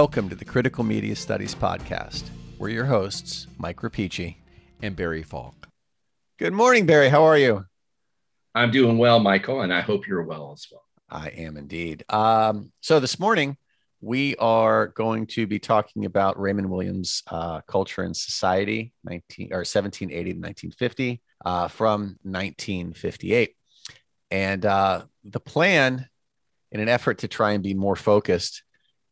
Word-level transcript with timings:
Welcome 0.00 0.28
to 0.28 0.36
the 0.36 0.44
Critical 0.44 0.84
Media 0.84 1.16
Studies 1.16 1.56
Podcast. 1.56 2.22
We're 2.56 2.68
your 2.68 2.84
hosts, 2.84 3.48
Mike 3.58 3.78
Rapici 3.78 4.36
and 4.80 4.94
Barry 4.94 5.24
Falk. 5.24 5.66
Good 6.38 6.52
morning, 6.52 6.86
Barry. 6.86 7.08
How 7.08 7.24
are 7.24 7.36
you? 7.36 7.64
I'm 8.54 8.70
doing 8.70 8.96
well, 8.96 9.18
Michael, 9.18 9.62
and 9.62 9.74
I 9.74 9.80
hope 9.80 10.06
you're 10.06 10.22
well 10.22 10.52
as 10.52 10.68
well. 10.70 10.84
I 11.10 11.30
am 11.30 11.56
indeed. 11.56 12.04
Um, 12.10 12.70
so 12.80 13.00
this 13.00 13.18
morning, 13.18 13.56
we 14.00 14.36
are 14.36 14.86
going 14.86 15.26
to 15.26 15.48
be 15.48 15.58
talking 15.58 16.04
about 16.04 16.38
Raymond 16.38 16.70
Williams' 16.70 17.24
uh, 17.26 17.62
Culture 17.62 18.02
and 18.02 18.16
Society, 18.16 18.92
19 19.02 19.48
or 19.52 19.66
1780 19.66 20.10
to 20.10 20.38
1950, 20.38 21.20
uh, 21.44 21.66
from 21.66 22.16
1958. 22.22 23.56
And 24.30 24.64
uh, 24.64 25.06
the 25.24 25.40
plan, 25.40 26.06
in 26.70 26.78
an 26.78 26.88
effort 26.88 27.18
to 27.18 27.26
try 27.26 27.50
and 27.50 27.64
be 27.64 27.74
more 27.74 27.96
focused, 27.96 28.62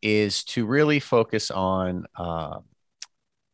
is 0.07 0.45
to 0.45 0.65
really 0.65 1.01
focus 1.01 1.51
on 1.51 2.07
uh, 2.15 2.61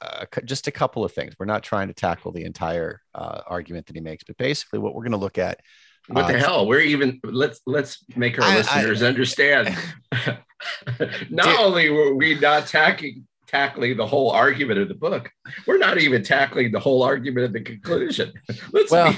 uh, 0.02 0.26
just 0.44 0.68
a 0.68 0.70
couple 0.70 1.02
of 1.02 1.10
things. 1.10 1.34
We're 1.38 1.46
not 1.46 1.62
trying 1.62 1.88
to 1.88 1.94
tackle 1.94 2.30
the 2.30 2.44
entire 2.44 3.00
uh, 3.14 3.40
argument 3.46 3.86
that 3.86 3.96
he 3.96 4.02
makes, 4.02 4.22
but 4.24 4.36
basically, 4.36 4.78
what 4.78 4.94
we're 4.94 5.02
going 5.02 5.12
to 5.12 5.18
look 5.18 5.38
at. 5.38 5.60
What 6.08 6.26
the 6.26 6.34
uh, 6.34 6.40
hell? 6.40 6.66
We're 6.66 6.80
even 6.80 7.20
let's 7.24 7.62
let's 7.66 8.04
make 8.16 8.38
our 8.38 8.44
I, 8.44 8.56
listeners 8.56 9.02
I, 9.02 9.06
understand. 9.06 9.74
not 11.30 11.58
only 11.58 11.88
were 11.88 12.14
we 12.14 12.38
not 12.38 12.66
tackling 12.66 13.26
tackling 13.46 13.96
the 13.96 14.06
whole 14.06 14.30
argument 14.30 14.78
of 14.78 14.88
the 14.88 14.94
book, 14.94 15.30
we're 15.66 15.78
not 15.78 15.98
even 15.98 16.22
tackling 16.22 16.70
the 16.70 16.80
whole 16.80 17.02
argument 17.02 17.46
of 17.46 17.52
the 17.54 17.62
conclusion. 17.62 18.30
Let's 18.72 18.90
well, 18.90 19.16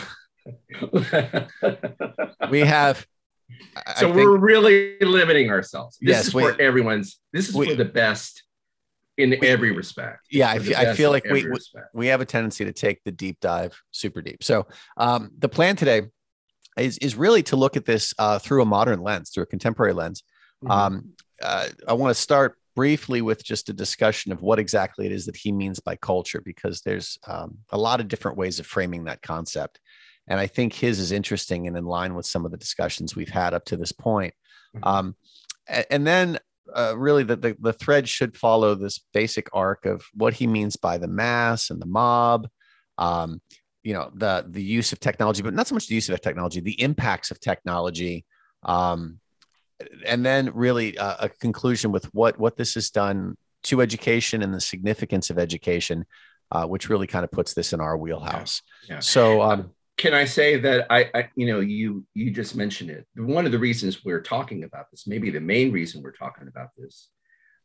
we 2.49 2.61
have 2.61 3.05
so 3.97 4.11
we're 4.11 4.37
really 4.37 4.97
limiting 5.01 5.51
ourselves. 5.51 5.97
This 6.01 6.17
yes, 6.17 6.27
is 6.27 6.33
for 6.33 6.61
everyone's. 6.61 7.21
This 7.33 7.49
is 7.49 7.55
we, 7.55 7.69
for 7.69 7.75
the 7.75 7.85
best 7.85 8.43
in 9.17 9.31
we, 9.41 9.47
every 9.47 9.73
respect. 9.73 10.27
Yeah, 10.31 10.51
I 10.51 10.59
feel, 10.59 10.77
I 10.77 10.95
feel 10.95 11.11
like 11.11 11.25
we, 11.25 11.49
we, 11.49 11.59
we 11.93 12.07
have 12.09 12.21
a 12.21 12.25
tendency 12.25 12.65
to 12.65 12.73
take 12.73 13.03
the 13.05 13.13
deep 13.13 13.39
dive 13.41 13.81
super 13.91 14.23
deep. 14.23 14.43
So 14.43 14.67
um, 14.97 15.31
the 15.39 15.49
plan 15.49 15.77
today 15.77 16.03
is 16.77 16.99
is 16.99 17.15
really 17.15 17.43
to 17.45 17.57
look 17.57 17.77
at 17.77 17.85
this 17.85 18.13
uh, 18.19 18.39
through 18.39 18.63
a 18.63 18.67
modern 18.67 19.01
lens, 19.01 19.31
through 19.31 19.45
a 19.45 19.47
contemporary 19.47 19.93
lens. 19.93 20.23
Mm-hmm. 20.63 20.71
Um, 20.71 21.11
uh, 21.43 21.69
I 21.87 21.93
want 21.93 22.15
to 22.15 22.21
start 22.21 22.57
briefly 22.75 23.23
with 23.23 23.45
just 23.45 23.69
a 23.69 23.73
discussion 23.73 24.33
of 24.33 24.43
what 24.43 24.59
exactly 24.59 25.07
it 25.07 25.13
is 25.13 25.27
that 25.27 25.37
he 25.37 25.53
means 25.53 25.79
by 25.79 25.95
culture, 25.95 26.43
because 26.45 26.81
there's 26.81 27.19
um, 27.29 27.59
a 27.71 27.79
lot 27.79 28.01
of 28.01 28.09
different 28.09 28.37
ways 28.37 28.59
of 28.59 28.67
framing 28.67 29.05
that 29.05 29.23
concept. 29.23 29.79
And 30.27 30.41
I 30.41 30.47
think 30.47 30.73
his 30.73 30.99
is 30.99 31.13
interesting 31.13 31.67
and 31.67 31.77
in 31.77 31.85
line 31.85 32.15
with 32.15 32.27
some 32.27 32.45
of 32.45 32.51
the 32.51 32.57
discussions 32.57 33.15
we've 33.15 33.29
had 33.29 33.55
up 33.55 33.65
to 33.67 33.77
this 33.77 33.93
point. 33.93 34.35
Mm-hmm. 34.75 34.89
Um, 34.89 35.17
and 35.91 36.07
then 36.07 36.39
uh, 36.75 36.95
really 36.97 37.25
the, 37.25 37.37
the, 37.37 37.57
the 37.61 37.73
thread 37.73 38.09
should 38.09 38.37
follow 38.37 38.75
this 38.75 39.01
basic 39.13 39.49
arc 39.53 39.87
of 39.87 40.05
what 40.15 40.35
he 40.35 40.47
means 40.47 40.77
by 40.77 40.99
the 40.99 41.09
mass 41.09 41.71
and 41.71 41.81
the 41.81 41.87
mob 41.87 42.49
um, 42.99 43.41
you 43.83 43.93
know 43.93 44.11
the 44.15 44.45
the 44.49 44.63
use 44.63 44.93
of 44.93 45.01
technology 45.01 45.43
but 45.43 45.55
not 45.55 45.67
so 45.67 45.75
much 45.75 45.87
the 45.87 45.95
use 45.95 46.09
of 46.09 46.21
technology 46.21 46.61
the 46.61 46.81
impacts 46.81 47.31
of 47.31 47.39
technology 47.39 48.25
um, 48.63 49.21
and 50.07 50.25
then 50.25 50.51
really 50.55 50.97
uh, 50.97 51.17
a 51.21 51.29
conclusion 51.29 51.93
with 51.93 52.07
what 52.15 52.39
what 52.39 52.57
this 52.57 52.75
has 52.75 52.91
done 52.91 53.37
to 53.63 53.81
education 53.81 54.43
and 54.43 54.55
the 54.55 54.61
significance 54.61 55.31
of 55.31 55.39
education 55.39 56.07
uh, 56.51 56.67
which 56.67 56.89
really 56.89 57.07
kind 57.07 57.25
of 57.25 57.31
puts 57.31 57.53
this 57.53 57.73
in 57.73 57.81
our 57.81 57.97
wheelhouse 57.97 58.63
yeah, 58.89 58.95
yeah. 58.95 59.01
so 59.01 59.43
um, 59.43 59.74
can 59.97 60.15
I 60.15 60.25
say 60.25 60.59
that 60.59 60.87
I, 60.91 61.11
I, 61.15 61.29
you 61.37 61.47
know, 61.47 61.61
you 61.61 62.05
you 62.15 62.31
just 62.31 62.57
mentioned 62.57 62.91
it. 62.91 63.07
One 63.17 63.47
of 63.47 63.53
the 63.53 63.59
reasons 63.59 64.05
we're 64.05 64.21
talking 64.21 64.65
about 64.65 64.91
this, 64.91 65.07
maybe 65.07 65.31
the 65.31 65.41
main 65.41 65.73
reason 65.73 66.03
we're 66.03 66.13
talking 66.13 66.49
about 66.49 66.71
this, 66.77 67.09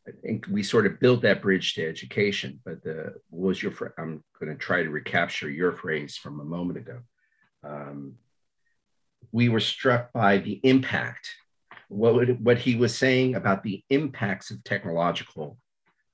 I 0.07 0.11
think 0.21 0.45
we 0.49 0.61
sort 0.61 0.85
of 0.85 0.99
built 0.99 1.21
that 1.23 1.41
bridge 1.41 1.73
to 1.75 1.87
education. 1.87 2.59
But 2.63 2.83
the 2.83 3.15
was 3.31 3.61
your 3.61 3.73
I'm 3.97 4.23
going 4.39 4.51
to 4.51 4.57
try 4.57 4.83
to 4.83 4.89
recapture 4.89 5.49
your 5.49 5.71
phrase 5.73 6.17
from 6.17 6.39
a 6.39 6.45
moment 6.45 6.77
ago. 6.77 6.99
Um, 7.63 8.15
we 9.31 9.49
were 9.49 9.59
struck 9.59 10.13
by 10.13 10.37
the 10.37 10.59
impact. 10.63 11.29
What 11.87 12.13
would, 12.13 12.43
what 12.43 12.59
he 12.59 12.75
was 12.75 12.95
saying 12.95 13.35
about 13.35 13.63
the 13.63 13.83
impacts 13.89 14.51
of 14.51 14.63
technological 14.63 15.57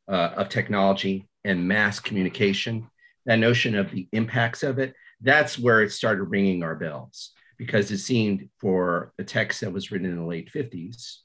uh, 0.07 0.31
of 0.37 0.49
technology 0.49 1.27
and 1.43 1.67
mass 1.67 1.99
communication. 1.99 2.87
That 3.25 3.39
notion 3.39 3.75
of 3.75 3.91
the 3.91 4.07
impacts 4.11 4.63
of 4.63 4.79
it 4.79 4.93
that's 5.21 5.57
where 5.57 5.81
it 5.81 5.91
started 5.91 6.23
ringing 6.23 6.63
our 6.63 6.75
bells 6.75 7.31
because 7.57 7.91
it 7.91 7.99
seemed 7.99 8.49
for 8.59 9.13
a 9.17 9.23
text 9.23 9.61
that 9.61 9.71
was 9.71 9.91
written 9.91 10.09
in 10.09 10.17
the 10.17 10.25
late 10.25 10.51
50s 10.51 11.17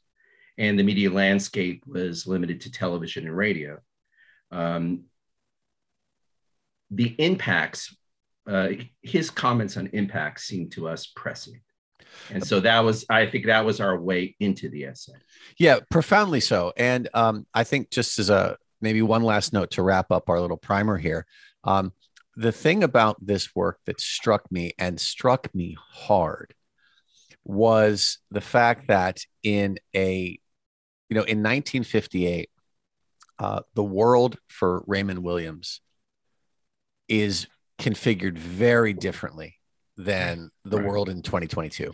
and 0.59 0.79
the 0.79 0.83
media 0.83 1.11
landscape 1.11 1.83
was 1.87 2.27
limited 2.27 2.61
to 2.61 2.71
television 2.71 3.27
and 3.27 3.37
radio. 3.37 3.79
Um, 4.53 5.05
the 6.91 7.15
impacts, 7.19 7.97
uh, 8.47 8.69
his 9.01 9.31
comments 9.31 9.77
on 9.77 9.89
impacts 9.89 10.45
seemed 10.45 10.73
to 10.73 10.89
us 10.89 11.07
pressing. 11.07 11.61
And 12.31 12.45
so 12.45 12.61
that 12.61 12.81
was, 12.81 13.07
I 13.09 13.27
think 13.27 13.47
that 13.47 13.65
was 13.65 13.81
our 13.81 13.99
way 13.99 14.37
into 14.41 14.69
the 14.69 14.85
essay. 14.85 15.15
Yeah, 15.59 15.79
profoundly 15.91 16.41
so. 16.41 16.73
And 16.77 17.09
um, 17.15 17.47
I 17.55 17.65
think 17.65 17.91
just 17.91 18.19
as 18.19 18.29
a 18.29 18.57
maybe 18.81 19.01
one 19.01 19.23
last 19.23 19.53
note 19.53 19.71
to 19.73 19.83
wrap 19.83 20.11
up 20.11 20.29
our 20.29 20.41
little 20.41 20.57
primer 20.57 20.99
here, 20.99 21.27
um, 21.65 21.93
the 22.37 22.53
thing 22.53 22.83
about 22.83 23.17
this 23.25 23.55
work 23.55 23.79
that 23.87 24.01
struck 24.01 24.51
me 24.51 24.73
and 24.79 25.01
struck 25.01 25.53
me 25.55 25.77
hard 25.79 26.55
was 27.45 28.19
the 28.31 28.41
fact 28.41 28.89
that 28.89 29.19
in 29.43 29.79
a 29.95 30.39
you 31.09 31.15
know 31.15 31.23
in 31.23 31.39
1958 31.39 32.51
uh, 33.39 33.61
the 33.75 33.83
world 33.83 34.37
for 34.49 34.85
raymond 34.87 35.23
williams 35.23 35.81
is 37.09 37.47
configured 37.79 38.39
very 38.39 38.93
differently 38.93 39.57
than 39.97 40.51
the 40.65 40.77
right. 40.77 40.87
world 40.87 41.09
in 41.09 41.23
2022 41.23 41.93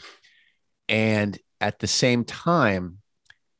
and 0.89 1.39
at 1.61 1.79
the 1.79 1.87
same 1.87 2.25
time 2.25 2.99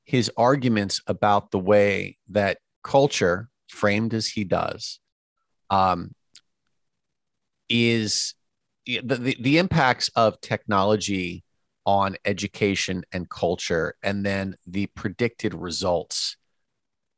his 0.05 0.31
arguments 0.37 1.01
about 1.07 1.51
the 1.51 1.59
way 1.59 2.19
that 2.29 2.59
culture 2.83 3.49
framed 3.69 4.13
as 4.13 4.27
he 4.27 4.45
does 4.45 5.01
um, 5.71 6.13
is 7.69 8.35
the, 8.87 9.01
the, 9.03 9.37
the 9.41 9.59
impacts 9.59 10.09
of 10.15 10.41
technology 10.41 11.45
on 11.85 12.17
education 12.25 13.05
and 13.13 13.31
culture 13.31 13.95
and 14.03 14.27
then 14.27 14.57
the 14.67 14.87
predicted 14.89 15.55
results 15.55 16.37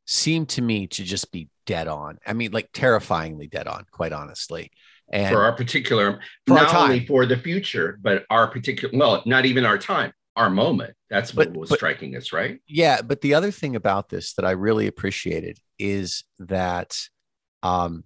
seem 0.05 0.45
to 0.45 0.61
me 0.61 0.87
to 0.87 1.03
just 1.03 1.31
be 1.31 1.49
dead 1.65 1.87
on. 1.87 2.17
I 2.25 2.33
mean 2.33 2.51
like 2.51 2.69
terrifyingly 2.73 3.47
dead 3.47 3.67
on 3.67 3.85
quite 3.91 4.13
honestly. 4.13 4.71
And 5.11 5.33
for 5.33 5.41
our 5.41 5.53
particular 5.53 6.19
for 6.45 6.53
not 6.53 6.73
our 6.73 6.83
only 6.83 7.05
for 7.05 7.25
the 7.25 7.37
future 7.37 7.97
but 8.01 8.25
our 8.29 8.47
particular 8.47 8.95
well 8.97 9.23
not 9.25 9.45
even 9.45 9.65
our 9.65 9.77
time 9.77 10.13
our 10.35 10.49
moment. 10.49 10.93
That's 11.09 11.33
what 11.33 11.51
but, 11.51 11.59
was 11.59 11.69
but, 11.69 11.79
striking 11.79 12.15
us 12.15 12.31
right? 12.31 12.59
Yeah 12.67 13.01
but 13.01 13.21
the 13.21 13.33
other 13.33 13.51
thing 13.51 13.75
about 13.75 14.09
this 14.09 14.33
that 14.33 14.45
i 14.45 14.51
really 14.51 14.85
appreciated 14.85 15.57
is 15.79 16.23
that 16.39 16.95
um, 17.63 18.03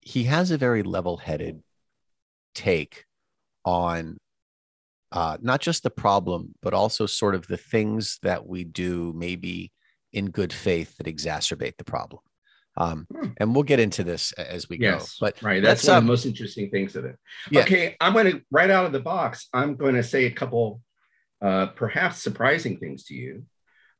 he 0.00 0.24
has 0.24 0.50
a 0.50 0.58
very 0.58 0.82
level-headed 0.82 1.62
take 2.58 3.04
on 3.64 4.18
uh, 5.12 5.38
not 5.40 5.60
just 5.60 5.82
the 5.82 5.90
problem, 5.90 6.54
but 6.60 6.74
also 6.74 7.06
sort 7.06 7.34
of 7.34 7.46
the 7.46 7.56
things 7.56 8.18
that 8.22 8.46
we 8.46 8.64
do 8.64 9.12
maybe 9.16 9.72
in 10.12 10.30
good 10.30 10.52
faith 10.52 10.96
that 10.96 11.06
exacerbate 11.06 11.76
the 11.78 11.84
problem. 11.84 12.20
Um, 12.76 13.06
hmm. 13.10 13.28
And 13.38 13.54
we'll 13.54 13.64
get 13.64 13.80
into 13.80 14.04
this 14.04 14.32
as 14.32 14.68
we 14.68 14.78
yes, 14.78 15.18
go. 15.18 15.26
But 15.26 15.42
right, 15.42 15.62
that's 15.62 15.86
one 15.86 15.96
um, 15.96 15.98
of 15.98 16.04
the 16.04 16.08
most 16.08 16.26
interesting 16.26 16.70
things 16.70 16.94
of 16.94 17.04
it. 17.04 17.16
Yeah. 17.50 17.62
Okay, 17.62 17.96
I'm 18.00 18.12
going 18.12 18.30
to 18.30 18.42
right 18.50 18.70
out 18.70 18.86
of 18.86 18.92
the 18.92 19.00
box. 19.00 19.48
I'm 19.52 19.76
going 19.76 19.94
to 19.94 20.02
say 20.02 20.26
a 20.26 20.30
couple, 20.30 20.80
uh, 21.42 21.66
perhaps 21.68 22.22
surprising 22.22 22.78
things 22.78 23.04
to 23.04 23.14
you 23.14 23.44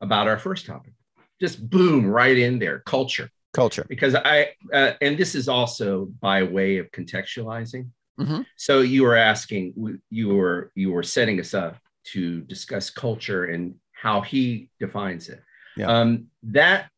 about 0.01 0.27
our 0.27 0.37
first 0.37 0.65
topic. 0.65 0.93
Just 1.41 1.69
boom, 1.69 2.05
right 2.05 2.37
in 2.37 2.59
there, 2.59 2.79
culture. 2.85 3.29
Culture. 3.53 3.85
Because 3.89 4.15
I, 4.15 4.51
uh, 4.71 4.93
and 5.01 5.17
this 5.17 5.35
is 5.35 5.47
also 5.49 6.05
by 6.21 6.43
way 6.43 6.77
of 6.77 6.91
contextualizing. 6.91 7.89
Mm-hmm. 8.19 8.41
So 8.55 8.81
you 8.81 9.03
were 9.03 9.15
asking, 9.15 9.99
you 10.09 10.29
were 10.29 10.71
you 10.75 10.91
were 10.91 11.03
setting 11.03 11.39
us 11.39 11.53
up 11.53 11.77
to 12.11 12.41
discuss 12.41 12.89
culture 12.89 13.45
and 13.45 13.75
how 13.93 14.21
he 14.21 14.69
defines 14.79 15.29
it. 15.29 15.41
Yeah. 15.77 15.87
Um, 15.87 16.27
that 16.43 16.89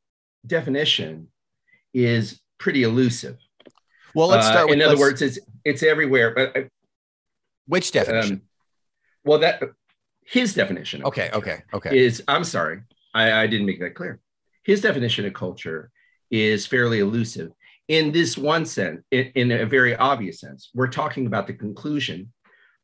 definition 0.45 1.27
is 1.93 2.41
pretty 2.57 2.83
elusive. 2.83 3.37
Well, 4.15 4.27
let's 4.27 4.47
start. 4.47 4.69
Uh, 4.69 4.73
in 4.73 4.81
other 4.81 4.97
words, 4.97 5.21
it's 5.21 5.39
it's 5.63 5.83
everywhere. 5.83 6.33
But 6.33 6.57
uh, 6.57 6.61
which 7.67 7.91
definition? 7.91 8.33
Um, 8.33 8.41
well, 9.23 9.39
that 9.39 9.61
his 10.25 10.53
definition. 10.53 11.03
Okay. 11.03 11.29
Okay. 11.33 11.63
Okay. 11.73 11.97
Is 11.97 12.23
I'm 12.27 12.43
sorry, 12.43 12.81
I, 13.13 13.31
I 13.43 13.47
didn't 13.47 13.65
make 13.65 13.79
that 13.79 13.95
clear. 13.95 14.19
His 14.63 14.81
definition 14.81 15.25
of 15.25 15.33
culture 15.33 15.91
is 16.29 16.65
fairly 16.65 16.99
elusive 16.99 17.51
in 17.91 18.13
this 18.13 18.37
one 18.37 18.65
sense, 18.65 19.01
in, 19.11 19.33
in, 19.35 19.51
a 19.51 19.65
very 19.65 19.93
obvious 19.93 20.39
sense, 20.39 20.69
we're 20.73 20.87
talking 20.87 21.27
about 21.27 21.45
the 21.45 21.53
conclusion 21.53 22.31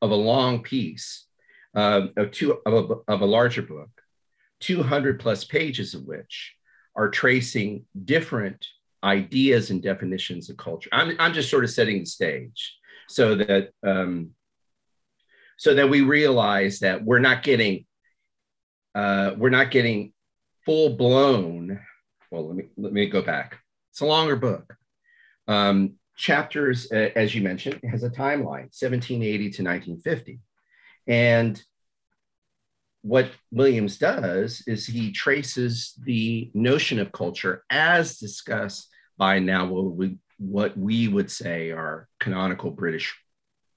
of 0.01 0.11
a 0.11 0.15
long 0.15 0.61
piece 0.61 1.27
uh, 1.73 2.07
of, 2.17 2.31
two, 2.31 2.57
of, 2.65 2.73
a, 2.73 3.13
of 3.13 3.21
a 3.21 3.25
larger 3.25 3.61
book, 3.61 3.89
200 4.59 5.17
plus 5.17 5.45
pages 5.45 5.93
of 5.93 6.03
which 6.03 6.53
are 6.93 7.09
tracing 7.09 7.85
different 8.03 8.65
ideas 9.01 9.69
and 9.69 9.81
definitions 9.81 10.49
of 10.49 10.57
culture. 10.57 10.89
I'm, 10.91 11.15
I'm 11.19 11.33
just 11.33 11.49
sort 11.49 11.63
of 11.63 11.69
setting 11.69 11.99
the 11.99 12.05
stage 12.05 12.75
so 13.07 13.35
that 13.35 13.69
um, 13.85 14.31
so 15.55 15.73
that 15.73 15.89
we 15.89 16.01
realize 16.01 16.79
that 16.79 17.05
we're 17.05 17.19
not 17.19 17.43
getting 17.43 17.85
uh, 18.93 19.31
we're 19.37 19.51
not 19.51 19.71
getting 19.71 20.11
full 20.65 20.97
blown. 20.97 21.79
Well, 22.29 22.47
let 22.47 22.57
me 22.57 22.65
let 22.75 22.91
me 22.91 23.05
go 23.05 23.21
back. 23.21 23.59
It's 23.91 24.01
a 24.01 24.05
longer 24.05 24.35
book. 24.35 24.75
Um, 25.47 25.93
chapters, 26.15 26.91
uh, 26.91 27.09
as 27.15 27.33
you 27.33 27.41
mentioned, 27.41 27.79
has 27.89 28.03
a 28.03 28.09
timeline, 28.09 28.69
1780 28.73 29.37
to 29.37 29.63
1950, 29.63 30.39
and 31.07 31.61
what 33.01 33.31
Williams 33.51 33.97
does 33.97 34.63
is 34.67 34.85
he 34.85 35.11
traces 35.11 35.93
the 36.03 36.51
notion 36.53 36.99
of 36.99 37.11
culture 37.11 37.63
as 37.69 38.17
discussed 38.17 38.89
by 39.17 39.39
now 39.39 39.65
what 39.65 39.95
we, 39.95 40.17
what 40.37 40.77
we 40.77 41.07
would 41.07 41.31
say 41.31 41.71
are 41.71 42.09
canonical 42.19 42.69
British 42.69 43.15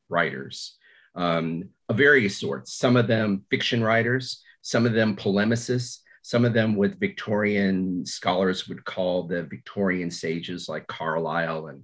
writers 0.08 0.76
um, 1.14 1.69
of 1.88 1.96
various 1.96 2.38
sorts. 2.38 2.75
Some 2.75 2.96
of 2.96 3.06
them 3.06 3.44
fiction 3.50 3.84
writers, 3.84 4.43
some 4.62 4.84
of 4.84 4.93
them 4.94 5.16
polemicists, 5.16 5.99
some 6.22 6.44
of 6.44 6.52
them 6.52 6.76
what 6.76 7.00
Victorian 7.00 8.05
scholars 8.05 8.69
would 8.69 8.84
call 8.84 9.25
the 9.25 9.43
Victorian 9.43 10.11
sages 10.11 10.69
like 10.69 10.87
Carlyle 10.87 11.69
and 11.69 11.82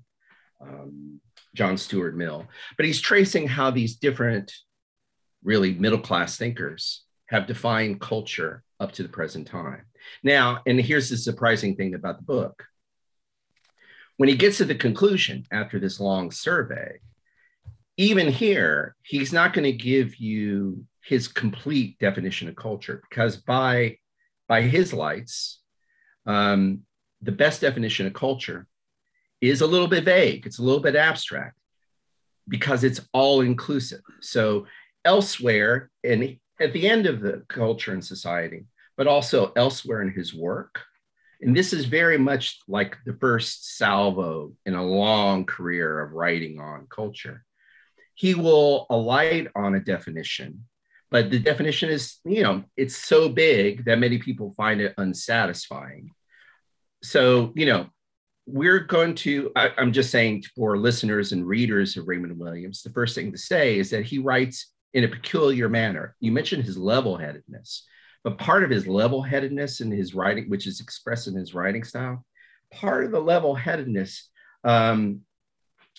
um, 0.61 1.21
John 1.55 1.77
Stuart 1.77 2.17
Mill. 2.17 2.47
But 2.77 2.87
he's 2.87 3.01
tracing 3.01 3.49
how 3.49 3.71
these 3.71 3.97
different, 3.97 4.53
really 5.43 5.75
middle 5.75 5.99
class 5.99 6.37
thinkers 6.37 7.05
have 7.29 7.47
defined 7.47 8.01
culture 8.01 8.63
up 8.79 8.93
to 8.93 9.03
the 9.03 9.09
present 9.09 9.47
time. 9.47 9.87
Now, 10.23 10.61
and 10.67 10.81
here's 10.81 11.11
the 11.11 11.17
surprising 11.17 11.77
thing 11.77 11.95
about 11.95 12.19
the 12.19 12.25
book. 12.25 12.65
When 14.19 14.29
he 14.29 14.37
gets 14.37 14.59
to 14.59 14.65
the 14.65 14.75
conclusion 14.75 15.45
after 15.51 15.79
this 15.79 16.01
long 16.01 16.31
survey, 16.31 17.01
even 17.97 18.29
here, 18.29 18.95
he's 19.03 19.33
not 19.33 19.53
going 19.53 19.65
to 19.65 19.73
give 19.73 20.17
you 20.17 20.85
his 21.03 21.29
complete 21.29 21.99
definition 21.99 22.49
of 22.49 22.57
culture 22.57 23.03
because 23.09 23.37
by 23.37 23.97
by 24.49 24.63
his 24.63 24.93
lights, 24.93 25.61
um, 26.27 26.83
the 27.23 27.33
best 27.33 27.61
definition 27.61 28.07
of 28.07 28.13
culture 28.13 28.67
is 29.41 29.61
a 29.61 29.67
little 29.67 29.89
bit 29.89 30.05
vague. 30.05 30.47
It's 30.47 30.59
a 30.59 30.63
little 30.63 30.81
bit 30.81 30.97
abstract 30.97 31.57
because 32.49 32.85
it's 32.85 33.01
all 33.13 33.41
inclusive. 33.41 34.01
So 34.21 34.67
elsewhere, 35.05 35.91
and 36.05 36.39
at 36.61 36.73
the 36.73 36.89
end 36.89 37.07
of 37.07 37.21
the 37.21 37.45
culture 37.49 37.93
and 37.93 38.05
society, 38.05 38.67
but 38.97 39.07
also 39.07 39.53
elsewhere 39.57 40.03
in 40.03 40.11
his 40.13 40.35
work. 40.35 40.83
And 41.43 41.55
this 41.55 41.73
is 41.73 41.85
very 41.85 42.17
much 42.17 42.61
like 42.67 42.97
the 43.05 43.13
first 43.21 43.77
salvo 43.77 44.53
in 44.65 44.75
a 44.75 44.85
long 44.85 45.45
career 45.45 46.01
of 46.01 46.13
writing 46.13 46.59
on 46.61 46.87
culture. 46.89 47.45
He 48.15 48.35
will 48.35 48.87
alight 48.89 49.49
on 49.55 49.75
a 49.75 49.81
definition, 49.81 50.65
but 51.17 51.31
the 51.31 51.39
definition 51.39 51.89
is, 51.89 52.19
you 52.27 52.43
know, 52.43 52.63
it's 52.77 52.95
so 52.95 53.31
big 53.31 53.87
that 53.87 53.99
many 53.99 54.19
people 54.19 54.53
find 54.55 54.83
it 54.83 54.93
unsatisfying. 54.99 56.11
So, 57.03 57.55
you 57.57 57.65
know, 57.65 57.87
we're 58.45 58.81
going 58.81 59.15
to, 59.15 59.51
I, 59.57 59.71
am 59.79 59.95
just 59.95 60.11
saying 60.11 60.45
for 60.55 60.77
listeners 60.77 61.33
and 61.33 61.49
readers 61.49 61.97
of 61.97 62.07
Raymond 62.07 62.39
Williams, 62.39 62.83
the 62.83 62.91
first 62.91 63.15
thing 63.15 63.33
to 63.33 63.39
say 63.39 63.79
is 63.79 63.89
that 63.93 64.05
he 64.05 64.19
writes 64.19 64.75
in 64.93 65.05
a 65.05 65.09
peculiar 65.09 65.71
manner. 65.71 66.15
You 66.21 66.33
mentioned 66.33 66.65
his 66.65 66.77
level 66.77 67.17
headedness, 67.17 67.87
but 68.23 68.37
part 68.37 68.63
of 68.63 68.69
his 68.69 68.87
level 68.87 69.23
headedness 69.23 69.81
in 69.81 69.91
his 69.91 70.15
writing, 70.15 70.51
which 70.51 70.67
is 70.67 70.81
expressed 70.81 71.29
in 71.29 71.35
his 71.35 71.55
writing 71.55 71.83
style, 71.83 72.27
part 72.71 73.07
of 73.07 73.11
the 73.11 73.21
level 73.21 73.55
headedness 73.55 74.29
um, 74.65 75.23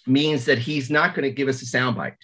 means 0.05 0.45
that 0.45 0.59
he's 0.59 0.91
not 0.91 1.15
going 1.15 1.27
to 1.27 1.35
give 1.35 1.47
us 1.47 1.63
a 1.63 1.65
soundbite. 1.65 2.17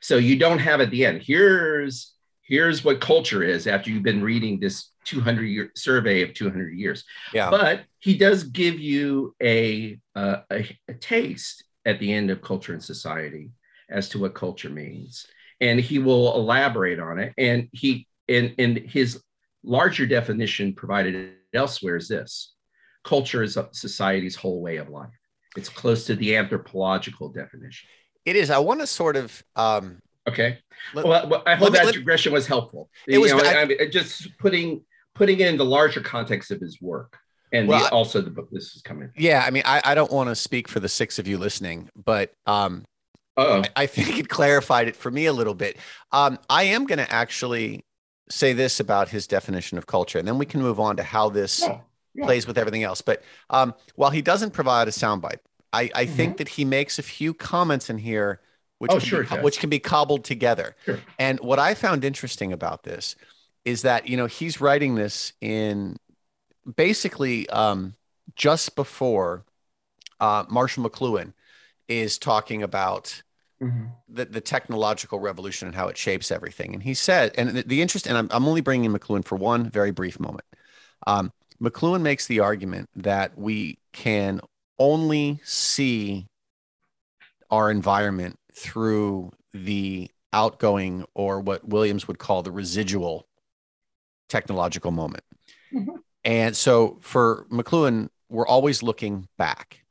So 0.00 0.16
you 0.16 0.36
don't 0.36 0.58
have 0.58 0.80
at 0.80 0.90
the 0.90 1.06
end, 1.06 1.22
here's 1.22 2.13
here's 2.44 2.84
what 2.84 3.00
culture 3.00 3.42
is 3.42 3.66
after 3.66 3.90
you've 3.90 4.02
been 4.02 4.22
reading 4.22 4.60
this 4.60 4.90
200 5.04 5.42
year 5.42 5.70
survey 5.74 6.22
of 6.22 6.34
200 6.34 6.74
years. 6.74 7.04
Yeah. 7.32 7.50
But 7.50 7.82
he 7.98 8.16
does 8.16 8.44
give 8.44 8.78
you 8.78 9.34
a, 9.42 9.98
a, 10.14 10.42
a 10.88 10.94
taste 10.94 11.64
at 11.84 11.98
the 11.98 12.12
end 12.12 12.30
of 12.30 12.42
culture 12.42 12.72
and 12.72 12.82
society 12.82 13.50
as 13.90 14.08
to 14.10 14.18
what 14.18 14.34
culture 14.34 14.70
means 14.70 15.26
and 15.60 15.80
he 15.80 15.98
will 15.98 16.34
elaborate 16.34 17.00
on 17.00 17.18
it. 17.18 17.32
And 17.38 17.68
he, 17.72 18.06
in, 18.28 18.54
in 18.58 18.76
his 18.86 19.22
larger 19.62 20.06
definition 20.06 20.74
provided 20.74 21.32
elsewhere, 21.52 21.96
is 21.96 22.08
this 22.08 22.54
culture 23.04 23.42
is 23.42 23.56
a 23.56 23.68
society's 23.72 24.36
whole 24.36 24.60
way 24.60 24.76
of 24.76 24.88
life. 24.88 25.10
It's 25.56 25.68
close 25.68 26.06
to 26.06 26.16
the 26.16 26.36
anthropological 26.36 27.28
definition. 27.28 27.88
It 28.24 28.36
is. 28.36 28.50
I 28.50 28.58
want 28.58 28.80
to 28.80 28.86
sort 28.86 29.16
of. 29.16 29.42
Um, 29.54 30.00
okay. 30.28 30.58
Let, 30.92 31.06
well, 31.06 31.42
I 31.46 31.54
hope 31.54 31.72
that 31.72 31.92
digression 31.92 32.32
was 32.32 32.46
helpful. 32.46 32.90
It 33.06 33.14
you 33.14 33.20
was 33.20 33.32
know, 33.32 33.38
I, 33.38 33.68
I, 33.80 33.86
just 33.86 34.36
putting 34.38 34.84
putting 35.14 35.40
it 35.40 35.48
in 35.48 35.56
the 35.56 35.64
larger 35.64 36.00
context 36.00 36.50
of 36.50 36.60
his 36.60 36.80
work 36.80 37.18
and 37.52 37.68
well, 37.68 37.84
the, 37.84 37.90
also 37.90 38.20
the 38.20 38.30
book 38.30 38.48
this 38.50 38.74
is 38.74 38.82
coming. 38.82 39.10
Yeah, 39.16 39.44
I 39.46 39.50
mean, 39.50 39.62
I, 39.64 39.80
I 39.84 39.94
don't 39.94 40.10
want 40.10 40.28
to 40.28 40.34
speak 40.34 40.68
for 40.68 40.80
the 40.80 40.88
six 40.88 41.18
of 41.18 41.28
you 41.28 41.38
listening, 41.38 41.88
but 41.94 42.32
um, 42.46 42.84
I, 43.36 43.64
I, 43.76 43.86
think 43.86 44.18
it 44.18 44.28
clarified 44.28 44.88
it 44.88 44.96
for 44.96 45.10
me 45.10 45.26
a 45.26 45.32
little 45.32 45.54
bit. 45.54 45.78
Um, 46.12 46.38
I 46.50 46.64
am 46.64 46.84
going 46.84 46.98
to 46.98 47.10
actually 47.10 47.84
say 48.28 48.52
this 48.52 48.80
about 48.80 49.08
his 49.08 49.26
definition 49.26 49.78
of 49.78 49.86
culture, 49.86 50.18
and 50.18 50.26
then 50.26 50.38
we 50.38 50.46
can 50.46 50.62
move 50.62 50.80
on 50.80 50.96
to 50.96 51.02
how 51.02 51.30
this 51.30 51.60
yeah, 51.60 51.80
yeah. 52.14 52.24
plays 52.24 52.46
with 52.46 52.58
everything 52.58 52.82
else. 52.82 53.00
But 53.00 53.22
um, 53.50 53.74
while 53.94 54.10
he 54.10 54.22
doesn't 54.22 54.50
provide 54.50 54.88
a 54.88 54.92
soundbite, 54.92 55.38
I, 55.72 55.90
I 55.94 56.04
mm-hmm. 56.04 56.14
think 56.14 56.36
that 56.38 56.48
he 56.48 56.64
makes 56.64 56.98
a 56.98 57.02
few 57.02 57.34
comments 57.34 57.88
in 57.88 57.98
here 57.98 58.40
which, 58.78 58.90
oh, 58.90 58.98
can, 58.98 59.06
sure, 59.06 59.24
be, 59.24 59.36
which 59.36 59.58
can 59.58 59.70
be 59.70 59.78
cobbled 59.78 60.24
together. 60.24 60.76
Sure. 60.84 61.00
And 61.18 61.40
what 61.40 61.58
I 61.58 61.74
found 61.74 62.04
interesting 62.04 62.52
about 62.52 62.82
this 62.82 63.16
is 63.64 63.82
that, 63.82 64.08
you 64.08 64.16
know, 64.16 64.26
he's 64.26 64.60
writing 64.60 64.94
this 64.94 65.32
in 65.40 65.96
basically 66.76 67.48
um, 67.48 67.94
just 68.36 68.76
before 68.76 69.44
uh, 70.20 70.44
Marshall 70.48 70.88
McLuhan 70.88 71.32
is 71.88 72.18
talking 72.18 72.62
about 72.62 73.22
mm-hmm. 73.62 73.86
the, 74.08 74.24
the 74.24 74.40
technological 74.40 75.20
revolution 75.20 75.68
and 75.68 75.74
how 75.76 75.88
it 75.88 75.96
shapes 75.96 76.30
everything. 76.30 76.74
And 76.74 76.82
he 76.82 76.94
said, 76.94 77.32
and 77.38 77.50
the, 77.50 77.62
the 77.62 77.82
interest, 77.82 78.06
and 78.06 78.16
I'm, 78.16 78.28
I'm 78.30 78.46
only 78.46 78.60
bringing 78.60 78.92
in 78.92 78.98
McLuhan 78.98 79.24
for 79.24 79.36
one 79.36 79.70
very 79.70 79.90
brief 79.90 80.18
moment. 80.18 80.46
Um, 81.06 81.32
McLuhan 81.62 82.02
makes 82.02 82.26
the 82.26 82.40
argument 82.40 82.90
that 82.96 83.38
we 83.38 83.78
can 83.92 84.40
only 84.78 85.40
see 85.44 86.26
our 87.50 87.70
environment 87.70 88.38
through 88.56 89.32
the 89.52 90.10
outgoing 90.32 91.04
or 91.14 91.40
what 91.40 91.66
Williams 91.68 92.08
would 92.08 92.18
call 92.18 92.42
the 92.42 92.52
residual 92.52 93.26
technological 94.28 94.90
moment. 94.90 95.24
Mm-hmm. 95.72 95.96
And 96.24 96.56
so 96.56 96.98
for 97.00 97.46
McLuhan, 97.50 98.08
we're 98.28 98.46
always 98.46 98.82
looking 98.82 99.28
back. 99.36 99.84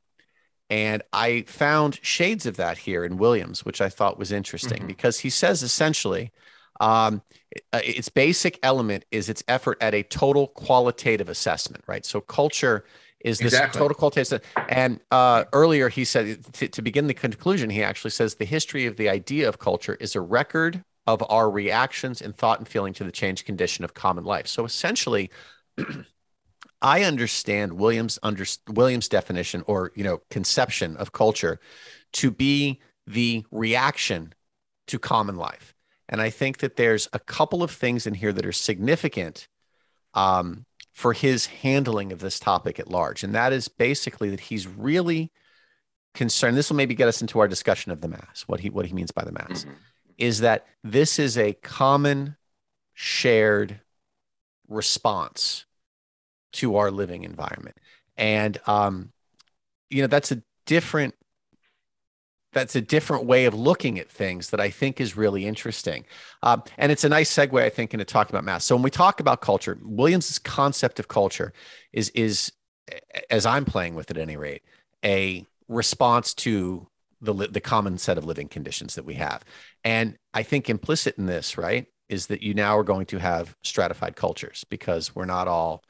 And 0.70 1.02
I 1.12 1.42
found 1.42 1.98
shades 2.02 2.46
of 2.46 2.56
that 2.56 2.78
here 2.78 3.04
in 3.04 3.16
Williams, 3.16 3.64
which 3.64 3.80
I 3.80 3.88
thought 3.88 4.18
was 4.18 4.32
interesting 4.32 4.78
mm-hmm. 4.78 4.86
because 4.86 5.20
he 5.20 5.30
says 5.30 5.62
essentially 5.62 6.32
um, 6.80 7.22
its 7.72 8.08
basic 8.08 8.58
element 8.62 9.04
is 9.10 9.28
its 9.28 9.44
effort 9.46 9.78
at 9.80 9.94
a 9.94 10.02
total 10.02 10.48
qualitative 10.48 11.28
assessment, 11.28 11.84
right? 11.86 12.04
So 12.04 12.20
culture 12.20 12.84
is 13.24 13.38
this 13.38 13.54
exactly. 13.54 13.78
total 13.78 13.96
qualitative. 13.96 14.42
And 14.68 15.00
uh, 15.10 15.44
earlier 15.52 15.88
he 15.88 16.04
said 16.04 16.52
to, 16.54 16.68
to 16.68 16.82
begin 16.82 17.06
the 17.06 17.14
conclusion, 17.14 17.70
he 17.70 17.82
actually 17.82 18.10
says 18.10 18.36
the 18.36 18.44
history 18.44 18.86
of 18.86 18.96
the 18.96 19.08
idea 19.08 19.48
of 19.48 19.58
culture 19.58 19.96
is 19.98 20.14
a 20.14 20.20
record 20.20 20.84
of 21.06 21.24
our 21.28 21.50
reactions 21.50 22.22
and 22.22 22.36
thought 22.36 22.58
and 22.58 22.68
feeling 22.68 22.92
to 22.94 23.04
the 23.04 23.12
changed 23.12 23.46
condition 23.46 23.84
of 23.84 23.94
common 23.94 24.24
life. 24.24 24.46
So 24.46 24.64
essentially, 24.64 25.30
I 26.82 27.02
understand 27.04 27.72
Williams 27.72 28.18
under 28.22 28.44
Williams 28.68 29.08
definition 29.08 29.64
or 29.66 29.90
you 29.94 30.04
know 30.04 30.20
conception 30.30 30.96
of 30.98 31.12
culture 31.12 31.58
to 32.12 32.30
be 32.30 32.78
the 33.06 33.44
reaction 33.50 34.34
to 34.88 34.98
common 34.98 35.36
life. 35.36 35.74
And 36.10 36.20
I 36.20 36.28
think 36.28 36.58
that 36.58 36.76
there's 36.76 37.08
a 37.14 37.18
couple 37.18 37.62
of 37.62 37.70
things 37.70 38.06
in 38.06 38.14
here 38.14 38.32
that 38.32 38.44
are 38.44 38.52
significant 38.52 39.48
um, 40.12 40.66
for 40.94 41.12
his 41.12 41.46
handling 41.46 42.12
of 42.12 42.20
this 42.20 42.38
topic 42.38 42.78
at 42.78 42.88
large. 42.88 43.24
And 43.24 43.34
that 43.34 43.52
is 43.52 43.66
basically 43.68 44.30
that 44.30 44.38
he's 44.38 44.66
really 44.66 45.32
concerned. 46.14 46.56
This 46.56 46.70
will 46.70 46.76
maybe 46.76 46.94
get 46.94 47.08
us 47.08 47.20
into 47.20 47.40
our 47.40 47.48
discussion 47.48 47.90
of 47.90 48.00
the 48.00 48.08
mass, 48.08 48.44
what 48.46 48.60
he 48.60 48.70
what 48.70 48.86
he 48.86 48.94
means 48.94 49.10
by 49.10 49.24
the 49.24 49.32
mass, 49.32 49.64
mm-hmm. 49.64 49.72
is 50.16 50.40
that 50.40 50.66
this 50.84 51.18
is 51.18 51.36
a 51.36 51.52
common 51.54 52.36
shared 52.94 53.80
response 54.68 55.66
to 56.52 56.76
our 56.76 56.92
living 56.92 57.24
environment. 57.24 57.76
And, 58.16 58.56
um, 58.68 59.12
you 59.90 60.00
know, 60.00 60.06
that's 60.06 60.30
a 60.30 60.42
different 60.64 61.16
that's 62.54 62.76
a 62.76 62.80
different 62.80 63.26
way 63.26 63.44
of 63.44 63.54
looking 63.54 63.98
at 63.98 64.10
things 64.10 64.50
that 64.50 64.60
I 64.60 64.70
think 64.70 65.00
is 65.00 65.16
really 65.16 65.46
interesting. 65.46 66.04
Um, 66.42 66.62
and 66.78 66.90
it's 66.90 67.04
a 67.04 67.08
nice 67.08 67.30
segue, 67.32 67.60
I 67.60 67.68
think, 67.68 67.92
into 67.92 68.04
talking 68.04 68.34
about 68.34 68.44
mass. 68.44 68.64
So 68.64 68.74
when 68.76 68.82
we 68.82 68.90
talk 68.90 69.20
about 69.20 69.40
culture, 69.40 69.78
Williams's 69.82 70.38
concept 70.38 70.98
of 70.98 71.08
culture 71.08 71.52
is 71.92 72.08
is 72.10 72.52
as 73.30 73.46
I'm 73.46 73.64
playing 73.64 73.94
with 73.94 74.10
it 74.10 74.16
at 74.16 74.22
any 74.22 74.36
rate, 74.36 74.62
a 75.04 75.44
response 75.68 76.34
to 76.34 76.88
the 77.20 77.32
the 77.32 77.60
common 77.60 77.98
set 77.98 78.18
of 78.18 78.24
living 78.24 78.48
conditions 78.48 78.94
that 78.94 79.04
we 79.04 79.14
have. 79.14 79.44
And 79.82 80.16
I 80.32 80.42
think 80.42 80.70
implicit 80.70 81.18
in 81.18 81.26
this, 81.26 81.58
right, 81.58 81.86
is 82.08 82.26
that 82.28 82.42
you 82.42 82.54
now 82.54 82.76
are 82.78 82.84
going 82.84 83.06
to 83.06 83.18
have 83.18 83.56
stratified 83.62 84.16
cultures 84.16 84.64
because 84.68 85.14
we're 85.14 85.24
not 85.24 85.48
all 85.48 85.82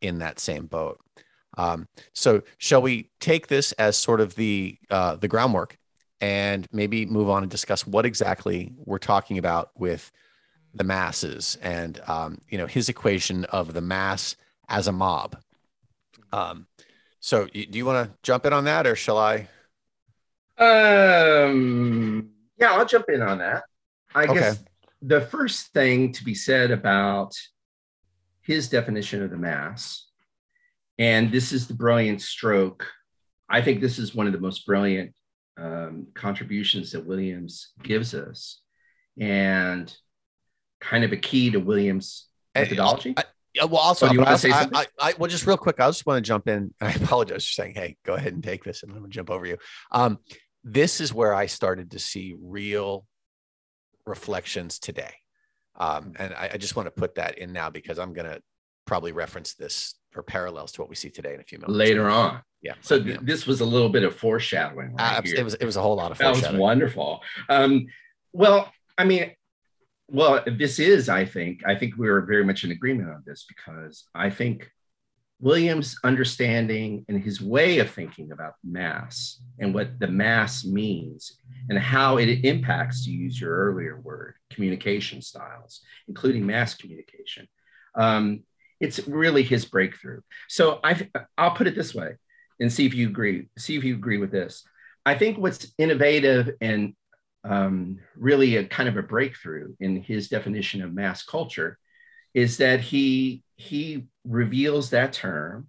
in 0.00 0.18
that 0.18 0.38
same 0.38 0.66
boat. 0.66 1.00
Um, 1.56 1.88
so 2.14 2.42
shall 2.58 2.82
we 2.82 3.10
take 3.20 3.48
this 3.48 3.72
as 3.72 3.96
sort 3.96 4.20
of 4.20 4.34
the 4.36 4.78
uh, 4.90 5.16
the 5.16 5.28
groundwork 5.28 5.78
and 6.22 6.68
maybe 6.72 7.04
move 7.04 7.28
on 7.28 7.42
and 7.42 7.50
discuss 7.50 7.84
what 7.84 8.06
exactly 8.06 8.72
we're 8.78 8.98
talking 8.98 9.38
about 9.38 9.72
with 9.76 10.12
the 10.72 10.84
masses 10.84 11.58
and 11.60 12.00
um, 12.06 12.38
you 12.48 12.56
know 12.56 12.66
his 12.66 12.88
equation 12.88 13.44
of 13.46 13.74
the 13.74 13.82
mass 13.82 14.36
as 14.68 14.86
a 14.86 14.92
mob. 14.92 15.36
Um, 16.32 16.66
so 17.20 17.46
do 17.46 17.66
you 17.70 17.84
want 17.84 18.08
to 18.08 18.16
jump 18.22 18.46
in 18.46 18.52
on 18.52 18.64
that, 18.64 18.86
or 18.86 18.96
shall 18.96 19.18
I? 19.18 19.48
Um, 20.56 22.30
yeah, 22.56 22.72
I'll 22.72 22.86
jump 22.86 23.06
in 23.08 23.20
on 23.20 23.38
that. 23.38 23.64
I 24.14 24.24
okay. 24.24 24.34
guess 24.34 24.64
the 25.02 25.20
first 25.20 25.72
thing 25.72 26.12
to 26.12 26.24
be 26.24 26.34
said 26.34 26.70
about 26.70 27.34
his 28.42 28.68
definition 28.68 29.22
of 29.22 29.30
the 29.30 29.36
mass, 29.36 30.06
and 30.98 31.32
this 31.32 31.52
is 31.52 31.66
the 31.66 31.74
brilliant 31.74 32.22
stroke. 32.22 32.86
I 33.48 33.60
think 33.60 33.80
this 33.80 33.98
is 33.98 34.14
one 34.14 34.28
of 34.28 34.32
the 34.32 34.40
most 34.40 34.64
brilliant 34.64 35.14
um, 35.56 36.06
contributions 36.14 36.92
that 36.92 37.06
Williams 37.06 37.72
gives 37.82 38.14
us, 38.14 38.60
and 39.18 39.94
kind 40.80 41.04
of 41.04 41.12
a 41.12 41.16
key 41.16 41.50
to 41.50 41.58
Williams' 41.58 42.26
methodology. 42.54 43.14
I, 43.16 43.24
I, 43.60 43.64
well, 43.66 43.80
also, 43.80 44.06
oh, 44.06 44.22
I, 44.22 44.38
I, 44.44 44.86
I, 44.98 45.14
well, 45.18 45.30
just 45.30 45.46
real 45.46 45.58
quick, 45.58 45.78
I 45.78 45.86
just 45.88 46.06
want 46.06 46.24
to 46.24 46.26
jump 46.26 46.48
in. 46.48 46.72
I 46.80 46.92
apologize 47.02 47.46
for 47.46 47.52
saying, 47.52 47.74
"Hey, 47.74 47.96
go 48.04 48.14
ahead 48.14 48.32
and 48.32 48.42
take 48.42 48.64
this," 48.64 48.82
and 48.82 48.92
I'm 48.92 48.98
going 48.98 49.10
to 49.10 49.14
jump 49.14 49.30
over 49.30 49.46
you. 49.46 49.58
Um, 49.90 50.18
this 50.64 51.00
is 51.00 51.12
where 51.12 51.34
I 51.34 51.46
started 51.46 51.90
to 51.92 51.98
see 51.98 52.34
real 52.40 53.06
reflections 54.06 54.78
today, 54.78 55.14
um, 55.76 56.12
and 56.18 56.32
I, 56.34 56.50
I 56.54 56.56
just 56.56 56.76
want 56.76 56.86
to 56.86 56.90
put 56.90 57.16
that 57.16 57.38
in 57.38 57.52
now 57.52 57.68
because 57.70 57.98
I'm 57.98 58.12
going 58.12 58.30
to 58.30 58.40
probably 58.86 59.12
reference 59.12 59.54
this 59.54 59.94
for 60.10 60.22
parallels 60.22 60.72
to 60.72 60.80
what 60.80 60.90
we 60.90 60.96
see 60.96 61.10
today 61.10 61.34
in 61.34 61.40
a 61.40 61.44
few 61.44 61.58
minutes 61.58 61.72
later 61.72 62.08
on. 62.08 62.42
Yeah. 62.62 62.74
So 62.80 63.02
th- 63.02 63.18
this 63.22 63.46
was 63.46 63.60
a 63.60 63.64
little 63.64 63.88
bit 63.88 64.04
of 64.04 64.14
foreshadowing. 64.14 64.94
Right 64.94 65.18
uh, 65.18 65.22
it 65.24 65.42
was 65.42 65.54
it 65.54 65.64
was 65.64 65.76
a 65.76 65.82
whole 65.82 65.96
lot 65.96 66.12
of 66.12 66.18
that 66.18 66.30
was 66.30 66.48
wonderful. 66.52 67.22
Um, 67.48 67.86
well, 68.32 68.72
I 68.96 69.04
mean, 69.04 69.32
well, 70.08 70.44
this 70.46 70.78
is, 70.78 71.08
I 71.08 71.24
think, 71.24 71.62
I 71.66 71.74
think 71.74 71.96
we 71.96 72.08
are 72.08 72.20
very 72.20 72.44
much 72.44 72.64
in 72.64 72.70
agreement 72.70 73.10
on 73.10 73.22
this 73.26 73.46
because 73.48 74.04
I 74.14 74.30
think 74.30 74.70
Williams' 75.40 75.96
understanding 76.04 77.04
and 77.08 77.22
his 77.22 77.40
way 77.40 77.78
of 77.78 77.90
thinking 77.90 78.30
about 78.30 78.54
mass 78.62 79.40
and 79.58 79.74
what 79.74 79.98
the 79.98 80.06
mass 80.06 80.64
means 80.64 81.36
and 81.68 81.78
how 81.78 82.18
it 82.18 82.44
impacts, 82.44 83.04
to 83.04 83.10
use 83.10 83.40
your 83.40 83.56
earlier 83.56 84.00
word, 84.00 84.34
communication 84.50 85.20
styles, 85.20 85.80
including 86.06 86.46
mass 86.46 86.74
communication. 86.74 87.48
Um, 87.94 88.44
it's 88.80 89.00
really 89.08 89.42
his 89.42 89.64
breakthrough. 89.64 90.20
So 90.48 90.78
I, 90.84 91.08
I'll 91.38 91.52
put 91.52 91.66
it 91.66 91.74
this 91.74 91.94
way 91.94 92.16
and 92.62 92.72
see 92.72 92.86
if 92.86 92.94
you 92.94 93.08
agree. 93.08 93.48
See 93.58 93.76
if 93.76 93.84
you 93.84 93.94
agree 93.94 94.18
with 94.18 94.30
this. 94.30 94.64
I 95.04 95.16
think 95.16 95.36
what's 95.36 95.74
innovative 95.78 96.50
and 96.60 96.94
um, 97.44 97.98
really 98.16 98.56
a 98.56 98.64
kind 98.64 98.88
of 98.88 98.96
a 98.96 99.02
breakthrough 99.02 99.74
in 99.80 100.00
his 100.00 100.28
definition 100.28 100.80
of 100.80 100.94
mass 100.94 101.24
culture 101.24 101.76
is 102.34 102.58
that 102.58 102.80
he 102.80 103.42
he 103.56 104.06
reveals 104.24 104.90
that 104.90 105.12
term 105.12 105.68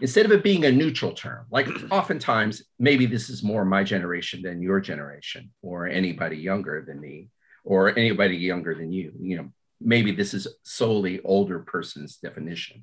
instead 0.00 0.26
of 0.26 0.32
it 0.32 0.44
being 0.44 0.64
a 0.64 0.72
neutral 0.72 1.12
term. 1.12 1.46
Like 1.50 1.66
oftentimes, 1.90 2.62
maybe 2.78 3.06
this 3.06 3.30
is 3.30 3.42
more 3.42 3.64
my 3.64 3.82
generation 3.82 4.42
than 4.42 4.60
your 4.60 4.80
generation, 4.80 5.50
or 5.62 5.86
anybody 5.86 6.36
younger 6.36 6.84
than 6.86 7.00
me, 7.00 7.30
or 7.64 7.98
anybody 7.98 8.36
younger 8.36 8.74
than 8.74 8.92
you. 8.92 9.12
You 9.18 9.36
know, 9.38 9.52
maybe 9.80 10.12
this 10.12 10.34
is 10.34 10.46
solely 10.62 11.20
older 11.24 11.60
person's 11.60 12.16
definition 12.18 12.82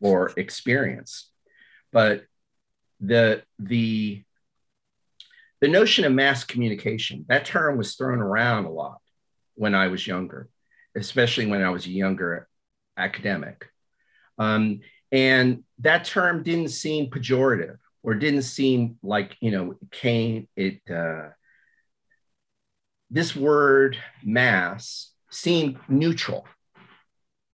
or 0.00 0.32
experience, 0.36 1.30
but 1.90 2.24
the 3.00 3.42
the 3.58 4.22
the 5.60 5.68
notion 5.68 6.04
of 6.04 6.12
mass 6.12 6.44
communication 6.44 7.24
that 7.28 7.44
term 7.44 7.76
was 7.76 7.94
thrown 7.94 8.18
around 8.18 8.64
a 8.64 8.70
lot 8.70 9.00
when 9.54 9.74
i 9.74 9.88
was 9.88 10.06
younger 10.06 10.48
especially 10.96 11.46
when 11.46 11.62
i 11.62 11.70
was 11.70 11.86
a 11.86 11.90
younger 11.90 12.48
academic. 12.98 13.70
Um, 14.36 14.80
and 15.10 15.64
that 15.78 16.04
term 16.04 16.42
didn't 16.42 16.68
seem 16.68 17.10
pejorative 17.10 17.78
or 18.02 18.14
didn't 18.14 18.42
seem 18.42 18.98
like 19.02 19.36
you 19.40 19.50
know 19.50 19.74
came 19.90 20.48
it 20.54 20.80
uh, 20.90 21.30
this 23.10 23.34
word 23.34 23.96
mass 24.22 25.12
seemed 25.30 25.78
neutral. 25.88 26.46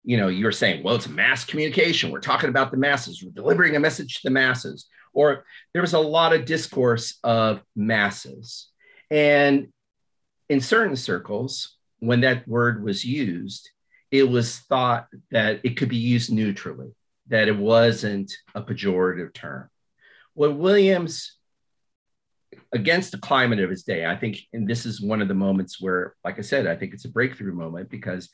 You 0.04 0.16
know 0.16 0.28
you're 0.28 0.52
saying 0.52 0.84
well 0.84 0.94
it's 0.94 1.08
mass 1.08 1.44
communication. 1.44 2.10
We're 2.10 2.20
talking 2.20 2.50
about 2.50 2.70
the 2.70 2.76
masses. 2.76 3.22
We're 3.22 3.32
delivering 3.32 3.74
a 3.74 3.80
message 3.80 4.14
to 4.14 4.20
the 4.24 4.30
masses 4.30 4.86
or 5.12 5.44
there 5.72 5.82
was 5.82 5.94
a 5.94 5.98
lot 5.98 6.32
of 6.32 6.44
discourse 6.44 7.18
of 7.24 7.60
masses. 7.74 8.68
And 9.10 9.68
in 10.48 10.60
certain 10.60 10.96
circles, 10.96 11.76
when 11.98 12.20
that 12.22 12.46
word 12.48 12.82
was 12.82 13.04
used, 13.04 13.70
it 14.10 14.24
was 14.24 14.58
thought 14.58 15.06
that 15.30 15.60
it 15.62 15.76
could 15.76 15.88
be 15.88 15.96
used 15.96 16.32
neutrally, 16.32 16.92
that 17.28 17.48
it 17.48 17.56
wasn't 17.56 18.32
a 18.54 18.62
pejorative 18.62 19.32
term. 19.32 19.68
What 20.34 20.56
Williams, 20.56 21.36
against 22.72 23.12
the 23.12 23.18
climate 23.18 23.60
of 23.60 23.70
his 23.70 23.84
day, 23.84 24.06
I 24.06 24.16
think, 24.16 24.38
and 24.52 24.66
this 24.66 24.86
is 24.86 25.00
one 25.00 25.22
of 25.22 25.28
the 25.28 25.34
moments 25.34 25.80
where, 25.80 26.14
like 26.24 26.38
I 26.38 26.42
said, 26.42 26.66
I 26.66 26.76
think 26.76 26.94
it's 26.94 27.04
a 27.04 27.10
breakthrough 27.10 27.52
moment 27.52 27.90
because 27.90 28.28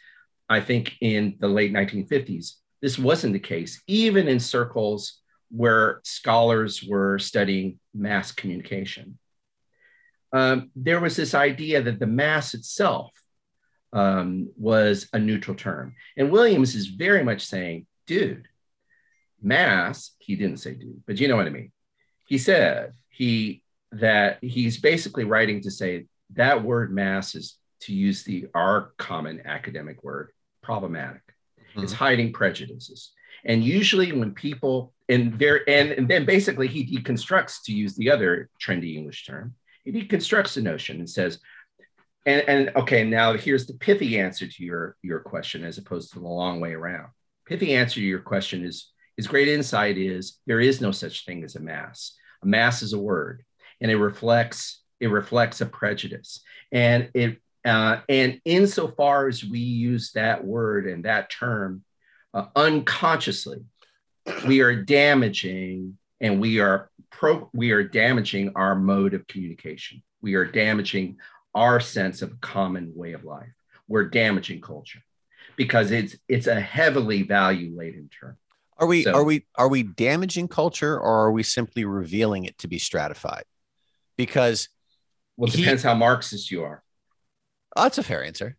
I 0.49 0.61
think 0.61 0.97
in 1.00 1.37
the 1.40 1.49
late 1.49 1.73
1950s, 1.73 2.52
this 2.80 2.99
wasn't 2.99 3.33
the 3.33 3.38
case, 3.38 3.83
even 3.87 4.28
in 4.28 4.38
circles 4.38 5.21
where 5.50 6.00
scholars 6.04 6.82
were 6.82 7.18
studying 7.18 7.78
mass 7.94 8.32
communication. 8.32 9.18
Um, 10.32 10.70
there 10.74 11.00
was 11.00 11.16
this 11.16 11.34
idea 11.34 11.82
that 11.82 11.98
the 11.98 12.06
mass 12.06 12.54
itself 12.54 13.12
um, 13.92 14.50
was 14.56 15.08
a 15.12 15.18
neutral 15.18 15.56
term. 15.56 15.94
And 16.16 16.30
Williams 16.30 16.74
is 16.74 16.88
very 16.88 17.24
much 17.24 17.46
saying, 17.46 17.86
dude, 18.06 18.48
mass, 19.40 20.12
he 20.18 20.36
didn't 20.36 20.58
say 20.58 20.74
dude, 20.74 21.02
but 21.06 21.18
you 21.18 21.28
know 21.28 21.36
what 21.36 21.46
I 21.46 21.50
mean. 21.50 21.72
He 22.26 22.38
said 22.38 22.92
he 23.08 23.62
that 23.92 24.38
he's 24.42 24.78
basically 24.78 25.24
writing 25.24 25.62
to 25.62 25.70
say 25.70 26.06
that 26.34 26.62
word 26.62 26.92
mass 26.92 27.34
is 27.34 27.56
to 27.80 27.94
use 27.94 28.24
the 28.24 28.46
our 28.54 28.92
common 28.98 29.42
academic 29.46 30.02
word 30.02 30.30
problematic. 30.62 31.22
Mm-hmm. 31.60 31.84
It's 31.84 31.92
hiding 31.92 32.32
prejudices. 32.32 33.12
And 33.46 33.64
usually 33.64 34.12
when 34.12 34.32
people 34.32 34.92
and 35.08 35.38
there 35.38 35.68
and, 35.68 35.92
and 35.92 36.08
then 36.08 36.26
basically 36.26 36.66
he 36.66 36.84
deconstructs 36.84 37.62
to 37.64 37.72
use 37.72 37.94
the 37.94 38.10
other 38.10 38.50
trendy 38.60 38.96
English 38.96 39.24
term, 39.24 39.54
he 39.84 39.92
deconstructs 39.92 40.54
the 40.54 40.62
notion 40.62 40.98
and 40.98 41.08
says, 41.08 41.38
and, 42.26 42.42
and 42.48 42.76
okay, 42.76 43.04
now 43.04 43.34
here's 43.34 43.66
the 43.66 43.74
pithy 43.74 44.18
answer 44.18 44.48
to 44.48 44.64
your, 44.64 44.96
your 45.00 45.20
question 45.20 45.64
as 45.64 45.78
opposed 45.78 46.12
to 46.12 46.18
the 46.18 46.26
long 46.26 46.60
way 46.60 46.74
around. 46.74 47.08
Pithy 47.46 47.74
answer 47.74 48.00
to 48.00 48.06
your 48.06 48.18
question 48.20 48.64
is 48.64 48.90
his 49.16 49.28
great 49.28 49.48
insight 49.48 49.96
is 49.96 50.38
there 50.46 50.60
is 50.60 50.80
no 50.80 50.90
such 50.90 51.24
thing 51.24 51.44
as 51.44 51.54
a 51.54 51.60
mass. 51.60 52.16
A 52.42 52.46
mass 52.46 52.82
is 52.82 52.92
a 52.92 52.98
word, 52.98 53.44
and 53.80 53.90
it 53.90 53.96
reflects 53.96 54.82
it 54.98 55.08
reflects 55.08 55.60
a 55.60 55.66
prejudice, 55.66 56.40
and 56.72 57.10
it 57.14 57.40
uh, 57.64 58.00
and 58.08 58.40
insofar 58.44 59.28
as 59.28 59.44
we 59.44 59.58
use 59.58 60.12
that 60.12 60.44
word 60.44 60.86
and 60.86 61.04
that 61.04 61.30
term 61.30 61.82
uh, 62.37 62.47
unconsciously, 62.55 63.64
we 64.47 64.61
are 64.61 64.76
damaging 64.76 65.97
and 66.21 66.38
we 66.38 66.61
are 66.61 66.90
pro 67.11 67.49
we 67.55 67.71
are 67.71 67.83
damaging 67.83 68.52
our 68.55 68.75
mode 68.75 69.14
of 69.14 69.26
communication. 69.26 70.02
We 70.21 70.35
are 70.35 70.45
damaging 70.45 71.16
our 71.55 71.81
sense 71.81 72.21
of 72.21 72.38
common 72.43 72.93
way 72.95 73.14
of 73.14 73.25
life. 73.25 73.49
We're 73.88 74.11
damaging 74.11 74.61
culture 74.61 75.00
because 75.57 75.90
it's 75.90 76.14
it's 76.28 76.47
a 76.47 76.61
heavily 76.61 77.23
value 77.23 77.75
laden 77.75 78.11
term. 78.21 78.37
Are 78.76 78.87
we 78.87 79.05
so, 79.05 79.14
are 79.14 79.25
we 79.25 79.47
are 79.55 79.69
we 79.69 79.83
damaging 79.83 80.49
culture 80.49 80.95
or 80.95 81.25
are 81.25 81.33
we 81.33 81.43
simply 81.43 81.87
revealing 81.87 82.45
it 82.45 82.59
to 82.59 82.69
be 82.69 82.78
stratified? 82.78 83.45
Because 84.19 84.69
well, 85.38 85.49
it 85.49 85.57
depends 85.57 85.83
he, 85.83 85.88
how 85.88 85.95
Marxist 85.95 86.50
you 86.50 86.64
are. 86.64 86.83
Oh, 87.75 87.85
that's 87.85 87.97
a 87.97 88.02
fair 88.02 88.23
answer. 88.23 88.59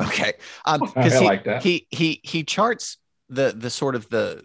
Okay. 0.00 0.32
Um, 0.64 0.80
because 0.80 1.18
he, 1.18 1.24
like 1.24 1.44
that. 1.44 1.62
he 1.62 1.86
he 1.90 2.20
he 2.22 2.44
charts 2.44 2.98
the 3.28 3.54
the 3.56 3.70
sort 3.70 3.94
of 3.94 4.08
the 4.08 4.44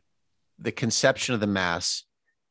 the 0.60 0.72
conception 0.72 1.34
of 1.34 1.40
the 1.40 1.48
mass 1.48 2.04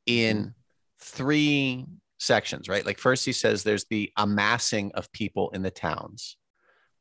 in 0.07 0.55
three 1.01 1.87
sections, 2.19 2.69
right? 2.69 2.85
Like 2.85 2.99
first 2.99 3.25
he 3.25 3.33
says 3.33 3.63
there's 3.63 3.85
the 3.87 4.11
amassing 4.17 4.93
of 4.95 5.11
people 5.13 5.51
in 5.51 5.63
the 5.63 5.71
towns, 5.71 6.37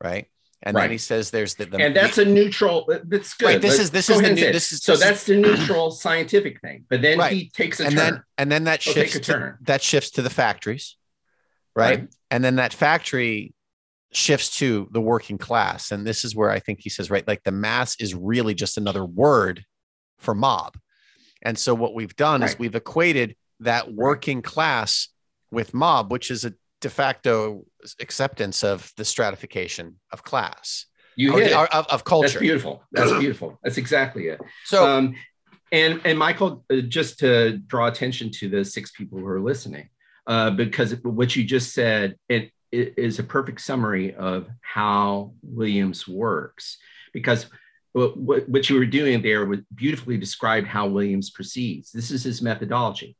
right? 0.03 0.27
And 0.63 0.75
right. 0.75 0.83
then 0.83 0.91
he 0.91 0.97
says 0.97 1.29
there's 1.29 1.55
the, 1.55 1.65
the 1.65 1.77
and 1.77 1.95
that's 1.95 2.17
a 2.17 2.25
neutral. 2.25 2.89
That's 3.03 3.35
good. 3.35 3.45
Right, 3.45 3.61
this 3.61 3.73
Let's 3.73 3.83
is 3.83 3.91
this 3.91 4.09
is 4.09 4.21
the 4.21 4.29
new, 4.29 4.51
this 4.51 4.71
is 4.71 4.81
so 4.81 4.93
this 4.93 5.01
that's 5.01 5.21
is, 5.21 5.27
the 5.27 5.37
neutral 5.37 5.91
scientific 5.91 6.59
thing. 6.61 6.85
But 6.89 7.01
then 7.01 7.19
right. 7.19 7.31
he 7.31 7.49
takes 7.49 7.79
a 7.79 7.85
and 7.85 7.95
turn. 7.95 8.13
Then, 8.13 8.23
and 8.37 8.51
then 8.51 8.63
that 8.63 8.81
shifts 8.81 9.19
to, 9.19 9.57
that 9.61 9.83
shifts 9.83 10.11
to 10.11 10.21
the 10.23 10.29
factories, 10.29 10.97
right? 11.75 11.99
right? 11.99 12.15
And 12.31 12.43
then 12.43 12.55
that 12.55 12.73
factory 12.73 13.53
shifts 14.15 14.57
to 14.57 14.87
the 14.91 15.01
working 15.01 15.37
class. 15.37 15.91
And 15.91 16.05
this 16.05 16.23
is 16.23 16.35
where 16.35 16.49
I 16.49 16.59
think 16.59 16.79
he 16.81 16.89
says, 16.89 17.11
right, 17.11 17.27
like 17.27 17.43
the 17.43 17.51
mass 17.51 17.95
is 17.99 18.15
really 18.15 18.53
just 18.53 18.77
another 18.77 19.05
word 19.05 19.65
for 20.19 20.33
mob. 20.33 20.77
And 21.43 21.57
so 21.57 21.75
what 21.75 21.93
we've 21.93 22.15
done 22.15 22.41
right. 22.41 22.49
is 22.49 22.57
we've 22.57 22.75
equated 22.75 23.35
that 23.59 23.93
working 23.93 24.41
class 24.41 25.09
with 25.51 25.73
mob, 25.73 26.11
which 26.11 26.31
is 26.31 26.45
a 26.45 26.53
de 26.81 26.89
facto 26.89 27.65
acceptance 27.99 28.63
of 28.63 28.91
the 28.97 29.05
stratification 29.05 29.99
of 30.11 30.23
class. 30.23 30.85
You 31.15 31.35
hit 31.37 31.53
or, 31.53 31.67
of, 31.73 31.87
of, 31.87 32.03
culture. 32.03 32.27
That's 32.27 32.39
beautiful. 32.39 32.83
That's 32.91 33.13
beautiful. 33.19 33.59
That's 33.63 33.77
exactly 33.77 34.27
it. 34.27 34.41
So, 34.65 34.85
um, 34.85 35.15
and 35.71 36.01
and 36.03 36.19
Michael, 36.19 36.65
uh, 36.71 36.81
just 36.81 37.19
to 37.19 37.57
draw 37.57 37.87
attention 37.87 38.31
to 38.31 38.49
the 38.49 38.65
six 38.65 38.91
people 38.91 39.19
who 39.19 39.27
are 39.27 39.39
listening, 39.39 39.89
uh, 40.27 40.51
because 40.51 40.95
what 41.03 41.35
you 41.35 41.45
just 41.45 41.73
said 41.73 42.15
it, 42.27 42.43
it 42.43 42.51
is 42.71 43.19
a 43.19 43.23
perfect 43.23 43.61
summary 43.61 44.13
of 44.15 44.47
how 44.61 45.33
Williams 45.43 46.07
works. 46.07 46.77
Because 47.13 47.47
what, 47.93 48.49
what 48.49 48.69
you 48.69 48.77
were 48.77 48.85
doing 48.85 49.21
there 49.21 49.45
was 49.45 49.59
beautifully 49.73 50.17
described 50.17 50.67
how 50.67 50.87
Williams 50.87 51.29
proceeds. 51.29 51.91
This 51.91 52.11
is 52.11 52.23
his 52.23 52.41
methodology. 52.41 53.15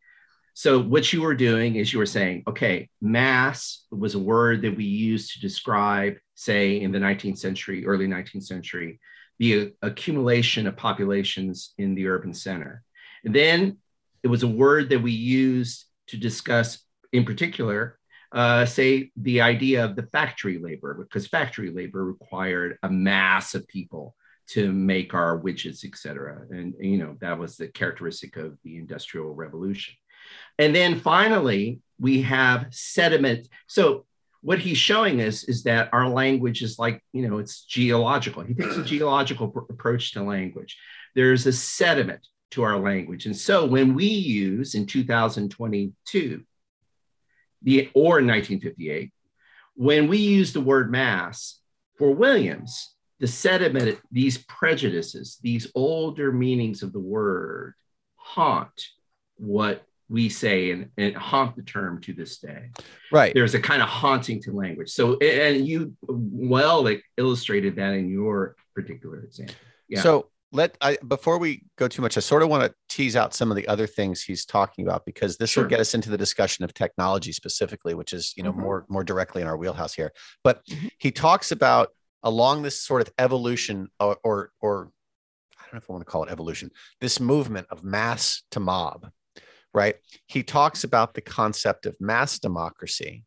So 0.53 0.79
what 0.81 1.11
you 1.11 1.21
were 1.21 1.35
doing 1.35 1.75
is 1.75 1.91
you 1.91 1.99
were 1.99 2.05
saying, 2.05 2.43
okay, 2.47 2.89
mass 3.01 3.83
was 3.91 4.15
a 4.15 4.19
word 4.19 4.61
that 4.61 4.75
we 4.75 4.85
used 4.85 5.33
to 5.33 5.41
describe, 5.41 6.15
say, 6.35 6.81
in 6.81 6.91
the 6.91 6.99
19th 6.99 7.37
century, 7.37 7.85
early 7.85 8.07
19th 8.07 8.43
century, 8.43 8.99
the 9.37 9.73
accumulation 9.81 10.65
of 10.65 10.77
populations 10.77 11.73
in 11.77 11.93
the 11.93 12.07
urban 12.07 12.33
center. 12.33 12.83
And 13.25 13.35
then 13.35 13.77
it 14.23 14.27
was 14.27 14.43
a 14.43 14.47
word 14.47 14.89
that 14.89 15.01
we 15.01 15.11
used 15.11 15.85
to 16.07 16.17
discuss, 16.17 16.79
in 17.11 17.25
particular, 17.25 17.99
uh, 18.35 18.65
say 18.65 19.11
the 19.15 19.39
idea 19.39 19.85
of 19.85 19.95
the 19.95 20.03
factory 20.03 20.59
labor, 20.59 20.93
because 20.93 21.25
factory 21.25 21.71
labor 21.71 22.03
required 22.03 22.77
a 22.83 22.89
mass 22.89 23.55
of 23.55 23.65
people 23.67 24.13
to 24.47 24.71
make 24.73 25.13
our 25.13 25.39
widgets, 25.39 25.85
et 25.85 25.97
cetera. 25.97 26.45
And, 26.51 26.73
you 26.79 26.97
know, 26.97 27.15
that 27.21 27.39
was 27.39 27.55
the 27.55 27.69
characteristic 27.69 28.35
of 28.35 28.57
the 28.63 28.77
Industrial 28.77 29.33
Revolution. 29.33 29.95
And 30.59 30.75
then 30.75 30.99
finally, 30.99 31.79
we 31.97 32.21
have 32.23 32.67
sediment. 32.71 33.47
So 33.67 34.05
what 34.41 34.59
he's 34.59 34.77
showing 34.77 35.21
us 35.21 35.45
is 35.45 35.63
that 35.63 35.89
our 35.93 36.09
language 36.09 36.61
is 36.61 36.77
like, 36.77 37.01
you 37.13 37.27
know, 37.27 37.37
it's 37.37 37.63
geological. 37.63 38.43
He 38.43 38.53
takes 38.53 38.75
a 38.75 38.83
geological 38.95 39.47
pr- 39.47 39.59
approach 39.69 40.11
to 40.11 40.23
language. 40.23 40.77
There's 41.15 41.45
a 41.47 41.53
sediment 41.53 42.27
to 42.51 42.63
our 42.63 42.77
language. 42.77 43.25
And 43.25 43.35
so 43.35 43.65
when 43.65 43.95
we 43.95 44.05
use 44.05 44.75
in 44.75 44.85
2022, 44.85 46.43
the, 47.65 47.89
or 47.93 48.22
1958, 48.22 49.12
when 49.75 50.07
we 50.07 50.19
use 50.19 50.53
the 50.53 50.62
word 50.62 50.89
mass 50.89 51.60
for 51.98 52.12
Williams, 52.12 52.95
the 53.19 53.27
sediment, 53.27 54.00
these 54.12 54.38
prejudices, 54.38 55.38
these 55.41 55.67
older 55.75 56.31
meanings 56.31 56.84
of 56.84 56.93
the 56.93 57.00
word 57.00 57.74
haunt 58.15 58.88
what 59.38 59.84
we 60.07 60.29
say 60.29 60.72
and, 60.72 60.89
and 60.98 61.16
haunt 61.16 61.55
the 61.55 61.63
term 61.63 62.00
to 62.01 62.13
this 62.13 62.37
day. 62.37 62.70
Right. 63.11 63.33
There's 63.33 63.55
a 63.55 63.59
kind 63.59 63.81
of 63.81 63.89
haunting 63.89 64.42
to 64.44 64.51
language. 64.51 64.92
So, 64.92 65.18
and 65.18 65.68
you 65.68 65.96
well 66.07 66.83
like, 66.83 67.03
illustrated 67.18 67.77
that 67.77 67.94
in 67.94 68.09
your 68.09 68.55
particular 68.75 69.20
example. 69.22 69.55
Yeah. 69.89 70.01
So 70.01 70.29
let 70.55 70.77
I 70.81 70.98
before 71.07 71.37
we 71.37 71.63
go 71.77 71.87
too 71.87 72.01
much, 72.01 72.18
I 72.18 72.22
sort 72.22 72.44
of 72.44 72.50
want 72.50 72.63
to 72.63 72.75
tease 72.89 73.15
out 73.15 73.33
some 73.33 73.51
of 73.51 73.57
the 73.57 73.68
other 73.68 73.87
things 73.87 74.24
he's 74.24 74.46
talking 74.46 74.85
about 74.85 75.05
because 75.05 75.37
this 75.37 75.51
sure. 75.51 75.63
will 75.63 75.70
get 75.70 75.79
us 75.79 75.94
into 75.94 76.09
the 76.09 76.18
discussion 76.18 76.63
of 76.63 76.74
technology 76.74 77.31
specifically, 77.31 77.94
which 77.94 78.13
is 78.13 78.33
you 78.35 78.44
know 78.44 78.51
mm-hmm. 78.51 78.61
more 78.61 78.85
more 78.89 79.03
directly 79.03 79.41
in 79.41 79.48
our 79.48 79.57
wheelhouse 79.57 79.94
here. 79.94 80.11
But 80.44 80.65
mm-hmm. 80.65 80.87
he 80.98 81.11
talks 81.11 81.51
about 81.51 81.89
along 82.24 82.63
this 82.63 82.81
sort 82.81 83.01
of 83.01 83.13
evolution 83.20 83.89
or, 84.00 84.18
or 84.24 84.51
or 84.61 84.91
I 85.59 85.63
don't 85.63 85.74
know 85.74 85.77
if 85.77 85.89
I 85.89 85.94
want 85.94 86.01
to 86.05 86.11
call 86.11 86.24
it 86.24 86.31
evolution, 86.31 86.72
this 87.01 87.20
movement 87.20 87.68
of 87.70 87.83
mass 87.83 88.44
to 88.51 88.59
mob 88.59 89.11
right? 89.75 89.96
He 90.27 90.41
talks 90.41 90.85
about 90.85 91.13
the 91.13 91.22
concept 91.22 91.85
of 91.85 91.98
mass 92.00 92.39
democracy 92.39 93.25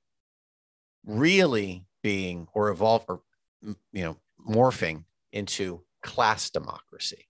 really 1.04 1.84
being 2.02 2.46
or 2.54 2.70
evolve 2.70 3.04
or 3.06 3.20
you 3.62 3.76
know 4.02 4.16
morphing 4.48 5.04
into 5.32 5.82
class 6.02 6.50
democracy. 6.50 7.26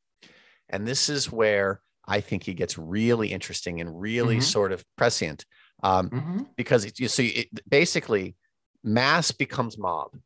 And 0.69 0.87
this 0.87 1.09
is 1.09 1.33
where 1.33 1.81
I 2.07 2.21
think 2.21 2.45
he 2.45 2.55
gets 2.55 2.79
really 2.79 3.29
interesting 3.29 3.81
and 3.81 4.01
really 4.01 4.37
mm-hmm. 4.37 4.43
sort 4.43 4.73
of 4.73 4.85
prescient 4.97 5.45
um, 5.83 6.11
mm-hmm. 6.11 6.43
because 6.57 6.85
it, 6.85 6.99
you 6.99 7.09
see, 7.09 7.29
it, 7.29 7.49
basically, 7.69 8.37
mass 8.83 9.31
becomes 9.31 9.79
mob 9.79 10.17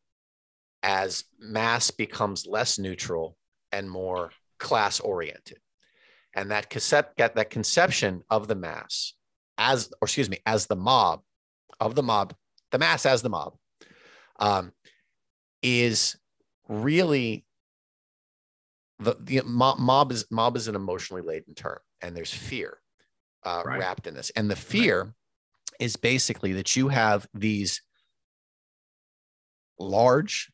as 0.83 1.25
mass 1.39 1.91
becomes 1.91 2.47
less 2.47 2.79
neutral 2.79 3.37
and 3.71 3.91
more 3.91 4.31
class 4.59 5.01
oriented 5.01 5.59
and 6.35 6.51
that 6.51 6.71
concept 6.71 7.17
that 7.19 7.51
conception 7.51 8.23
of 8.31 8.49
the 8.49 8.55
mass 8.55 9.15
as 9.59 9.93
or 10.01 10.07
excuse 10.07 10.31
me 10.31 10.39
as 10.47 10.67
the 10.67 10.77
mob 10.77 11.21
of 11.81 11.95
the 11.95 12.03
mob 12.03 12.35
the 12.71 12.79
mass 12.79 13.07
as 13.07 13.23
the 13.23 13.29
mob 13.29 13.55
um, 14.39 14.73
is 15.63 16.17
really 16.69 17.45
the, 19.03 19.17
the 19.21 19.43
mob, 19.45 19.79
mob 19.79 20.13
is 20.13 20.25
mob 20.31 20.57
is 20.57 20.69
an 20.69 20.75
emotionally 20.75 21.23
laden 21.23 21.55
term 21.55 21.79
and 22.01 22.17
there's 22.17 22.33
fear 22.33 22.79
uh, 23.45 23.63
right. 23.65 23.79
wrapped 23.79 24.07
in 24.07 24.15
this 24.15 24.31
and 24.31 24.51
the 24.51 24.57
fear 24.57 25.03
right. 25.03 25.13
is 25.79 25.97
basically 25.97 26.53
that 26.53 26.77
you 26.77 26.89
have 26.89 27.27
these 27.35 27.83
large 29.79 30.51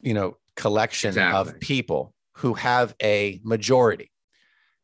you 0.00 0.14
know 0.14 0.36
collection 0.56 1.08
exactly. 1.08 1.52
of 1.54 1.60
people 1.60 2.14
who 2.36 2.54
have 2.54 2.94
a 3.02 3.40
majority 3.44 4.10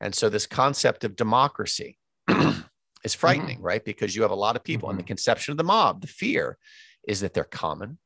and 0.01 0.15
so 0.15 0.29
this 0.29 0.47
concept 0.47 1.05
of 1.05 1.15
democracy 1.15 1.99
is 3.05 3.15
frightening, 3.15 3.57
mm-hmm. 3.57 3.67
right? 3.67 3.85
Because 3.85 4.17
you 4.17 4.23
have 4.23 4.31
a 4.31 4.37
lot 4.37 4.57
of 4.57 4.65
people, 4.65 4.87
mm-hmm. 4.87 4.93
and 4.93 4.99
the 4.99 5.03
mm-hmm. 5.03 5.09
conception 5.09 5.53
of 5.53 5.59
the 5.59 5.65
mob, 5.65 6.01
the 6.01 6.07
fear 6.07 6.59
is 7.07 7.21
that 7.21 7.35
they're 7.35 7.45
common, 7.45 7.99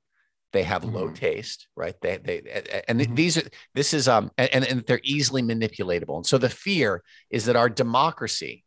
they 0.54 0.62
have 0.62 0.82
mm-hmm. 0.82 0.94
low 0.94 1.10
taste, 1.10 1.66
right? 1.76 1.94
They 2.00 2.16
they 2.16 2.82
and 2.88 3.00
mm-hmm. 3.00 3.14
these 3.14 3.36
are 3.36 3.42
this 3.74 3.92
is 3.92 4.08
um 4.08 4.30
and, 4.38 4.64
and 4.64 4.80
they're 4.86 5.00
easily 5.02 5.42
manipulatable. 5.42 6.16
And 6.16 6.26
so 6.26 6.38
the 6.38 6.48
fear 6.48 7.02
is 7.28 7.44
that 7.44 7.56
our 7.56 7.68
democracy 7.68 8.64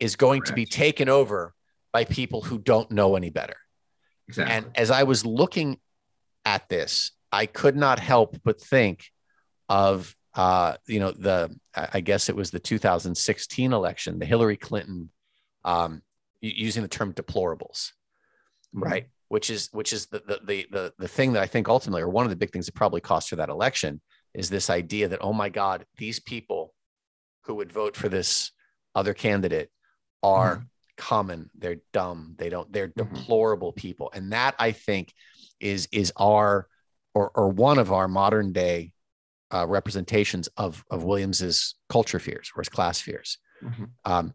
is 0.00 0.16
going 0.16 0.40
Correct. 0.40 0.48
to 0.48 0.54
be 0.54 0.64
taken 0.64 1.08
over 1.08 1.52
by 1.92 2.04
people 2.04 2.40
who 2.40 2.58
don't 2.58 2.90
know 2.90 3.16
any 3.16 3.30
better. 3.30 3.56
Exactly. 4.28 4.54
And 4.54 4.66
as 4.74 4.90
I 4.90 5.02
was 5.02 5.26
looking 5.26 5.78
at 6.44 6.68
this, 6.68 7.10
I 7.30 7.46
could 7.46 7.76
not 7.76 7.98
help 7.98 8.38
but 8.44 8.60
think 8.60 9.10
of 9.68 10.16
uh, 10.34 10.76
you 10.86 10.98
know, 10.98 11.12
the 11.12 11.54
I 11.76 12.00
guess 12.00 12.28
it 12.28 12.36
was 12.36 12.50
the 12.50 12.58
2016 12.58 13.72
election, 13.72 14.18
the 14.18 14.26
Hillary 14.26 14.56
Clinton, 14.56 15.10
um, 15.64 16.02
using 16.40 16.82
the 16.82 16.88
term 16.88 17.12
deplorables, 17.12 17.92
mm-hmm. 18.74 18.82
right? 18.82 19.06
Which 19.34 19.50
is 19.50 19.68
which 19.72 19.92
is 19.92 20.06
the, 20.06 20.22
the 20.30 20.38
the 20.50 20.66
the 20.70 20.92
the 20.96 21.08
thing 21.08 21.32
that 21.32 21.42
I 21.42 21.48
think 21.48 21.68
ultimately, 21.68 22.02
or 22.02 22.08
one 22.08 22.24
of 22.24 22.30
the 22.30 22.36
big 22.42 22.52
things 22.52 22.66
that 22.66 22.74
probably 22.76 23.00
cost 23.00 23.30
her 23.30 23.36
that 23.36 23.48
election, 23.48 24.00
is 24.32 24.48
this 24.48 24.70
idea 24.70 25.08
that 25.08 25.24
oh 25.26 25.32
my 25.32 25.48
God, 25.48 25.78
these 25.96 26.20
people 26.20 26.72
who 27.46 27.56
would 27.56 27.72
vote 27.72 27.96
for 27.96 28.08
this 28.08 28.52
other 28.94 29.12
candidate 29.12 29.70
are 30.22 30.54
mm-hmm. 30.54 30.64
common, 30.96 31.50
they're 31.58 31.82
dumb, 31.92 32.36
they 32.38 32.48
don't, 32.48 32.72
they're 32.72 32.88
mm-hmm. 32.88 33.12
deplorable 33.14 33.72
people, 33.72 34.08
and 34.14 34.32
that 34.32 34.54
I 34.58 34.70
think 34.70 35.12
is 35.58 35.88
is 35.90 36.12
our 36.16 36.68
or 37.12 37.32
or 37.34 37.48
one 37.48 37.78
of 37.78 37.90
our 37.90 38.06
modern 38.06 38.52
day 38.52 38.92
uh, 39.52 39.66
representations 39.66 40.48
of 40.56 40.84
of 40.90 41.02
Williams's 41.02 41.74
culture 41.88 42.20
fears 42.20 42.52
or 42.54 42.60
his 42.60 42.68
class 42.68 43.00
fears. 43.00 43.38
Mm-hmm. 43.64 43.84
Um, 44.04 44.34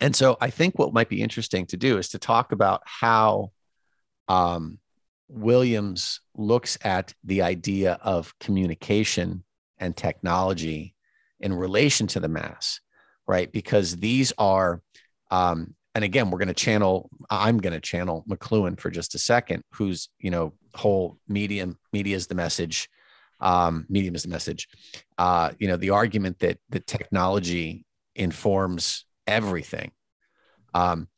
and 0.00 0.16
so 0.16 0.38
I 0.40 0.48
think 0.48 0.78
what 0.78 0.94
might 0.94 1.10
be 1.10 1.20
interesting 1.20 1.66
to 1.66 1.76
do 1.76 1.98
is 1.98 2.08
to 2.10 2.18
talk 2.18 2.52
about 2.52 2.80
how 2.86 3.52
um, 4.30 4.78
Williams 5.28 6.20
looks 6.36 6.78
at 6.82 7.14
the 7.24 7.42
idea 7.42 7.98
of 8.02 8.38
communication 8.38 9.44
and 9.78 9.96
technology 9.96 10.94
in 11.40 11.52
relation 11.52 12.06
to 12.08 12.20
the 12.20 12.28
mass, 12.28 12.80
right? 13.26 13.50
Because 13.50 13.96
these 13.96 14.32
are, 14.38 14.82
um, 15.30 15.74
and 15.94 16.04
again, 16.04 16.30
we're 16.30 16.38
going 16.38 16.48
to 16.48 16.54
channel. 16.54 17.10
I'm 17.30 17.58
going 17.58 17.72
to 17.72 17.80
channel 17.80 18.24
McLuhan 18.28 18.78
for 18.78 18.90
just 18.90 19.14
a 19.14 19.18
second, 19.18 19.62
whose 19.72 20.08
you 20.18 20.30
know 20.30 20.54
whole 20.74 21.18
medium 21.28 21.78
media 21.92 22.16
is 22.16 22.26
the 22.26 22.34
message 22.34 22.88
um, 23.40 23.86
medium 23.88 24.14
is 24.14 24.22
the 24.22 24.28
message. 24.28 24.68
Uh, 25.18 25.52
you 25.58 25.68
know, 25.68 25.76
the 25.76 25.90
argument 25.90 26.38
that 26.40 26.58
that 26.70 26.86
technology 26.86 27.84
informs 28.14 29.04
everything. 29.26 29.92
Um, 30.74 31.08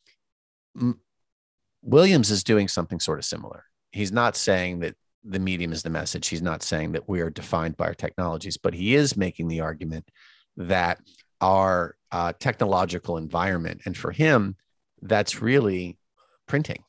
Williams 1.82 2.30
is 2.30 2.44
doing 2.44 2.68
something 2.68 3.00
sort 3.00 3.18
of 3.18 3.24
similar. 3.24 3.64
He's 3.90 4.12
not 4.12 4.36
saying 4.36 4.80
that 4.80 4.94
the 5.24 5.38
medium 5.38 5.72
is 5.72 5.82
the 5.82 5.90
message. 5.90 6.28
He's 6.28 6.42
not 6.42 6.62
saying 6.62 6.92
that 6.92 7.08
we 7.08 7.20
are 7.20 7.30
defined 7.30 7.76
by 7.76 7.86
our 7.86 7.94
technologies, 7.94 8.56
but 8.56 8.74
he 8.74 8.94
is 8.94 9.16
making 9.16 9.48
the 9.48 9.60
argument 9.60 10.08
that 10.56 11.00
our 11.40 11.96
uh, 12.10 12.32
technological 12.38 13.16
environment, 13.16 13.82
and 13.84 13.96
for 13.96 14.12
him, 14.12 14.56
that's 15.00 15.42
really 15.42 15.98
printing, 16.46 16.84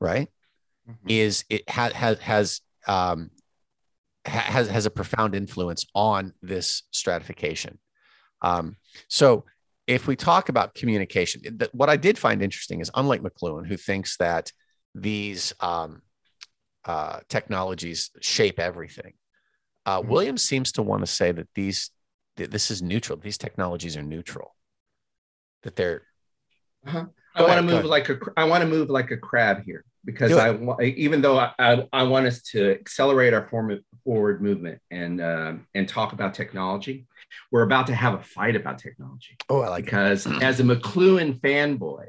right? 0.00 0.28
Mm-hmm. 0.88 1.08
Is 1.08 1.44
it 1.48 1.68
ha- 1.68 1.92
has 1.94 2.18
has 2.20 2.60
um, 2.86 3.30
has 4.26 4.68
has 4.68 4.86
a 4.86 4.90
profound 4.90 5.34
influence 5.34 5.86
on 5.94 6.34
this 6.42 6.82
stratification. 6.90 7.78
Um, 8.42 8.76
so 9.08 9.44
if 9.90 10.06
we 10.06 10.14
talk 10.14 10.48
about 10.48 10.74
communication, 10.74 11.42
what 11.72 11.90
I 11.90 11.96
did 11.96 12.16
find 12.16 12.42
interesting 12.42 12.80
is 12.80 12.92
unlike 12.94 13.22
McLuhan, 13.22 13.66
who 13.66 13.76
thinks 13.76 14.16
that 14.18 14.52
these 14.94 15.52
um, 15.58 16.02
uh, 16.84 17.18
technologies 17.28 18.10
shape 18.20 18.60
everything, 18.60 19.14
uh, 19.86 19.98
mm-hmm. 19.98 20.08
Williams 20.08 20.42
seems 20.42 20.70
to 20.72 20.82
want 20.82 21.02
to 21.02 21.06
say 21.08 21.32
that 21.32 21.48
these 21.56 21.90
th- 22.36 22.50
this 22.50 22.70
is 22.70 22.80
neutral. 22.80 23.18
These 23.18 23.36
technologies 23.36 23.96
are 23.96 24.02
neutral. 24.02 24.54
That 25.64 25.74
they're. 25.74 26.02
Uh-huh. 26.86 27.06
I 27.34 27.42
want 27.42 27.56
to 27.56 27.74
move 27.74 27.84
like 27.84 28.08
a. 28.08 28.18
I 28.36 28.44
want 28.44 28.62
to 28.62 28.68
move 28.68 28.90
like 28.90 29.10
a 29.10 29.16
crab 29.16 29.64
here 29.64 29.84
because 30.04 30.32
I 30.32 30.56
even 30.84 31.20
though 31.20 31.38
I, 31.38 31.52
I, 31.58 31.88
I, 31.92 32.02
want 32.04 32.26
us 32.26 32.42
to 32.52 32.72
accelerate 32.72 33.34
our 33.34 33.48
form, 33.48 33.78
forward 34.04 34.40
movement 34.40 34.80
and 34.90 35.20
uh, 35.20 35.54
and 35.74 35.88
talk 35.88 36.12
about 36.12 36.34
technology, 36.34 37.06
we're 37.50 37.62
about 37.62 37.86
to 37.88 37.94
have 37.94 38.14
a 38.14 38.22
fight 38.22 38.56
about 38.56 38.78
technology. 38.78 39.36
Oh, 39.48 39.60
I 39.60 39.68
like 39.68 39.84
because 39.84 40.26
it. 40.26 40.42
as 40.42 40.60
a 40.60 40.64
McLuhan 40.64 41.40
fanboy, 41.40 42.06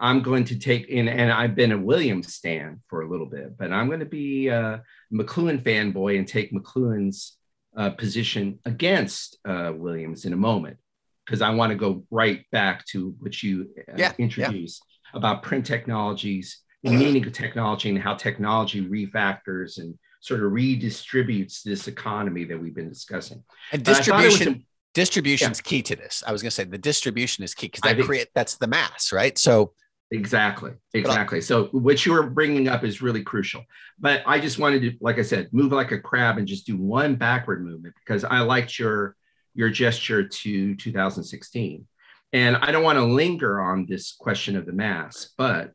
I'm 0.00 0.22
going 0.22 0.44
to 0.44 0.58
take 0.58 0.88
in, 0.88 1.08
and 1.08 1.32
I've 1.32 1.54
been 1.54 1.72
a 1.72 1.78
Williams 1.78 2.32
stan 2.32 2.82
for 2.88 3.02
a 3.02 3.08
little 3.08 3.26
bit, 3.26 3.58
but 3.58 3.72
I'm 3.72 3.88
going 3.88 4.00
to 4.00 4.06
be 4.06 4.48
a 4.48 4.82
McLuhan 5.12 5.62
fanboy 5.62 6.18
and 6.18 6.26
take 6.26 6.52
McLuhan's 6.52 7.36
uh, 7.76 7.90
position 7.90 8.58
against 8.64 9.38
uh, 9.44 9.72
Williams 9.74 10.24
in 10.24 10.32
a 10.32 10.36
moment 10.36 10.78
because 11.24 11.42
I 11.42 11.50
want 11.50 11.70
to 11.70 11.76
go 11.76 12.04
right 12.10 12.44
back 12.52 12.86
to 12.86 13.14
what 13.20 13.42
you 13.42 13.68
uh, 13.88 13.94
yeah, 13.96 14.12
introduced 14.18 14.82
yeah. 15.12 15.18
about 15.18 15.42
print 15.42 15.66
technologies, 15.66 16.62
the 16.82 16.90
meaning 16.90 17.26
of 17.26 17.32
technology, 17.32 17.90
and 17.90 17.98
how 17.98 18.14
technology 18.14 18.86
refactors 18.86 19.78
and 19.78 19.98
sort 20.20 20.42
of 20.42 20.52
redistributes 20.52 21.62
this 21.62 21.88
economy 21.88 22.44
that 22.44 22.60
we've 22.60 22.74
been 22.74 22.88
discussing. 22.88 23.42
And 23.72 23.82
distribution 23.82 24.64
distribution 24.94 25.52
is 25.52 25.58
yeah. 25.58 25.68
key 25.68 25.82
to 25.82 25.96
this. 25.96 26.22
I 26.26 26.32
was 26.32 26.42
going 26.42 26.50
to 26.50 26.54
say 26.54 26.64
the 26.64 26.78
distribution 26.78 27.44
is 27.44 27.54
key 27.54 27.68
because 27.68 27.82
that 27.82 28.04
create 28.04 28.28
that's 28.34 28.56
the 28.56 28.66
mass, 28.66 29.12
right? 29.12 29.36
So 29.38 29.72
exactly, 30.10 30.72
exactly. 30.94 31.40
So 31.40 31.66
what 31.66 32.04
you 32.04 32.12
were 32.12 32.28
bringing 32.28 32.68
up 32.68 32.84
is 32.84 33.00
really 33.00 33.22
crucial. 33.22 33.64
But 33.98 34.22
I 34.26 34.40
just 34.40 34.58
wanted 34.58 34.82
to, 34.82 34.92
like 35.00 35.18
I 35.18 35.22
said, 35.22 35.48
move 35.52 35.72
like 35.72 35.92
a 35.92 36.00
crab 36.00 36.38
and 36.38 36.46
just 36.46 36.66
do 36.66 36.76
one 36.76 37.16
backward 37.16 37.64
movement 37.64 37.94
because 38.04 38.24
I 38.24 38.40
liked 38.40 38.78
your 38.78 39.16
your 39.54 39.70
gesture 39.70 40.26
to 40.26 40.74
2016. 40.74 41.86
And 42.32 42.56
I 42.56 42.70
don't 42.72 42.84
want 42.84 42.98
to 42.98 43.04
linger 43.04 43.60
on 43.60 43.86
this 43.86 44.12
question 44.12 44.56
of 44.56 44.66
the 44.66 44.72
mass, 44.72 45.30
but 45.38 45.72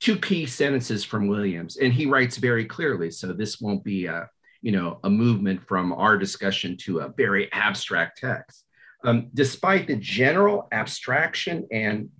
two 0.00 0.18
key 0.18 0.46
sentences 0.46 1.04
from 1.04 1.28
Williams, 1.28 1.76
and 1.76 1.92
he 1.92 2.06
writes 2.06 2.36
very 2.36 2.64
clearly. 2.64 3.10
So 3.10 3.32
this 3.32 3.60
won't 3.60 3.84
be 3.84 4.06
a 4.06 4.28
you 4.62 4.72
know 4.72 4.98
a 5.04 5.10
movement 5.10 5.66
from 5.66 5.92
our 5.92 6.18
discussion 6.18 6.76
to 6.78 7.00
a 7.00 7.08
very 7.08 7.50
abstract 7.52 8.18
text. 8.18 8.64
Um, 9.04 9.28
despite 9.34 9.86
the 9.86 9.96
general 9.96 10.68
abstraction 10.72 11.66
and 11.70 12.10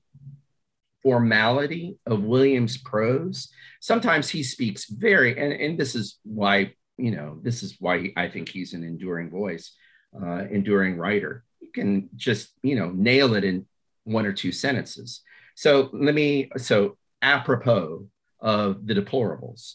formality 1.03 1.99
of 2.07 2.23
Williams' 2.23 2.77
prose, 2.77 3.49
sometimes 3.81 4.29
he 4.29 4.43
speaks 4.43 4.89
very, 4.89 5.39
and, 5.39 5.53
and 5.53 5.79
this 5.79 5.95
is 5.95 6.19
why 6.25 6.73
you 6.97 7.11
know 7.11 7.39
this 7.43 7.63
is 7.63 7.77
why 7.79 8.13
I 8.17 8.29
think 8.29 8.49
he's 8.49 8.73
an 8.73 8.85
enduring 8.85 9.31
voice, 9.31 9.75
uh, 10.21 10.45
enduring 10.51 10.97
writer. 10.97 11.45
You 11.61 11.71
can 11.73 12.09
just 12.17 12.51
you 12.63 12.77
know 12.77 12.91
nail 12.91 13.35
it 13.35 13.45
in 13.45 13.67
one 14.05 14.27
or 14.27 14.33
two 14.33 14.53
sentences. 14.53 15.23
So 15.57 15.91
let 15.93 16.15
me 16.15 16.51
so 16.57 16.97
apropos 17.23 18.07
of 18.41 18.87
the 18.87 18.95
deplorables. 18.95 19.75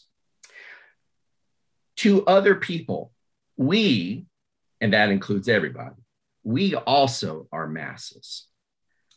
To 1.96 2.24
other 2.26 2.54
people, 2.54 3.12
we, 3.56 4.26
and 4.80 4.92
that 4.92 5.10
includes 5.10 5.48
everybody, 5.48 5.96
we 6.42 6.74
also 6.74 7.46
are 7.52 7.68
masses. 7.68 8.46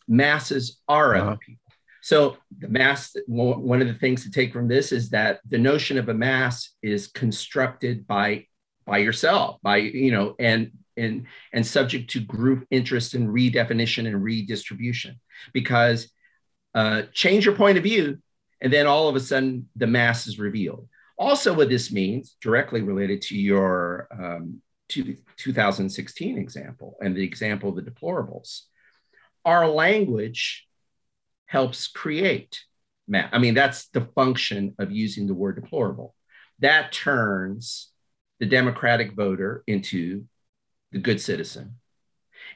Masses 0.07 0.79
are 0.87 1.15
uh-huh. 1.15 1.27
other 1.27 1.37
people. 1.37 1.61
So 2.01 2.37
the 2.59 2.67
mass, 2.67 3.15
one 3.25 3.81
of 3.81 3.87
the 3.87 3.95
things 3.95 4.23
to 4.23 4.31
take 4.31 4.53
from 4.53 4.67
this 4.67 4.91
is 4.91 5.09
that 5.09 5.39
the 5.49 5.57
notion 5.57 5.97
of 5.97 6.07
a 6.07 6.13
mass 6.13 6.69
is 6.83 7.07
constructed 7.07 8.05
by 8.05 8.45
by 8.85 8.99
yourself, 8.99 9.57
by 9.63 9.77
you 9.77 10.11
know, 10.11 10.35
and 10.37 10.71
and 10.95 11.25
and 11.51 11.65
subject 11.65 12.11
to 12.11 12.19
group 12.19 12.67
interest 12.69 13.15
and 13.15 13.29
redefinition 13.29 14.05
and 14.05 14.21
redistribution. 14.23 15.19
Because 15.51 16.11
uh, 16.75 17.03
change 17.13 17.45
your 17.45 17.55
point 17.55 17.77
of 17.77 17.83
view, 17.83 18.19
and 18.61 18.71
then 18.71 18.85
all 18.85 19.07
of 19.07 19.15
a 19.15 19.19
sudden 19.19 19.69
the 19.77 19.87
mass 19.87 20.27
is 20.27 20.37
revealed. 20.37 20.87
Also, 21.17 21.53
what 21.53 21.69
this 21.69 21.91
means, 21.91 22.35
directly 22.41 22.81
related 22.81 23.21
to 23.21 23.37
your 23.37 24.09
um, 24.11 24.61
to 24.89 25.15
2016 25.37 26.37
example 26.37 26.97
and 27.01 27.15
the 27.15 27.23
example 27.23 27.69
of 27.69 27.77
the 27.77 27.89
deplorables, 27.89 28.63
our 29.45 29.67
language 29.67 30.67
helps 31.45 31.87
create 31.87 32.59
mass. 33.07 33.29
I 33.31 33.37
mean, 33.37 33.53
that's 33.53 33.87
the 33.87 34.09
function 34.13 34.75
of 34.77 34.91
using 34.91 35.27
the 35.27 35.33
word 35.33 35.55
deplorable. 35.55 36.13
That 36.59 36.91
turns 36.91 37.89
the 38.39 38.45
Democratic 38.45 39.13
voter 39.13 39.63
into 39.65 40.25
the 40.91 40.99
good 40.99 41.21
citizen, 41.21 41.75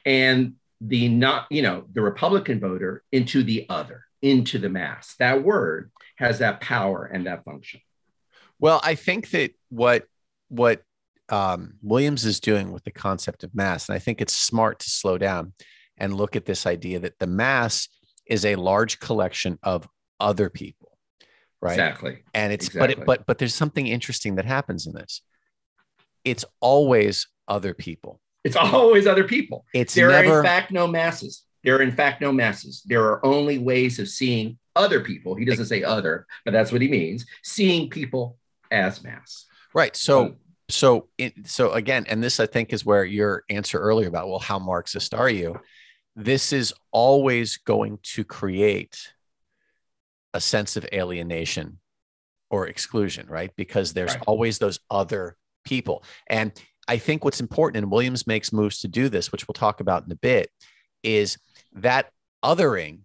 and 0.04 0.56
the 0.82 1.08
not, 1.08 1.46
you 1.50 1.62
know, 1.62 1.84
the 1.90 2.02
Republican 2.02 2.60
voter 2.60 3.02
into 3.12 3.42
the 3.42 3.64
other 3.70 4.04
into 4.22 4.58
the 4.58 4.68
mass. 4.68 5.14
That 5.18 5.42
word 5.42 5.90
has 6.16 6.38
that 6.40 6.60
power 6.60 7.04
and 7.04 7.26
that 7.26 7.44
function. 7.44 7.80
Well, 8.58 8.80
I 8.82 8.94
think 8.94 9.30
that 9.30 9.52
what 9.70 10.04
what 10.48 10.82
um, 11.28 11.74
Williams 11.82 12.24
is 12.24 12.40
doing 12.40 12.72
with 12.72 12.84
the 12.84 12.90
concept 12.90 13.44
of 13.44 13.54
mass, 13.54 13.88
and 13.88 13.96
I 13.96 13.98
think 13.98 14.20
it's 14.20 14.36
smart 14.36 14.80
to 14.80 14.90
slow 14.90 15.16
down 15.16 15.54
and 15.96 16.14
look 16.14 16.36
at 16.36 16.44
this 16.44 16.66
idea 16.66 16.98
that 17.00 17.18
the 17.18 17.26
mass 17.26 17.88
is 18.26 18.44
a 18.44 18.56
large 18.56 19.00
collection 19.00 19.58
of 19.62 19.88
other 20.18 20.50
people, 20.50 20.98
right? 21.62 21.72
Exactly. 21.72 22.22
And 22.34 22.52
it's 22.52 22.66
exactly. 22.66 22.94
but 22.94 23.02
it, 23.02 23.06
but 23.06 23.26
but 23.26 23.38
there's 23.38 23.54
something 23.54 23.86
interesting 23.86 24.36
that 24.36 24.44
happens 24.44 24.86
in 24.86 24.92
this. 24.92 25.22
It's 26.24 26.44
always 26.60 27.28
other 27.48 27.72
people. 27.72 28.20
It's 28.44 28.56
always 28.56 29.06
other 29.06 29.24
people. 29.24 29.64
It's 29.72 29.94
there 29.94 30.08
never, 30.08 30.34
are 30.34 30.38
in 30.38 30.44
fact 30.44 30.70
no 30.70 30.86
masses. 30.86 31.44
There 31.62 31.76
are, 31.76 31.82
in 31.82 31.92
fact, 31.92 32.20
no 32.20 32.32
masses. 32.32 32.82
There 32.86 33.04
are 33.04 33.24
only 33.24 33.58
ways 33.58 33.98
of 33.98 34.08
seeing 34.08 34.58
other 34.76 35.00
people. 35.00 35.34
He 35.34 35.44
doesn't 35.44 35.66
say 35.66 35.82
other, 35.82 36.26
but 36.44 36.52
that's 36.52 36.72
what 36.72 36.82
he 36.82 36.88
means 36.88 37.26
seeing 37.42 37.90
people 37.90 38.38
as 38.70 39.02
mass. 39.02 39.46
Right. 39.74 39.94
So, 39.94 40.24
hmm. 40.24 40.34
so, 40.68 41.08
it, 41.18 41.46
so 41.46 41.72
again, 41.72 42.06
and 42.08 42.22
this 42.22 42.40
I 42.40 42.46
think 42.46 42.72
is 42.72 42.84
where 42.84 43.04
your 43.04 43.44
answer 43.50 43.78
earlier 43.78 44.08
about, 44.08 44.28
well, 44.28 44.38
how 44.38 44.58
Marxist 44.58 45.14
are 45.14 45.30
you? 45.30 45.60
This 46.16 46.52
is 46.52 46.72
always 46.92 47.56
going 47.58 47.98
to 48.14 48.24
create 48.24 49.12
a 50.34 50.40
sense 50.40 50.76
of 50.76 50.86
alienation 50.92 51.78
or 52.50 52.66
exclusion, 52.66 53.26
right? 53.28 53.50
Because 53.56 53.92
there's 53.92 54.14
right. 54.14 54.24
always 54.26 54.58
those 54.58 54.80
other 54.90 55.36
people. 55.64 56.04
And 56.28 56.52
I 56.88 56.98
think 56.98 57.24
what's 57.24 57.40
important, 57.40 57.82
and 57.82 57.92
Williams 57.92 58.26
makes 58.26 58.52
moves 58.52 58.80
to 58.80 58.88
do 58.88 59.08
this, 59.08 59.30
which 59.30 59.46
we'll 59.46 59.52
talk 59.52 59.80
about 59.80 60.04
in 60.04 60.12
a 60.12 60.16
bit, 60.16 60.50
is 61.02 61.38
that 61.74 62.10
othering 62.44 63.00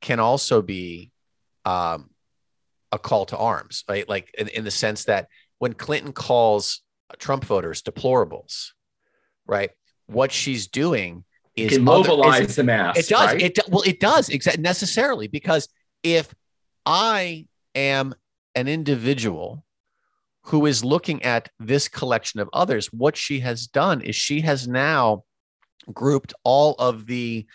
can 0.00 0.20
also 0.20 0.62
be 0.62 1.10
um, 1.64 2.10
a 2.90 2.98
call 2.98 3.26
to 3.26 3.36
arms, 3.36 3.84
right? 3.88 4.08
Like 4.08 4.34
in, 4.36 4.48
in 4.48 4.64
the 4.64 4.70
sense 4.70 5.04
that 5.04 5.28
when 5.58 5.72
Clinton 5.72 6.12
calls 6.12 6.82
Trump 7.18 7.44
voters 7.44 7.82
deplorables, 7.82 8.70
right? 9.46 9.70
What 10.06 10.32
she's 10.32 10.66
doing 10.66 11.24
is 11.56 11.78
mobilize 11.78 12.50
is, 12.50 12.56
the 12.56 12.64
mass. 12.64 12.98
It 12.98 13.08
does. 13.08 13.26
Right? 13.26 13.42
It 13.42 13.58
well, 13.68 13.82
it 13.82 14.00
does 14.00 14.28
exactly 14.28 14.62
necessarily 14.62 15.28
because 15.28 15.68
if 16.02 16.34
I 16.84 17.46
am 17.74 18.14
an 18.54 18.68
individual 18.68 19.64
who 20.46 20.66
is 20.66 20.84
looking 20.84 21.22
at 21.22 21.48
this 21.60 21.88
collection 21.88 22.40
of 22.40 22.48
others, 22.52 22.92
what 22.92 23.16
she 23.16 23.40
has 23.40 23.66
done 23.66 24.00
is 24.00 24.16
she 24.16 24.40
has 24.40 24.66
now 24.66 25.24
grouped 25.92 26.34
all 26.44 26.74
of 26.78 27.06
the 27.06 27.46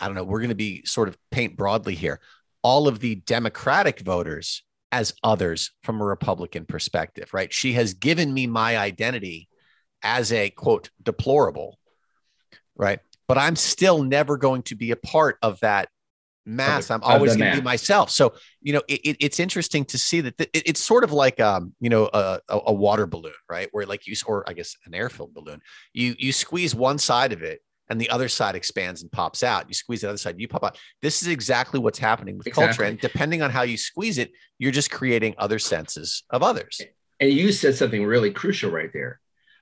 I 0.00 0.06
don't 0.06 0.14
know, 0.14 0.24
we're 0.24 0.40
going 0.40 0.50
to 0.50 0.54
be 0.54 0.84
sort 0.84 1.08
of 1.08 1.16
paint 1.30 1.56
broadly 1.56 1.94
here, 1.94 2.20
all 2.62 2.88
of 2.88 3.00
the 3.00 3.16
Democratic 3.16 4.00
voters 4.00 4.62
as 4.90 5.14
others 5.24 5.72
from 5.82 6.00
a 6.00 6.04
Republican 6.04 6.66
perspective, 6.66 7.30
right? 7.32 7.52
She 7.52 7.72
has 7.72 7.94
given 7.94 8.32
me 8.32 8.46
my 8.46 8.76
identity 8.76 9.48
as 10.02 10.32
a 10.32 10.50
quote 10.50 10.90
deplorable, 11.02 11.78
right? 12.76 13.00
But 13.26 13.38
I'm 13.38 13.56
still 13.56 14.02
never 14.02 14.36
going 14.36 14.62
to 14.64 14.74
be 14.74 14.90
a 14.90 14.96
part 14.96 15.38
of 15.42 15.60
that 15.60 15.88
mass. 16.44 16.90
I'm 16.90 17.02
always 17.02 17.36
going 17.36 17.52
to 17.52 17.56
be 17.58 17.62
myself. 17.62 18.10
So 18.10 18.34
you 18.60 18.72
know 18.72 18.82
it, 18.88 19.16
it's 19.20 19.40
interesting 19.40 19.84
to 19.86 19.98
see 19.98 20.20
that 20.22 20.34
it's 20.52 20.80
sort 20.80 21.04
of 21.04 21.12
like 21.12 21.40
um 21.40 21.74
you 21.80 21.88
know 21.88 22.10
a, 22.12 22.40
a 22.48 22.72
water 22.72 23.06
balloon 23.06 23.32
right? 23.48 23.68
Where 23.72 23.86
like 23.86 24.06
you 24.06 24.14
or 24.26 24.48
i 24.48 24.52
guess 24.52 24.76
an 24.86 24.94
air 24.94 25.08
filled 25.08 25.34
balloon. 25.34 25.60
You 25.92 26.14
you 26.18 26.32
squeeze 26.32 26.74
one 26.74 26.98
side 26.98 27.32
of 27.32 27.42
it 27.42 27.60
and 27.92 28.00
the 28.00 28.10
other 28.10 28.28
side 28.28 28.56
expands 28.56 29.02
and 29.02 29.12
pops 29.12 29.42
out 29.42 29.68
you 29.68 29.74
squeeze 29.74 30.00
the 30.00 30.08
other 30.08 30.18
side 30.18 30.34
you 30.38 30.48
pop 30.48 30.64
out 30.64 30.78
this 31.00 31.22
is 31.22 31.28
exactly 31.28 31.78
what's 31.78 31.98
happening 31.98 32.36
with 32.36 32.46
exactly. 32.46 32.66
culture 32.66 32.82
and 32.82 32.98
depending 32.98 33.42
on 33.42 33.50
how 33.50 33.62
you 33.62 33.76
squeeze 33.76 34.18
it 34.18 34.32
you're 34.58 34.72
just 34.72 34.90
creating 34.90 35.34
other 35.38 35.58
senses 35.58 36.24
of 36.30 36.42
others 36.42 36.80
and 37.20 37.30
you 37.30 37.52
said 37.52 37.74
something 37.74 38.04
really 38.04 38.30
crucial 38.30 38.70
right 38.70 38.90
there 38.92 39.20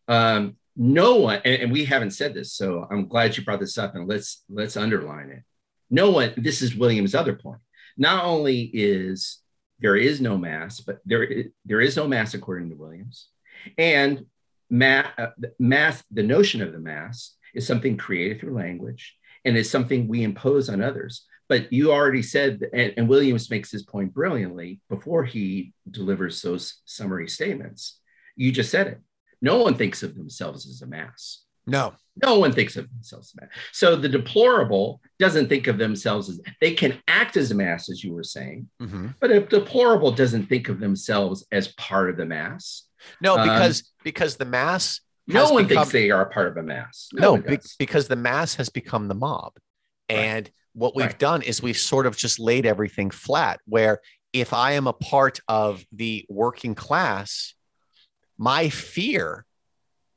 um 0.08 0.56
no 0.76 1.16
one 1.16 1.40
and, 1.44 1.62
and 1.62 1.72
we 1.72 1.84
haven't 1.84 2.12
said 2.12 2.32
this 2.32 2.54
so 2.54 2.86
i'm 2.90 3.06
glad 3.06 3.36
you 3.36 3.44
brought 3.44 3.60
this 3.60 3.76
up 3.76 3.94
and 3.94 4.08
let's 4.08 4.42
let's 4.48 4.76
underline 4.76 5.30
it 5.30 5.42
no 5.90 6.10
one, 6.10 6.32
this 6.36 6.62
is 6.62 6.76
Williams' 6.76 7.14
other 7.14 7.34
point. 7.34 7.60
Not 7.96 8.24
only 8.24 8.62
is 8.72 9.38
there 9.80 9.96
is 9.96 10.20
no 10.20 10.38
mass, 10.38 10.80
but 10.80 11.00
there, 11.04 11.28
there 11.64 11.80
is 11.80 11.96
no 11.96 12.06
mass 12.06 12.34
according 12.34 12.70
to 12.70 12.76
Williams. 12.76 13.28
And 13.76 14.26
mass, 14.70 15.08
uh, 15.18 15.30
mass, 15.58 16.02
the 16.10 16.22
notion 16.22 16.62
of 16.62 16.72
the 16.72 16.78
mass 16.78 17.34
is 17.54 17.66
something 17.66 17.96
created 17.96 18.40
through 18.40 18.54
language 18.54 19.16
and 19.44 19.56
is 19.56 19.70
something 19.70 20.08
we 20.08 20.22
impose 20.22 20.68
on 20.68 20.82
others. 20.82 21.26
But 21.48 21.72
you 21.72 21.92
already 21.92 22.22
said, 22.22 22.62
and, 22.72 22.94
and 22.96 23.08
Williams 23.08 23.50
makes 23.50 23.70
this 23.70 23.82
point 23.82 24.14
brilliantly 24.14 24.80
before 24.88 25.24
he 25.24 25.72
delivers 25.90 26.40
those 26.42 26.80
summary 26.84 27.28
statements. 27.28 27.98
You 28.36 28.52
just 28.52 28.70
said 28.70 28.86
it. 28.86 29.00
No 29.42 29.58
one 29.62 29.74
thinks 29.74 30.02
of 30.02 30.14
themselves 30.14 30.66
as 30.66 30.82
a 30.82 30.86
mass. 30.86 31.42
No. 31.66 31.94
No 32.22 32.38
one 32.38 32.52
thinks 32.52 32.76
of 32.76 32.88
themselves 32.90 33.32
as 33.32 33.38
a 33.38 33.46
mass. 33.46 33.54
So 33.72 33.96
the 33.96 34.08
deplorable 34.08 35.00
doesn't 35.18 35.48
think 35.48 35.66
of 35.66 35.78
themselves 35.78 36.28
as 36.28 36.40
they 36.60 36.74
can 36.74 37.00
act 37.08 37.36
as 37.36 37.50
a 37.50 37.54
mass, 37.54 37.90
as 37.90 38.04
you 38.04 38.12
were 38.12 38.22
saying, 38.22 38.68
mm-hmm. 38.80 39.08
but 39.20 39.30
a 39.30 39.40
deplorable 39.40 40.12
doesn't 40.12 40.46
think 40.46 40.68
of 40.68 40.80
themselves 40.80 41.46
as 41.50 41.68
part 41.68 42.10
of 42.10 42.16
the 42.16 42.26
mass. 42.26 42.84
No, 43.20 43.36
because 43.36 43.80
um, 43.80 43.86
because 44.04 44.36
the 44.36 44.44
mass 44.44 45.00
no 45.34 45.52
one 45.52 45.66
become, 45.66 45.84
thinks 45.84 45.92
they 45.92 46.10
are 46.10 46.22
a 46.22 46.30
part 46.30 46.48
of 46.48 46.56
a 46.56 46.62
mass. 46.62 47.08
No, 47.12 47.36
no 47.36 47.42
be, 47.42 47.58
because 47.78 48.08
the 48.08 48.16
mass 48.16 48.54
has 48.56 48.68
become 48.68 49.08
the 49.08 49.14
mob. 49.14 49.52
Right. 50.10 50.18
And 50.18 50.50
what 50.72 50.94
we've 50.94 51.06
right. 51.06 51.18
done 51.18 51.42
is 51.42 51.62
we've 51.62 51.76
sort 51.76 52.06
of 52.06 52.16
just 52.16 52.38
laid 52.38 52.66
everything 52.66 53.10
flat 53.10 53.60
where 53.66 54.00
if 54.32 54.52
I 54.52 54.72
am 54.72 54.86
a 54.86 54.92
part 54.92 55.40
of 55.48 55.84
the 55.92 56.24
working 56.28 56.74
class, 56.74 57.54
my 58.38 58.68
fear 58.68 59.44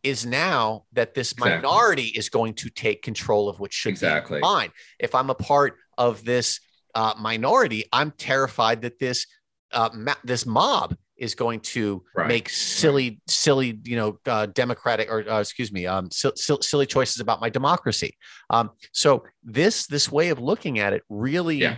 is 0.04 0.26
now 0.26 0.84
that 0.93 1.13
this 1.13 1.32
exactly. 1.32 1.56
minority 1.56 2.08
is 2.15 2.30
going 2.30 2.54
to 2.56 2.69
take 2.69 3.02
control 3.02 3.49
of 3.49 3.60
what 3.60 3.73
should 3.73 3.89
exactly. 3.89 4.38
be 4.38 4.41
mine. 4.41 4.69
If 4.99 5.15
I'm 5.15 5.30
a 5.30 5.36
part 5.36 5.78
of 5.97 6.23
this 6.26 6.60
uh, 6.93 7.13
minority, 7.19 7.86
I'm 7.91 8.12
terrified 8.12 8.82
that 8.82 8.99
this 8.99 9.26
uh, 9.71 9.89
ma- 9.93 10.13
this 10.23 10.45
mob 10.45 10.95
is 11.17 11.36
going 11.36 11.60
to 11.60 12.04
right. 12.15 12.28
make 12.28 12.49
silly, 12.49 13.10
right. 13.10 13.19
silly, 13.28 13.80
you 13.84 13.95
know, 13.95 14.19
uh, 14.26 14.47
democratic 14.47 15.10
or 15.10 15.30
uh, 15.30 15.39
excuse 15.39 15.71
me, 15.71 15.86
um, 15.86 16.10
si- 16.12 16.32
si- 16.36 16.62
silly 16.62 16.86
choices 16.86 17.19
about 17.19 17.39
my 17.41 17.49
democracy. 17.49 18.17
Um, 18.49 18.71
so 18.91 19.23
this 19.43 19.88
this 19.88 20.12
way 20.12 20.30
of 20.30 20.39
looking 20.39 20.80
at 20.80 20.93
it 20.93 21.04
really 21.10 21.58
yeah. 21.58 21.78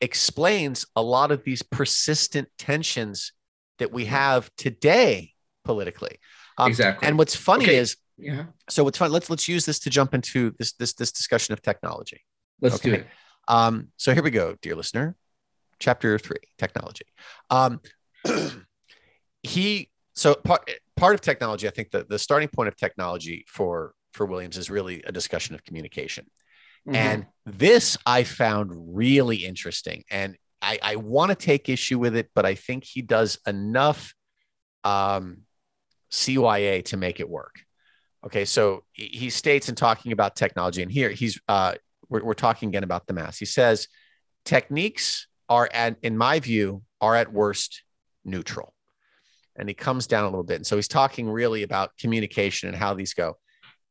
explains 0.00 0.86
a 0.96 1.02
lot 1.02 1.30
of 1.30 1.44
these 1.44 1.62
persistent 1.62 2.48
tensions 2.58 3.32
that 3.78 3.92
we 3.92 4.06
have 4.06 4.50
today 4.56 5.32
politically. 5.64 6.18
Um, 6.58 6.68
exactly. 6.68 7.08
And 7.08 7.18
what's 7.18 7.36
funny 7.36 7.64
okay. 7.64 7.76
is, 7.76 7.96
yeah. 8.18 8.46
So 8.68 8.84
what's 8.84 8.98
fun? 8.98 9.10
Let's 9.10 9.30
let's 9.30 9.48
use 9.48 9.64
this 9.64 9.78
to 9.80 9.90
jump 9.90 10.14
into 10.14 10.54
this 10.58 10.72
this 10.72 10.92
this 10.94 11.12
discussion 11.12 11.52
of 11.52 11.62
technology. 11.62 12.22
Let's 12.60 12.76
okay. 12.76 12.88
do 12.88 12.94
it. 12.96 13.06
Um, 13.48 13.88
so 13.96 14.14
here 14.14 14.22
we 14.22 14.30
go, 14.30 14.56
dear 14.60 14.76
listener. 14.76 15.16
Chapter 15.78 16.18
three, 16.18 16.36
technology. 16.58 17.06
Um, 17.50 17.80
he 19.42 19.90
so 20.14 20.34
part 20.34 20.70
part 20.96 21.14
of 21.14 21.20
technology. 21.20 21.66
I 21.66 21.70
think 21.70 21.90
the 21.90 22.04
the 22.04 22.18
starting 22.18 22.48
point 22.48 22.68
of 22.68 22.76
technology 22.76 23.44
for 23.48 23.94
for 24.12 24.26
Williams 24.26 24.56
is 24.58 24.70
really 24.70 25.02
a 25.06 25.12
discussion 25.12 25.54
of 25.54 25.64
communication. 25.64 26.26
Mm-hmm. 26.86 26.96
And 26.96 27.26
this 27.46 27.96
I 28.04 28.24
found 28.24 28.70
really 28.94 29.36
interesting. 29.36 30.04
And 30.10 30.36
I, 30.60 30.78
I 30.82 30.96
want 30.96 31.30
to 31.30 31.34
take 31.34 31.68
issue 31.68 31.98
with 31.98 32.14
it, 32.16 32.30
but 32.34 32.46
I 32.46 32.54
think 32.54 32.84
he 32.84 33.02
does 33.02 33.38
enough 33.46 34.14
um, 34.84 35.38
CYA 36.10 36.84
to 36.86 36.96
make 36.96 37.20
it 37.20 37.28
work. 37.28 37.56
Okay, 38.24 38.44
so 38.44 38.84
he 38.92 39.30
states 39.30 39.68
in 39.68 39.74
talking 39.74 40.12
about 40.12 40.36
technology, 40.36 40.80
and 40.80 40.92
here 40.92 41.10
he's 41.10 41.40
uh, 41.48 41.74
we're, 42.08 42.22
we're 42.22 42.34
talking 42.34 42.68
again 42.68 42.84
about 42.84 43.08
the 43.08 43.12
mass. 43.12 43.38
He 43.38 43.46
says 43.46 43.88
techniques 44.44 45.26
are 45.48 45.68
at, 45.72 45.96
in 46.02 46.16
my 46.16 46.38
view, 46.38 46.82
are 47.00 47.16
at 47.16 47.32
worst 47.32 47.82
neutral, 48.24 48.71
and 49.56 49.68
he 49.68 49.74
comes 49.74 50.06
down 50.06 50.24
a 50.24 50.28
little 50.28 50.44
bit. 50.44 50.56
And 50.56 50.66
so 50.66 50.76
he's 50.76 50.88
talking 50.88 51.28
really 51.28 51.62
about 51.62 51.96
communication 51.98 52.68
and 52.68 52.76
how 52.76 52.94
these 52.94 53.14
go, 53.14 53.36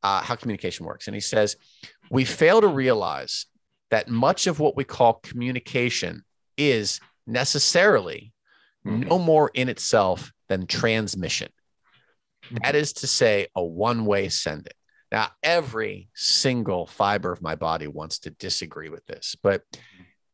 uh, 0.03 0.21
how 0.21 0.35
communication 0.35 0.85
works. 0.85 1.07
And 1.07 1.15
he 1.15 1.21
says 1.21 1.55
we 2.09 2.25
fail 2.25 2.61
to 2.61 2.67
realize 2.67 3.45
that 3.89 4.09
much 4.09 4.47
of 4.47 4.59
what 4.59 4.75
we 4.75 4.83
call 4.83 5.15
communication 5.15 6.23
is 6.57 6.99
necessarily 7.27 8.33
mm-hmm. 8.85 9.07
no 9.07 9.19
more 9.19 9.51
in 9.53 9.69
itself 9.69 10.31
than 10.49 10.65
transmission. 10.65 11.49
That 12.63 12.75
is 12.75 12.93
to 12.93 13.07
say, 13.07 13.47
a 13.55 13.63
one 13.63 14.05
way 14.05 14.27
sending. 14.29 14.73
Now, 15.11 15.29
every 15.43 16.09
single 16.15 16.87
fiber 16.87 17.31
of 17.31 17.41
my 17.41 17.55
body 17.55 17.87
wants 17.87 18.19
to 18.19 18.29
disagree 18.31 18.89
with 18.89 19.05
this, 19.05 19.35
but 19.41 19.63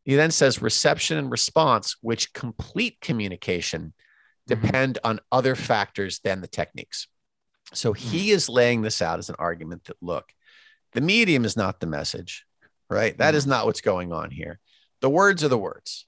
he 0.04 0.16
then 0.16 0.32
says 0.32 0.62
reception 0.62 1.18
and 1.18 1.30
response, 1.30 1.98
which 2.02 2.32
complete 2.34 2.98
communication, 3.02 3.94
mm-hmm. 4.48 4.66
depend 4.66 5.00
on 5.04 5.20
other 5.32 5.56
factors 5.56 6.20
than 6.24 6.42
the 6.42 6.48
techniques. 6.48 7.08
So 7.74 7.94
he 7.94 8.30
mm. 8.30 8.34
is 8.34 8.50
laying 8.50 8.82
this 8.82 9.02
out 9.02 9.20
as 9.20 9.30
an 9.30 9.36
argument 9.40 9.86
that 9.86 9.98
look, 10.02 10.32
the 10.94 11.02
medium 11.02 11.46
is 11.46 11.58
not 11.58 11.80
the 11.80 11.88
message, 11.88 12.46
right? 12.90 13.18
That 13.18 13.36
is 13.36 13.44
mm-hmm. 13.44 13.52
not 13.52 13.66
what's 13.66 13.82
going 13.82 14.14
on 14.14 14.32
here. 14.32 14.60
The 15.02 15.10
words 15.10 15.44
are 15.44 15.50
the 15.50 15.58
words. 15.58 16.06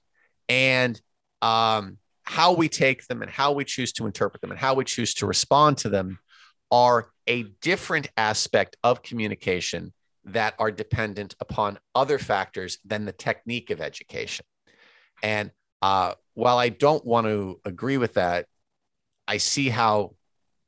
And 0.48 1.00
um, 1.42 1.98
how 2.24 2.54
we 2.54 2.68
take 2.68 3.06
them 3.06 3.22
and 3.22 3.30
how 3.30 3.52
we 3.52 3.64
choose 3.64 3.92
to 3.94 4.06
interpret 4.06 4.40
them 4.40 4.50
and 4.50 4.58
how 4.58 4.74
we 4.74 4.84
choose 4.84 5.14
to 5.14 5.26
respond 5.26 5.78
to 5.78 5.88
them 5.88 6.18
are 6.70 7.10
a 7.26 7.44
different 7.60 8.08
aspect 8.16 8.76
of 8.82 9.02
communication 9.02 9.92
that 10.24 10.54
are 10.58 10.70
dependent 10.70 11.34
upon 11.40 11.78
other 11.94 12.18
factors 12.18 12.78
than 12.84 13.04
the 13.04 13.12
technique 13.12 13.70
of 13.70 13.80
education. 13.80 14.44
And 15.22 15.50
uh, 15.82 16.14
while 16.34 16.58
I 16.58 16.68
don't 16.68 17.04
want 17.04 17.26
to 17.26 17.60
agree 17.64 17.96
with 17.96 18.14
that, 18.14 18.46
I 19.26 19.38
see 19.38 19.68
how 19.68 20.14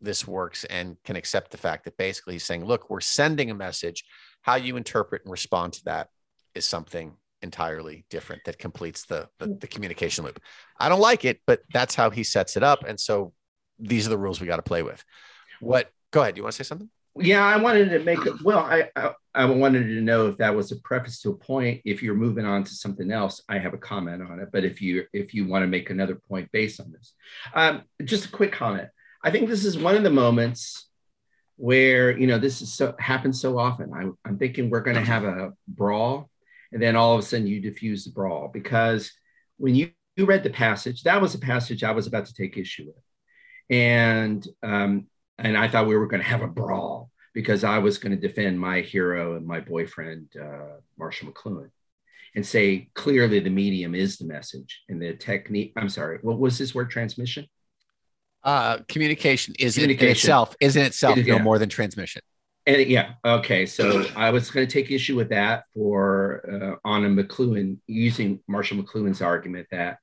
this 0.00 0.26
works 0.26 0.64
and 0.64 0.96
can 1.04 1.16
accept 1.16 1.50
the 1.50 1.58
fact 1.58 1.84
that 1.84 1.96
basically 1.96 2.34
he's 2.34 2.44
saying, 2.44 2.64
look, 2.64 2.90
we're 2.90 3.00
sending 3.00 3.50
a 3.50 3.54
message. 3.54 4.04
How 4.42 4.56
you 4.56 4.76
interpret 4.76 5.22
and 5.24 5.30
respond 5.30 5.74
to 5.74 5.84
that 5.84 6.08
is 6.54 6.64
something 6.64 7.14
entirely 7.42 8.04
different 8.10 8.42
that 8.44 8.58
completes 8.58 9.04
the, 9.06 9.28
the, 9.38 9.56
the 9.60 9.66
communication 9.66 10.24
loop. 10.24 10.40
I 10.78 10.88
don't 10.88 11.00
like 11.00 11.24
it, 11.24 11.40
but 11.46 11.60
that's 11.72 11.94
how 11.94 12.10
he 12.10 12.24
sets 12.24 12.56
it 12.56 12.62
up, 12.62 12.84
and 12.86 12.98
so 12.98 13.32
these 13.78 14.06
are 14.06 14.10
the 14.10 14.18
rules 14.18 14.40
we 14.40 14.46
got 14.46 14.56
to 14.56 14.62
play 14.62 14.82
with. 14.82 15.04
What? 15.60 15.90
Go 16.10 16.22
ahead. 16.22 16.34
Do 16.34 16.40
you 16.40 16.42
want 16.44 16.54
to 16.54 16.64
say 16.64 16.68
something? 16.68 16.90
Yeah, 17.18 17.44
I 17.44 17.58
wanted 17.58 17.90
to 17.90 17.98
make 17.98 18.24
it. 18.24 18.42
Well, 18.42 18.60
I, 18.60 18.88
I, 18.96 19.12
I 19.34 19.44
wanted 19.44 19.84
to 19.84 20.00
know 20.00 20.28
if 20.28 20.38
that 20.38 20.54
was 20.54 20.72
a 20.72 20.76
preface 20.76 21.20
to 21.22 21.30
a 21.30 21.36
point. 21.36 21.82
If 21.84 22.02
you're 22.02 22.14
moving 22.14 22.46
on 22.46 22.64
to 22.64 22.74
something 22.74 23.10
else, 23.10 23.42
I 23.48 23.58
have 23.58 23.74
a 23.74 23.78
comment 23.78 24.22
on 24.22 24.40
it. 24.40 24.48
But 24.52 24.64
if 24.64 24.80
you 24.80 25.04
if 25.12 25.34
you 25.34 25.46
want 25.46 25.62
to 25.62 25.66
make 25.66 25.90
another 25.90 26.14
point 26.14 26.50
based 26.52 26.80
on 26.80 26.90
this, 26.90 27.12
um, 27.54 27.82
just 28.04 28.26
a 28.26 28.30
quick 28.30 28.52
comment. 28.52 28.88
I 29.22 29.30
think 29.30 29.48
this 29.48 29.64
is 29.64 29.78
one 29.78 29.94
of 29.94 30.02
the 30.02 30.10
moments 30.10 30.88
where 31.56 32.16
you 32.16 32.26
know 32.26 32.38
this 32.38 32.62
is 32.62 32.72
so 32.72 32.94
happens 32.98 33.40
so 33.40 33.58
often. 33.58 33.92
I, 33.92 34.08
I'm 34.26 34.38
thinking 34.38 34.70
we're 34.70 34.80
going 34.80 34.96
to 34.96 35.04
have 35.04 35.24
a 35.24 35.52
brawl 35.68 36.30
and 36.72 36.82
then 36.82 36.96
all 36.96 37.14
of 37.14 37.20
a 37.20 37.22
sudden 37.22 37.46
you 37.46 37.60
diffuse 37.60 38.04
the 38.04 38.10
brawl 38.10 38.48
because 38.52 39.12
when 39.58 39.74
you, 39.74 39.90
you 40.16 40.24
read 40.24 40.42
the 40.42 40.50
passage 40.50 41.02
that 41.02 41.20
was 41.20 41.34
a 41.34 41.38
passage 41.38 41.84
i 41.84 41.92
was 41.92 42.06
about 42.06 42.26
to 42.26 42.34
take 42.34 42.56
issue 42.56 42.86
with 42.86 43.04
and 43.70 44.46
um, 44.62 45.06
and 45.42 45.56
i 45.56 45.68
thought 45.68 45.86
we 45.86 45.96
were 45.96 46.06
going 46.06 46.22
to 46.22 46.28
have 46.28 46.42
a 46.42 46.46
brawl 46.46 47.10
because 47.34 47.64
i 47.64 47.78
was 47.78 47.98
going 47.98 48.14
to 48.18 48.28
defend 48.28 48.58
my 48.58 48.80
hero 48.80 49.36
and 49.36 49.46
my 49.46 49.60
boyfriend 49.60 50.28
uh, 50.40 50.76
marshall 50.98 51.30
mcluhan 51.30 51.70
and 52.34 52.46
say 52.46 52.88
clearly 52.94 53.40
the 53.40 53.50
medium 53.50 53.94
is 53.94 54.18
the 54.18 54.24
message 54.24 54.82
and 54.88 55.00
the 55.00 55.14
technique 55.14 55.72
i'm 55.76 55.88
sorry 55.88 56.18
what 56.22 56.38
was 56.38 56.58
this 56.58 56.74
word 56.74 56.90
transmission 56.90 57.46
uh, 58.44 58.78
communication 58.88 59.54
is 59.60 59.74
communication. 59.74 60.06
in 60.06 60.12
itself 60.12 60.56
is 60.60 60.74
in 60.76 60.84
itself 60.84 61.16
it, 61.16 61.26
no 61.26 61.36
yeah. 61.36 61.42
more 61.42 61.58
than 61.58 61.68
transmission 61.68 62.22
and 62.66 62.86
yeah, 62.86 63.14
okay. 63.24 63.66
So 63.66 64.06
I 64.14 64.30
was 64.30 64.50
going 64.50 64.66
to 64.66 64.72
take 64.72 64.90
issue 64.90 65.16
with 65.16 65.30
that 65.30 65.64
for 65.74 66.78
uh, 66.84 66.88
Anna 66.88 67.08
McLuhan 67.08 67.78
using 67.88 68.40
Marshall 68.46 68.82
McLuhan's 68.82 69.20
argument 69.20 69.66
that 69.72 69.98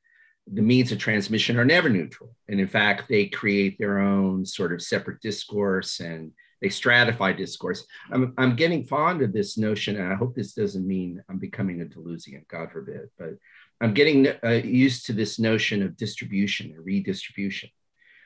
the 0.52 0.62
means 0.62 0.92
of 0.92 0.98
transmission 0.98 1.58
are 1.58 1.66
never 1.66 1.90
neutral, 1.90 2.36
and 2.48 2.60
in 2.60 2.68
fact, 2.68 3.08
they 3.08 3.28
create 3.28 3.78
their 3.78 4.00
own 4.00 4.46
sort 4.46 4.74
of 4.74 4.82
separate 4.82 5.22
discourse 5.22 6.00
and 6.00 6.32
they 6.62 6.68
stratify 6.68 7.36
discourse. 7.36 7.86
I'm, 8.12 8.34
I'm 8.38 8.56
getting 8.56 8.86
fond 8.86 9.22
of 9.22 9.32
this 9.32 9.58
notion, 9.58 9.96
and 9.96 10.12
I 10.12 10.16
hope 10.16 10.36
this 10.36 10.54
doesn't 10.54 10.86
mean 10.86 11.24
I'm 11.30 11.40
becoming 11.40 11.82
a 11.82 11.86
Deleuzian, 11.86 12.48
God 12.48 12.72
forbid, 12.72 13.10
but 13.18 13.36
I'm 13.80 13.94
getting 13.94 14.28
uh, 14.44 14.62
used 14.64 15.06
to 15.06 15.14
this 15.14 15.40
notion 15.40 15.82
of 15.84 15.96
distribution 15.96 16.74
and 16.76 16.86
redistribution. 16.86 17.70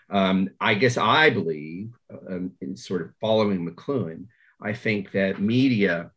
Um, 0.10 0.50
I 0.60 0.74
guess 0.76 0.98
I 0.98 1.30
believe, 1.30 1.92
um, 2.30 2.54
in 2.62 2.76
sort 2.76 3.02
of 3.02 3.12
following 3.22 3.68
McLuhan, 3.68 4.26
I 4.62 4.74
think 4.74 5.12
that 5.12 5.42
media, 5.42 6.12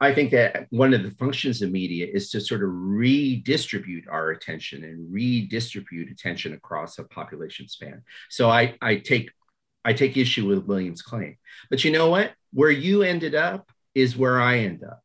I 0.00 0.14
think 0.14 0.30
that 0.30 0.66
one 0.70 0.94
of 0.94 1.02
the 1.02 1.10
functions 1.12 1.60
of 1.60 1.72
media 1.72 2.06
is 2.12 2.30
to 2.30 2.40
sort 2.40 2.62
of 2.62 2.70
redistribute 2.72 4.06
our 4.08 4.30
attention 4.30 4.84
and 4.84 5.12
redistribute 5.12 6.10
attention 6.10 6.52
across 6.52 6.98
a 6.98 7.04
population 7.04 7.68
span. 7.68 8.02
So 8.30 8.48
I, 8.48 8.76
I 8.80 8.96
take 8.96 9.30
I 9.84 9.92
take 9.94 10.16
issue 10.16 10.46
with 10.46 10.66
Williams' 10.66 11.02
claim. 11.02 11.36
But 11.70 11.84
you 11.84 11.90
know 11.90 12.10
what? 12.10 12.32
Where 12.52 12.70
you 12.70 13.02
ended 13.02 13.34
up 13.34 13.70
is 13.94 14.16
where 14.16 14.40
I 14.40 14.58
end 14.58 14.84
up. 14.84 15.02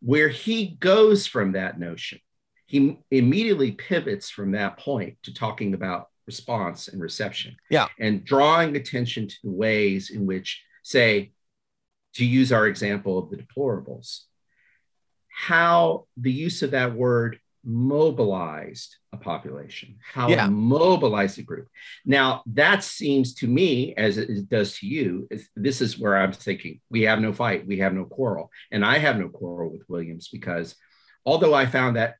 Where 0.00 0.28
he 0.28 0.76
goes 0.80 1.26
from 1.26 1.52
that 1.52 1.78
notion, 1.78 2.20
he 2.66 2.98
immediately 3.10 3.72
pivots 3.72 4.30
from 4.30 4.52
that 4.52 4.78
point 4.78 5.18
to 5.24 5.34
talking 5.34 5.74
about 5.74 6.08
response 6.26 6.88
and 6.88 7.00
reception. 7.00 7.56
Yeah. 7.70 7.88
And 7.98 8.24
drawing 8.24 8.74
attention 8.76 9.28
to 9.28 9.36
the 9.44 9.50
ways 9.50 10.10
in 10.10 10.26
which, 10.26 10.64
say, 10.82 11.32
to 12.16 12.24
use 12.24 12.52
our 12.52 12.66
example 12.66 13.18
of 13.18 13.30
the 13.30 13.36
deplorables, 13.36 14.20
how 15.28 16.06
the 16.16 16.32
use 16.32 16.62
of 16.62 16.72
that 16.72 16.94
word 16.94 17.38
mobilized 17.62 18.96
a 19.12 19.16
population, 19.16 19.96
how 20.14 20.28
yeah. 20.28 20.46
it 20.46 20.50
mobilized 20.50 21.38
a 21.38 21.42
group. 21.42 21.68
Now, 22.04 22.42
that 22.46 22.84
seems 22.84 23.34
to 23.34 23.48
me, 23.48 23.92
as 23.96 24.18
it 24.18 24.48
does 24.48 24.78
to 24.78 24.86
you, 24.86 25.28
this 25.56 25.80
is 25.80 25.98
where 25.98 26.16
I'm 26.16 26.32
thinking 26.32 26.80
we 26.90 27.02
have 27.02 27.20
no 27.20 27.32
fight, 27.32 27.66
we 27.66 27.78
have 27.78 27.92
no 27.92 28.04
quarrel. 28.04 28.50
And 28.70 28.84
I 28.84 28.98
have 28.98 29.18
no 29.18 29.28
quarrel 29.28 29.70
with 29.70 29.88
Williams 29.88 30.28
because 30.28 30.76
although 31.24 31.54
I 31.54 31.66
found 31.66 31.96
that 31.96 32.16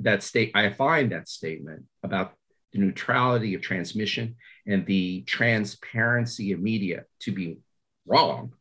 that 0.00 0.22
state, 0.22 0.50
I 0.54 0.70
find 0.70 1.12
that 1.12 1.28
statement 1.28 1.84
about 2.02 2.32
the 2.72 2.80
neutrality 2.80 3.54
of 3.54 3.62
transmission 3.62 4.36
and 4.66 4.84
the 4.84 5.22
transparency 5.22 6.52
of 6.52 6.60
media 6.60 7.04
to 7.20 7.32
be 7.32 7.58
wrong, 8.06 8.52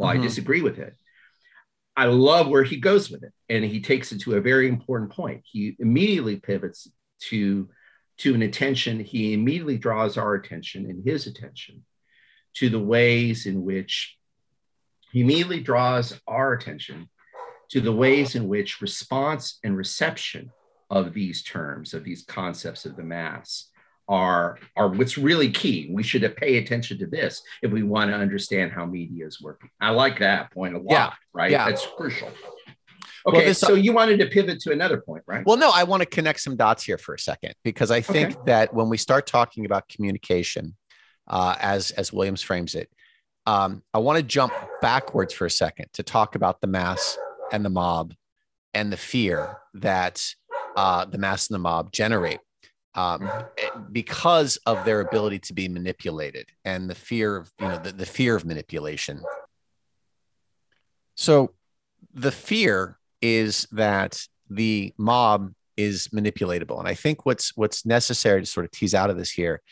while 0.00 0.14
mm-hmm. 0.14 0.22
I 0.22 0.26
disagree 0.26 0.62
with 0.62 0.78
it. 0.78 0.96
I 1.94 2.06
love 2.06 2.48
where 2.48 2.64
he 2.64 2.78
goes 2.78 3.10
with 3.10 3.22
it, 3.22 3.34
and 3.50 3.62
he 3.62 3.80
takes 3.82 4.12
it 4.12 4.22
to 4.22 4.36
a 4.36 4.40
very 4.40 4.66
important 4.66 5.12
point. 5.12 5.42
He 5.44 5.76
immediately 5.78 6.36
pivots 6.36 6.88
to 7.28 7.68
to 8.18 8.34
an 8.34 8.40
attention. 8.40 9.00
He 9.00 9.34
immediately 9.34 9.76
draws 9.76 10.16
our 10.16 10.34
attention 10.34 10.86
and 10.86 11.04
his 11.04 11.26
attention 11.26 11.84
to 12.54 12.70
the 12.70 12.78
ways 12.78 13.44
in 13.44 13.62
which 13.62 14.16
he 15.12 15.20
immediately 15.20 15.60
draws 15.60 16.18
our 16.26 16.54
attention 16.54 17.10
to 17.70 17.80
the 17.82 17.92
ways 17.92 18.34
in 18.34 18.48
which 18.48 18.80
response 18.80 19.58
and 19.62 19.76
reception 19.76 20.50
of 20.88 21.12
these 21.12 21.42
terms, 21.42 21.92
of 21.92 22.04
these 22.04 22.24
concepts 22.24 22.86
of 22.86 22.96
the 22.96 23.02
mass, 23.02 23.69
are, 24.10 24.58
are 24.76 24.88
what's 24.88 25.16
really 25.16 25.50
key. 25.50 25.88
We 25.90 26.02
should 26.02 26.36
pay 26.36 26.58
attention 26.58 26.98
to 26.98 27.06
this 27.06 27.42
if 27.62 27.70
we 27.70 27.84
want 27.84 28.10
to 28.10 28.16
understand 28.16 28.72
how 28.72 28.84
media 28.84 29.24
is 29.24 29.40
working. 29.40 29.70
I 29.80 29.90
like 29.90 30.18
that 30.18 30.52
point 30.52 30.74
a 30.74 30.78
lot, 30.78 30.90
yeah. 30.90 31.12
right? 31.32 31.50
Yeah. 31.50 31.70
That's 31.70 31.86
crucial. 31.96 32.28
Okay, 33.26 33.36
well, 33.36 33.46
this, 33.46 33.60
so 33.60 33.74
you 33.74 33.92
wanted 33.92 34.18
to 34.18 34.26
pivot 34.26 34.60
to 34.60 34.72
another 34.72 35.00
point, 35.00 35.22
right? 35.26 35.46
Well, 35.46 35.56
no, 35.56 35.70
I 35.72 35.84
want 35.84 36.02
to 36.02 36.06
connect 36.06 36.40
some 36.40 36.56
dots 36.56 36.82
here 36.82 36.98
for 36.98 37.14
a 37.14 37.18
second 37.18 37.54
because 37.62 37.90
I 37.90 38.00
think 38.00 38.32
okay. 38.32 38.40
that 38.46 38.74
when 38.74 38.88
we 38.88 38.96
start 38.96 39.26
talking 39.26 39.64
about 39.64 39.88
communication, 39.88 40.74
uh, 41.28 41.54
as 41.60 41.92
as 41.92 42.12
Williams 42.12 42.42
frames 42.42 42.74
it, 42.74 42.90
um, 43.46 43.82
I 43.94 43.98
want 43.98 44.16
to 44.16 44.22
jump 44.22 44.52
backwards 44.80 45.34
for 45.34 45.46
a 45.46 45.50
second 45.50 45.86
to 45.92 46.02
talk 46.02 46.34
about 46.34 46.60
the 46.60 46.66
mass 46.66 47.16
and 47.52 47.64
the 47.64 47.70
mob 47.70 48.14
and 48.74 48.92
the 48.92 48.96
fear 48.96 49.58
that 49.74 50.24
uh, 50.76 51.04
the 51.04 51.18
mass 51.18 51.48
and 51.48 51.54
the 51.54 51.60
mob 51.60 51.92
generate 51.92 52.40
um, 52.94 53.20
mm-hmm. 53.20 53.46
eh, 53.58 53.80
because 53.92 54.56
of 54.66 54.84
their 54.84 55.00
ability 55.00 55.38
to 55.38 55.52
be 55.52 55.68
manipulated 55.68 56.46
and 56.64 56.90
the 56.90 56.94
fear 56.94 57.36
of 57.36 57.52
you 57.60 57.68
know 57.68 57.78
the, 57.78 57.92
the 57.92 58.06
fear 58.06 58.36
of 58.36 58.44
manipulation. 58.44 59.20
So 61.14 61.54
the 62.14 62.32
fear 62.32 62.98
is 63.20 63.68
that 63.72 64.26
the 64.48 64.92
mob 64.96 65.52
is 65.76 66.08
manipulatable. 66.08 66.78
And 66.78 66.88
i 66.88 66.94
think 66.94 67.24
what's 67.24 67.56
what's 67.56 67.86
necessary 67.86 68.40
to 68.40 68.46
sort 68.46 68.64
of 68.64 68.70
tease 68.70 68.94
out 68.94 69.10
of 69.10 69.16
this 69.16 69.30
here 69.30 69.62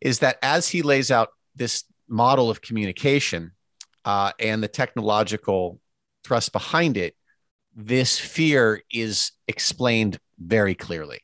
is 0.00 0.18
that 0.18 0.36
as 0.42 0.68
he 0.68 0.82
lays 0.82 1.10
out 1.10 1.28
this 1.54 1.84
model 2.08 2.50
of 2.50 2.60
communication 2.60 3.52
uh, 4.04 4.32
and 4.40 4.62
the 4.62 4.68
technological 4.68 5.78
thrust 6.24 6.52
behind 6.52 6.96
it 6.96 7.14
this 7.74 8.18
fear 8.18 8.82
is 8.92 9.32
explained 9.46 10.18
very 10.38 10.74
clearly 10.74 11.20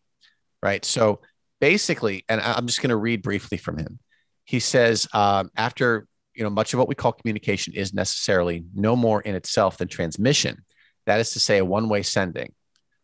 right? 0.63 0.85
So 0.85 1.21
basically, 1.61 2.25
and 2.29 2.41
I'm 2.41 2.67
just 2.67 2.83
going 2.83 2.91
to 2.91 2.97
read 2.97 3.23
briefly 3.23 3.59
from 3.59 3.79
him. 3.79 3.99
He 4.45 4.61
says, 4.61 5.07
um, 5.13 5.51
after 5.57 6.07
you 6.35 6.45
know, 6.45 6.51
much 6.51 6.73
of 6.73 6.79
what 6.79 6.89
we 6.89 6.95
call 6.95 7.13
communication 7.13 7.75
is 7.75 7.93
necessarily 7.93 8.65
no 8.73 8.95
more 8.95 9.21
in 9.23 9.35
itself 9.35 9.77
than 9.77 9.89
transmission. 9.89 10.65
That 11.07 11.19
is 11.19 11.33
to 11.33 11.41
say, 11.41 11.59
a 11.59 11.65
one-way 11.65 12.03
sending. 12.03 12.53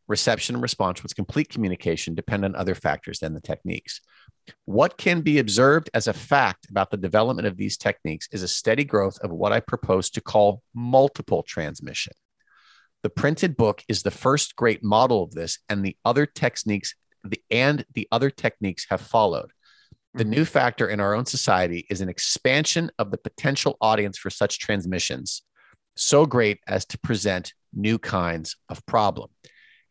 Reception 0.06 0.54
and 0.54 0.62
response 0.62 1.02
with 1.02 1.16
complete 1.16 1.48
communication 1.48 2.14
depend 2.14 2.44
on 2.44 2.54
other 2.54 2.74
factors 2.74 3.18
than 3.18 3.34
the 3.34 3.40
techniques. 3.40 4.00
What 4.66 4.98
can 4.98 5.22
be 5.22 5.38
observed 5.38 5.90
as 5.94 6.06
a 6.06 6.12
fact 6.12 6.68
about 6.70 6.90
the 6.90 6.96
development 6.96 7.48
of 7.48 7.56
these 7.56 7.76
techniques 7.76 8.28
is 8.30 8.42
a 8.42 8.48
steady 8.48 8.84
growth 8.84 9.18
of 9.20 9.32
what 9.32 9.52
I 9.52 9.60
propose 9.60 10.10
to 10.10 10.20
call 10.20 10.62
multiple 10.74 11.42
transmission. 11.42 12.12
The 13.02 13.10
printed 13.10 13.56
book 13.56 13.82
is 13.88 14.02
the 14.02 14.10
first 14.10 14.54
great 14.54 14.84
model 14.84 15.22
of 15.22 15.32
this, 15.32 15.58
and 15.68 15.84
the 15.84 15.96
other 16.04 16.24
techniques 16.24 16.94
the, 17.24 17.40
and 17.50 17.84
the 17.94 18.06
other 18.12 18.30
techniques 18.30 18.86
have 18.90 19.00
followed. 19.00 19.52
The 20.14 20.24
mm-hmm. 20.24 20.30
new 20.30 20.44
factor 20.44 20.88
in 20.88 21.00
our 21.00 21.14
own 21.14 21.26
society 21.26 21.86
is 21.90 22.00
an 22.00 22.08
expansion 22.08 22.90
of 22.98 23.10
the 23.10 23.18
potential 23.18 23.76
audience 23.80 24.18
for 24.18 24.30
such 24.30 24.58
transmissions, 24.58 25.42
so 25.96 26.26
great 26.26 26.60
as 26.68 26.84
to 26.86 26.98
present 26.98 27.54
new 27.72 27.98
kinds 27.98 28.56
of 28.68 28.84
problem. 28.86 29.30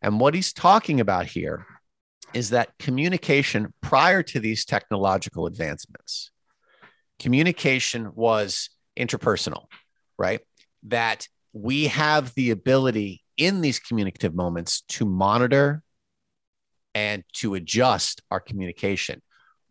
And 0.00 0.20
what 0.20 0.34
he's 0.34 0.52
talking 0.52 1.00
about 1.00 1.26
here 1.26 1.66
is 2.32 2.50
that 2.50 2.76
communication 2.78 3.72
prior 3.80 4.22
to 4.22 4.40
these 4.40 4.64
technological 4.64 5.46
advancements, 5.46 6.30
communication 7.18 8.12
was 8.14 8.70
interpersonal, 8.98 9.66
right? 10.18 10.40
That 10.84 11.28
we 11.52 11.86
have 11.86 12.34
the 12.34 12.50
ability 12.50 13.22
in 13.36 13.60
these 13.60 13.78
communicative 13.78 14.34
moments 14.34 14.82
to 14.88 15.04
monitor 15.04 15.82
and 16.94 17.24
to 17.34 17.54
adjust 17.54 18.22
our 18.30 18.40
communication 18.40 19.20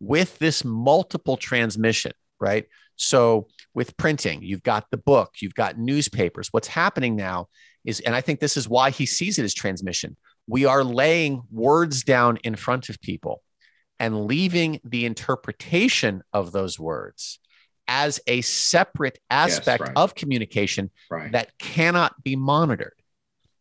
with 0.00 0.38
this 0.38 0.64
multiple 0.64 1.36
transmission, 1.36 2.12
right? 2.38 2.66
So 2.96 3.48
with 3.74 3.96
printing, 3.96 4.42
you've 4.42 4.62
got 4.62 4.90
the 4.90 4.96
book, 4.96 5.34
you've 5.40 5.54
got 5.54 5.78
newspapers. 5.78 6.48
What's 6.50 6.68
happening 6.68 7.16
now 7.16 7.48
is, 7.84 8.00
and 8.00 8.14
I 8.14 8.20
think 8.20 8.40
this 8.40 8.56
is 8.56 8.68
why 8.68 8.90
he 8.90 9.06
sees 9.06 9.38
it 9.38 9.44
as 9.44 9.54
transmission. 9.54 10.16
We 10.46 10.64
are 10.66 10.84
laying 10.84 11.42
words 11.50 12.04
down 12.04 12.38
in 12.44 12.54
front 12.54 12.88
of 12.88 13.00
people 13.00 13.42
and 13.98 14.26
leaving 14.26 14.80
the 14.84 15.06
interpretation 15.06 16.22
of 16.32 16.52
those 16.52 16.78
words 16.78 17.38
as 17.86 18.20
a 18.26 18.40
separate 18.40 19.18
aspect 19.30 19.80
yes, 19.80 19.88
right. 19.88 19.96
of 19.96 20.14
communication 20.14 20.90
right. 21.10 21.32
that 21.32 21.56
cannot 21.58 22.22
be 22.22 22.36
monitored, 22.36 22.94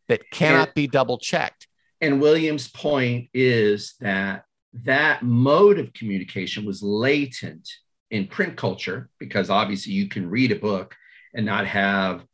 that 0.08 0.30
cannot 0.32 0.69
and, 0.69 0.76
be 0.76 0.88
double 0.88 1.17
checked. 1.17 1.67
And 2.03 2.19
Williams' 2.19 2.67
point 2.67 3.29
is 3.33 3.95
that 4.01 4.43
that 4.73 5.23
mode 5.23 5.79
of 5.79 5.93
communication 5.93 6.65
was 6.65 6.83
latent 6.83 7.69
in 8.12 8.27
print 8.27 8.58
culture 8.58 9.10
because 9.19 9.49
obviously 9.49 9.93
you 9.93 10.10
can 10.10 10.29
read 10.29 10.51
a 10.51 10.58
book 10.58 10.95
and 11.33 11.45
not 11.45 11.65
have 11.65 12.25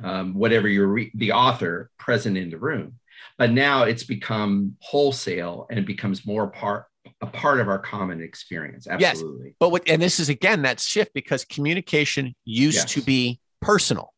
um, 0.00 0.34
whatever 0.34 0.68
you're 0.68 0.86
re- 0.86 1.10
the 1.14 1.32
author 1.32 1.90
present 1.98 2.36
in 2.36 2.50
the 2.50 2.56
room. 2.56 3.00
But 3.36 3.50
now 3.50 3.82
it's 3.82 4.04
become 4.04 4.76
wholesale 4.80 5.66
and 5.70 5.78
it 5.80 5.86
becomes 5.86 6.24
more 6.24 6.46
part 6.46 6.86
a 7.20 7.26
part 7.26 7.58
of 7.58 7.68
our 7.68 7.80
common 7.80 8.22
experience. 8.22 8.86
Absolutely. 8.86 9.48
Yes, 9.48 9.54
but 9.58 9.70
what 9.70 9.88
and 9.88 10.00
this 10.00 10.20
is 10.20 10.28
again 10.28 10.62
that 10.62 10.78
shift 10.78 11.12
because 11.14 11.44
communication 11.44 12.36
used 12.44 12.76
yes. 12.76 12.92
to 12.92 13.02
be 13.02 13.40
personal. 13.60 14.14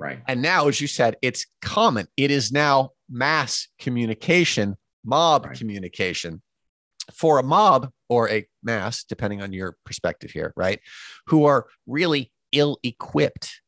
Right. 0.00 0.20
And 0.26 0.40
now, 0.40 0.68
as 0.68 0.80
you 0.80 0.86
said, 0.86 1.16
it's 1.20 1.46
common. 1.60 2.06
It 2.16 2.30
is 2.30 2.50
now 2.50 2.90
mass 3.08 3.68
communication, 3.78 4.76
mob 5.04 5.46
right. 5.46 5.58
communication. 5.58 6.42
For 7.12 7.38
a 7.38 7.42
mob 7.42 7.90
or 8.08 8.30
a 8.30 8.46
mass, 8.62 9.04
depending 9.04 9.42
on 9.42 9.52
your 9.52 9.76
perspective 9.84 10.30
here, 10.30 10.54
right? 10.56 10.80
Who 11.26 11.44
are 11.44 11.66
really 11.86 12.32
ill 12.50 12.78
equipped 12.82 13.60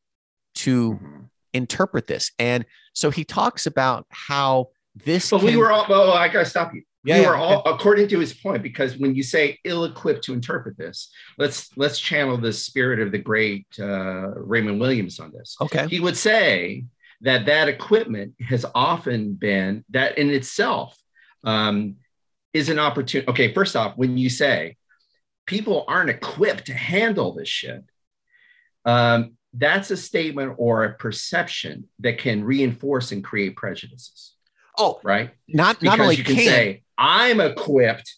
to 0.55 0.95
mm-hmm. 0.95 1.21
interpret 1.53 2.07
this. 2.07 2.33
And 2.39 2.65
so 2.95 3.11
he 3.11 3.25
talks 3.25 3.67
about 3.67 4.07
how 4.09 4.69
this. 4.95 5.29
But 5.29 5.41
can... 5.41 5.49
we 5.49 5.57
were 5.57 5.71
all, 5.71 5.85
well, 5.87 6.13
I 6.13 6.29
got 6.29 6.45
to 6.45 6.47
stop 6.47 6.73
you. 6.73 6.83
Yeah, 7.05 7.21
you 7.21 7.27
are 7.29 7.37
all 7.37 7.63
according 7.67 8.09
to 8.09 8.19
his 8.19 8.33
point, 8.33 8.63
because 8.63 8.97
when 8.97 9.15
you 9.15 9.23
say 9.23 9.59
ill-equipped 9.65 10.25
to 10.25 10.33
interpret 10.33 10.77
this, 10.77 11.11
let's 11.39 11.71
let's 11.77 12.01
channel 12.01 12.37
the 12.37 12.53
spirit 12.53 13.01
of 13.01 13.13
the 13.13 13.19
great 13.19 13.67
uh, 13.79 14.31
Raymond 14.31 14.81
Williams 14.81 15.21
on 15.21 15.31
this. 15.31 15.57
Okay. 15.61 15.87
He 15.89 16.01
would 16.01 16.17
say 16.17 16.85
that 17.23 17.47
that 17.47 17.69
equipment 17.69 18.35
has 18.41 18.65
often 18.75 19.35
been 19.35 19.85
that 19.91 20.19
in 20.19 20.31
itself 20.31 20.97
um, 21.45 21.97
is 22.53 22.69
an 22.69 22.79
opportunity. 22.79 23.31
Okay, 23.31 23.53
first 23.53 23.77
off, 23.77 23.97
when 23.97 24.19
you 24.19 24.29
say 24.29 24.77
people 25.47 25.85
aren't 25.89 26.11
equipped 26.11 26.67
to 26.67 26.75
handle 26.75 27.33
this 27.33 27.49
shit, 27.49 27.85
um, 28.85 29.37
that's 29.53 29.91
a 29.91 29.97
statement 29.97 30.55
or 30.59 30.85
a 30.85 30.95
perception 30.95 31.89
that 32.01 32.19
can 32.19 32.45
reinforce 32.45 33.13
and 33.13 33.25
create 33.25 33.57
prejudices. 33.57 34.35
Oh, 34.79 35.01
right. 35.03 35.31
Not 35.49 35.81
because 35.81 35.97
not 35.97 36.03
only 36.03 36.17
you 36.17 36.25
can, 36.25 36.37
can, 36.37 36.45
say 36.45 36.83
I'm 36.99 37.41
equipped. 37.41 38.17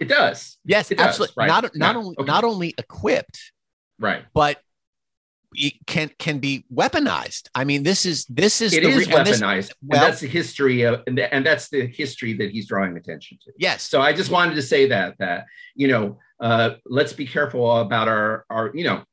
It 0.00 0.08
does. 0.08 0.58
Yes, 0.64 0.90
it 0.90 1.00
absolutely. 1.00 1.28
Does, 1.28 1.36
right? 1.36 1.46
Not 1.48 1.76
not 1.76 1.96
only 1.96 2.16
okay. 2.18 2.26
not 2.26 2.44
only 2.44 2.74
equipped, 2.76 3.52
right, 3.98 4.24
but 4.34 4.60
can 5.86 6.10
can 6.18 6.38
be 6.38 6.64
weaponized. 6.72 7.48
I 7.54 7.64
mean, 7.64 7.82
this 7.82 8.04
is 8.06 8.24
this 8.26 8.60
is 8.60 8.72
it 8.72 8.84
is 8.84 9.06
weaponized. 9.08 9.68
This, 9.68 9.74
well, 9.82 10.02
and 10.02 10.12
that's 10.12 10.20
the 10.20 10.28
history 10.28 10.82
of, 10.82 11.02
and, 11.06 11.18
the, 11.18 11.32
and 11.34 11.44
that's 11.44 11.68
the 11.68 11.86
history 11.86 12.34
that 12.34 12.50
he's 12.50 12.66
drawing 12.66 12.96
attention 12.96 13.38
to. 13.44 13.52
Yes. 13.56 13.82
So 13.82 14.00
I 14.00 14.12
just 14.12 14.30
wanted 14.30 14.54
to 14.54 14.62
say 14.62 14.88
that 14.88 15.16
that 15.18 15.46
you 15.74 15.88
know, 15.88 16.18
uh, 16.40 16.70
let's 16.86 17.12
be 17.12 17.26
careful 17.26 17.78
about 17.78 18.08
our 18.08 18.44
our 18.50 18.70
you 18.74 18.84
know, 18.84 19.04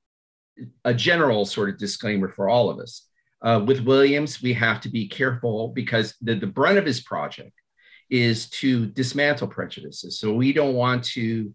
a 0.85 0.93
general 0.93 1.45
sort 1.45 1.69
of 1.69 1.77
disclaimer 1.77 2.29
for 2.29 2.49
all 2.49 2.69
of 2.69 2.79
us. 2.79 3.05
Uh, 3.41 3.63
with 3.65 3.79
Williams, 3.81 4.41
we 4.41 4.53
have 4.53 4.81
to 4.81 4.89
be 4.89 5.07
careful 5.07 5.69
because 5.69 6.13
the, 6.21 6.35
the 6.35 6.47
brunt 6.47 6.77
of 6.77 6.85
his 6.85 6.99
project 6.99 7.53
is 8.09 8.49
to 8.49 8.87
dismantle 8.87 9.47
prejudices. 9.47 10.19
So 10.19 10.33
we 10.33 10.51
don't 10.51 10.73
want 10.73 11.03
to 11.05 11.53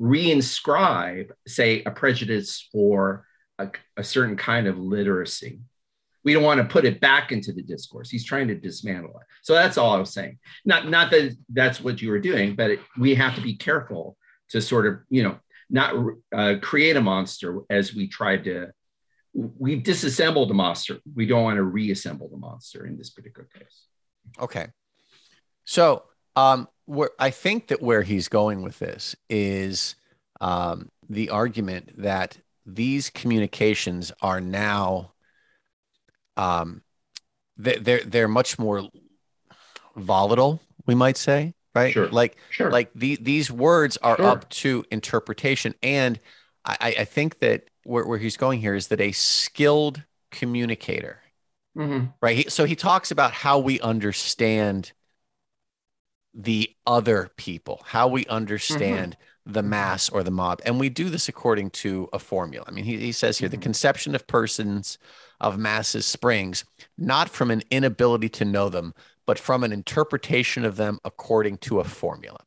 reinscribe, 0.00 1.30
say, 1.46 1.82
a 1.84 1.90
prejudice 1.90 2.68
for 2.72 3.26
a, 3.58 3.68
a 3.96 4.04
certain 4.04 4.36
kind 4.36 4.66
of 4.66 4.78
literacy. 4.78 5.60
We 6.24 6.32
don't 6.32 6.42
want 6.42 6.60
to 6.60 6.66
put 6.66 6.84
it 6.84 7.00
back 7.00 7.30
into 7.30 7.52
the 7.52 7.62
discourse. 7.62 8.10
He's 8.10 8.24
trying 8.24 8.48
to 8.48 8.54
dismantle 8.56 9.16
it. 9.20 9.26
So 9.42 9.54
that's 9.54 9.78
all 9.78 9.94
I 9.94 9.98
was 9.98 10.12
saying. 10.12 10.38
Not, 10.64 10.88
not 10.88 11.10
that 11.12 11.36
that's 11.52 11.80
what 11.80 12.02
you 12.02 12.10
were 12.10 12.18
doing, 12.18 12.56
but 12.56 12.72
it, 12.72 12.80
we 12.98 13.14
have 13.14 13.36
to 13.36 13.40
be 13.40 13.54
careful 13.54 14.16
to 14.48 14.60
sort 14.60 14.86
of, 14.86 14.98
you 15.08 15.22
know, 15.22 15.38
not 15.70 15.94
uh, 16.34 16.54
create 16.60 16.96
a 16.96 17.00
monster 17.00 17.60
as 17.70 17.94
we 17.94 18.08
tried 18.08 18.44
to. 18.44 18.70
We've 19.34 19.82
disassembled 19.82 20.50
the 20.50 20.54
monster. 20.54 20.98
We 21.14 21.26
don't 21.26 21.44
want 21.44 21.56
to 21.56 21.62
reassemble 21.62 22.28
the 22.28 22.38
monster 22.38 22.86
in 22.86 22.96
this 22.96 23.10
particular 23.10 23.48
case. 23.56 23.86
Okay. 24.40 24.68
So, 25.64 26.04
um, 26.34 26.68
where 26.86 27.10
I 27.18 27.30
think 27.30 27.68
that 27.68 27.82
where 27.82 28.02
he's 28.02 28.28
going 28.28 28.62
with 28.62 28.78
this 28.78 29.16
is 29.28 29.96
um, 30.40 30.90
the 31.08 31.30
argument 31.30 32.02
that 32.02 32.38
these 32.66 33.10
communications 33.10 34.12
are 34.20 34.40
now 34.40 35.12
um, 36.36 36.82
they, 37.56 37.76
they're 37.78 38.02
they're 38.04 38.28
much 38.28 38.58
more 38.58 38.88
volatile, 39.94 40.60
we 40.84 40.94
might 40.94 41.16
say, 41.16 41.54
right? 41.74 41.92
Sure. 41.92 42.08
Like 42.08 42.36
sure. 42.50 42.70
like 42.70 42.90
the, 42.94 43.16
these 43.20 43.50
words 43.50 43.96
are 43.98 44.16
sure. 44.16 44.26
up 44.26 44.48
to 44.50 44.84
interpretation, 44.90 45.74
and 45.82 46.20
I, 46.64 46.96
I 46.98 47.04
think 47.04 47.38
that 47.38 47.70
where, 47.84 48.04
where 48.04 48.18
he's 48.18 48.36
going 48.36 48.60
here 48.60 48.74
is 48.74 48.88
that 48.88 49.00
a 49.00 49.12
skilled 49.12 50.02
communicator, 50.30 51.20
mm-hmm. 51.76 52.06
right? 52.20 52.36
He, 52.36 52.50
so 52.50 52.64
he 52.64 52.74
talks 52.74 53.10
about 53.10 53.32
how 53.32 53.58
we 53.58 53.80
understand 53.80 54.92
the 56.34 56.70
other 56.86 57.30
people, 57.36 57.82
how 57.86 58.08
we 58.08 58.26
understand 58.26 59.12
mm-hmm. 59.12 59.22
The 59.46 59.62
mass 59.62 60.08
or 60.08 60.24
the 60.24 60.30
mob. 60.30 60.60
And 60.64 60.80
we 60.80 60.88
do 60.88 61.08
this 61.08 61.28
according 61.28 61.70
to 61.70 62.08
a 62.12 62.18
formula. 62.18 62.64
I 62.68 62.72
mean, 62.72 62.84
he, 62.84 62.98
he 62.98 63.12
says 63.12 63.38
here 63.38 63.48
mm-hmm. 63.48 63.60
the 63.60 63.62
conception 63.62 64.14
of 64.14 64.26
persons 64.26 64.98
of 65.40 65.56
masses 65.56 66.04
springs 66.04 66.64
not 66.98 67.28
from 67.28 67.50
an 67.52 67.62
inability 67.70 68.28
to 68.30 68.44
know 68.44 68.68
them, 68.68 68.92
but 69.24 69.38
from 69.38 69.62
an 69.62 69.72
interpretation 69.72 70.64
of 70.64 70.76
them 70.76 70.98
according 71.04 71.58
to 71.58 71.78
a 71.78 71.84
formula. 71.84 72.38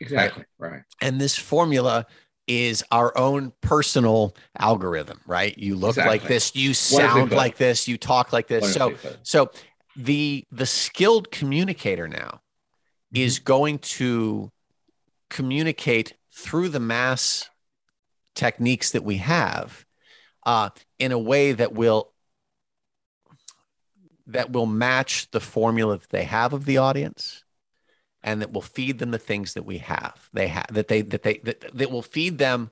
Exactly. 0.00 0.44
Right. 0.58 0.70
right. 0.70 0.82
And 1.00 1.20
this 1.20 1.36
formula 1.36 2.06
is 2.46 2.84
our 2.92 3.16
own 3.16 3.52
personal 3.60 4.36
algorithm, 4.58 5.20
right? 5.26 5.56
You 5.58 5.76
look 5.76 5.90
exactly. 5.90 6.18
like 6.18 6.28
this, 6.28 6.54
you 6.54 6.74
sound 6.74 7.32
like 7.32 7.56
this, 7.56 7.88
you 7.88 7.96
talk 7.96 8.32
like 8.32 8.46
this. 8.46 8.74
So 8.74 8.94
so 9.22 9.50
the 9.96 10.44
the 10.52 10.66
skilled 10.66 11.30
communicator 11.30 12.06
now 12.06 12.42
is 13.12 13.38
going 13.38 13.78
to 13.78 14.52
communicate 15.30 16.14
through 16.34 16.68
the 16.68 16.80
mass 16.80 17.48
techniques 18.34 18.90
that 18.90 19.04
we 19.04 19.18
have 19.18 19.86
uh, 20.44 20.70
in 20.98 21.12
a 21.12 21.18
way 21.18 21.52
that 21.52 21.72
will 21.72 22.12
that 24.26 24.50
will 24.50 24.66
match 24.66 25.30
the 25.30 25.40
formula 25.40 25.98
that 25.98 26.10
they 26.10 26.24
have 26.24 26.52
of 26.52 26.64
the 26.64 26.78
audience 26.78 27.44
and 28.22 28.40
that 28.40 28.52
will 28.52 28.62
feed 28.62 28.98
them 28.98 29.10
the 29.10 29.18
things 29.18 29.54
that 29.54 29.64
we 29.64 29.78
have. 29.78 30.28
They 30.32 30.48
have 30.48 30.66
that 30.72 30.88
they 30.88 31.02
that 31.02 31.22
they 31.22 31.38
that, 31.44 31.76
that 31.76 31.90
will 31.90 32.02
feed 32.02 32.38
them 32.38 32.70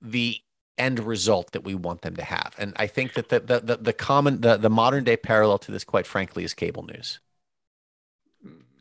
the 0.00 0.38
end 0.76 1.00
result 1.00 1.52
that 1.52 1.64
we 1.64 1.74
want 1.74 2.02
them 2.02 2.16
to 2.16 2.24
have. 2.24 2.54
And 2.58 2.72
i 2.76 2.86
think 2.86 3.14
that 3.14 3.30
the 3.30 3.40
the 3.40 3.60
the, 3.60 3.76
the 3.76 3.92
common 3.92 4.40
the, 4.40 4.56
the 4.56 4.70
modern 4.70 5.04
day 5.04 5.16
parallel 5.16 5.58
to 5.58 5.72
this 5.72 5.84
quite 5.84 6.06
frankly 6.06 6.44
is 6.44 6.52
cable 6.52 6.82
news. 6.82 7.20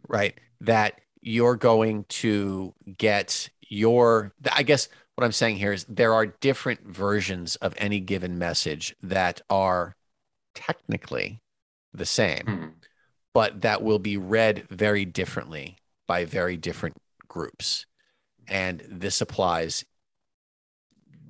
Right? 0.07 0.38
That 0.59 0.99
you're 1.22 1.55
going 1.55 2.05
to 2.09 2.74
get 2.97 3.49
your 3.72 4.34
i 4.51 4.61
guess 4.61 4.89
what 5.15 5.24
i'm 5.24 5.32
saying 5.32 5.55
here 5.55 5.72
is 5.72 5.86
there 5.88 6.13
are 6.13 6.26
different 6.26 6.86
versions 6.86 7.55
of 7.57 7.74
any 7.78 8.01
given 8.01 8.38
message 8.38 8.93
that 9.01 9.41
are 9.49 9.95
technically 10.53 11.39
the 11.93 12.05
same 12.05 12.43
mm-hmm. 12.45 12.67
but 13.34 13.61
that 13.61 13.82
will 13.82 13.97
be 13.97 14.17
read 14.17 14.67
very 14.69 15.05
differently 15.05 15.78
by 16.05 16.26
very 16.26 16.57
different 16.57 16.97
groups 17.30 17.86
and 18.47 18.84
this 18.89 19.22
applies 19.22 19.86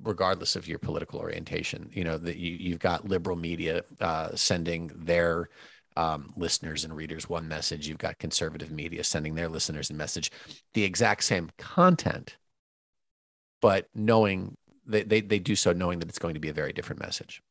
regardless 0.02 0.56
of 0.56 0.66
your 0.66 0.80
political 0.80 1.20
orientation 1.20 1.88
you 1.92 2.02
know 2.02 2.18
that 2.18 2.36
you, 2.36 2.56
you've 2.58 2.80
got 2.80 3.06
liberal 3.06 3.36
media 3.36 3.84
uh, 4.00 4.30
sending 4.34 4.90
their 4.96 5.48
um, 5.96 6.32
listeners 6.36 6.84
and 6.84 6.96
readers 6.96 7.28
one 7.28 7.48
message. 7.48 7.88
You've 7.88 7.98
got 7.98 8.18
conservative 8.18 8.70
media 8.70 9.04
sending 9.04 9.34
their 9.34 9.48
listeners 9.48 9.90
a 9.90 9.94
message, 9.94 10.30
the 10.74 10.84
exact 10.84 11.24
same 11.24 11.50
content, 11.58 12.36
but 13.60 13.88
knowing 13.94 14.56
they, 14.86 15.02
they, 15.02 15.20
they 15.20 15.38
do 15.38 15.54
so 15.54 15.72
knowing 15.72 15.98
that 16.00 16.08
it's 16.08 16.18
going 16.18 16.34
to 16.34 16.40
be 16.40 16.48
a 16.48 16.52
very 16.54 16.72
different 16.72 17.00
message. 17.00 17.42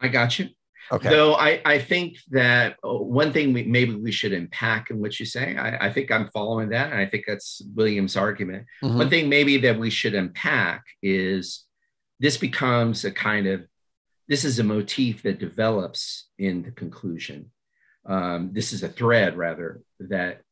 I 0.00 0.08
got 0.08 0.38
you. 0.38 0.50
Okay. 0.90 1.10
Though 1.10 1.34
I, 1.34 1.60
I 1.66 1.78
think 1.78 2.16
that 2.30 2.76
uh, 2.82 2.94
one 2.94 3.32
thing 3.32 3.52
we, 3.52 3.64
maybe 3.64 3.94
we 3.94 4.10
should 4.10 4.32
unpack 4.32 4.90
in 4.90 5.00
what 5.00 5.20
you 5.20 5.26
say, 5.26 5.56
I, 5.56 5.88
I 5.88 5.92
think 5.92 6.10
I'm 6.10 6.30
following 6.30 6.70
that. 6.70 6.92
And 6.92 7.00
I 7.00 7.04
think 7.04 7.24
that's 7.26 7.60
Williams' 7.74 8.16
argument. 8.16 8.64
Mm-hmm. 8.82 8.96
One 8.96 9.10
thing 9.10 9.28
maybe 9.28 9.58
that 9.58 9.78
we 9.78 9.90
should 9.90 10.14
unpack 10.14 10.84
is 11.02 11.64
this 12.20 12.38
becomes 12.38 13.04
a 13.04 13.10
kind 13.10 13.46
of 13.46 13.66
this 14.28 14.44
is 14.44 14.58
a 14.58 14.64
motif 14.64 15.22
that 15.22 15.38
develops 15.38 16.28
in 16.38 16.62
the 16.62 16.70
conclusion. 16.70 17.50
Um, 18.06 18.50
this 18.52 18.72
is 18.72 18.82
a 18.82 18.88
thread, 18.88 19.36
rather, 19.36 19.82
that 20.00 20.42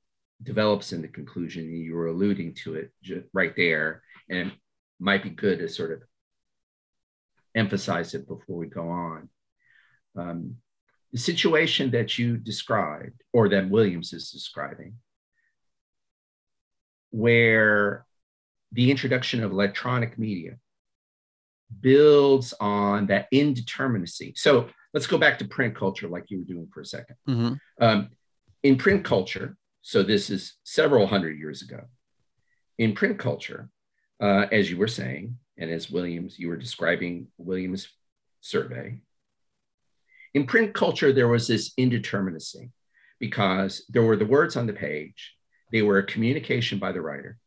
develops 0.43 0.93
in 0.93 1.03
the 1.03 1.09
conclusion. 1.09 1.71
You 1.71 1.95
were 1.95 2.09
alluding 2.09 2.55
to 2.65 2.75
it 2.75 2.91
right 3.33 3.55
there, 3.55 4.03
and 4.29 4.49
it 4.49 4.55
might 4.99 5.23
be 5.23 5.31
good 5.31 5.59
to 5.59 5.69
sort 5.69 5.93
of 5.93 6.03
emphasize 7.55 8.15
it 8.15 8.27
before 8.27 8.57
we 8.57 8.67
go 8.67 8.89
on. 8.89 9.29
Um, 10.17 10.57
the 11.13 11.19
situation 11.19 11.91
that 11.93 12.19
you 12.19 12.37
described, 12.37 13.23
or 13.33 13.49
that 13.51 13.71
Williams 13.71 14.13
is 14.13 14.31
describing, 14.31 14.95
where 17.11 18.07
the 18.73 18.91
introduction 18.91 19.43
of 19.43 19.53
electronic 19.53 20.19
media 20.19 20.57
builds 21.81 22.55
on 22.61 23.07
that 23.07 23.27
indeterminacy. 23.33 24.37
So 24.37 24.69
let's 24.95 25.07
go 25.07 25.19
back 25.19 25.39
to 25.39 25.45
print 25.45 25.75
culture, 25.75 26.09
like 26.09 26.31
you 26.31 26.39
were 26.39 26.45
doing 26.45 26.69
for 26.73 26.81
a 26.81 26.85
2nd 26.85 27.15
mm-hmm. 27.29 27.55
um, 27.81 28.09
in 28.63 28.77
print 28.77 29.05
culture, 29.05 29.57
so 29.83 30.03
this 30.03 30.31
is 30.31 30.55
several 30.65 31.07
hundred 31.07 31.39
years 31.39 31.63
ago. 31.63 31.83
In 32.79 32.95
print 32.95 33.19
culture, 33.19 33.69
uh, 34.21 34.47
as 34.51 34.69
you 34.71 34.77
were 34.77 34.89
saying, 34.89 35.39
and 35.57 35.71
as 35.71 35.91
Williams, 35.91 36.39
you 36.39 36.49
were 36.49 36.57
describing 36.57 37.29
Williams' 37.39 37.89
survey, 38.41 38.99
in 40.35 40.47
print 40.47 40.75
culture, 40.75 41.13
there 41.13 41.29
was 41.29 41.47
this 41.47 41.73
indeterminacy 41.75 42.71
because 43.21 43.85
there 43.89 44.03
were 44.03 44.17
the 44.17 44.27
words 44.27 44.57
on 44.57 44.67
the 44.67 44.73
page, 44.73 45.35
they 45.73 45.83
were 45.83 45.99
a 45.99 46.07
communication 46.07 46.79
by 46.79 46.93
the 46.93 47.01
writer, 47.01 47.39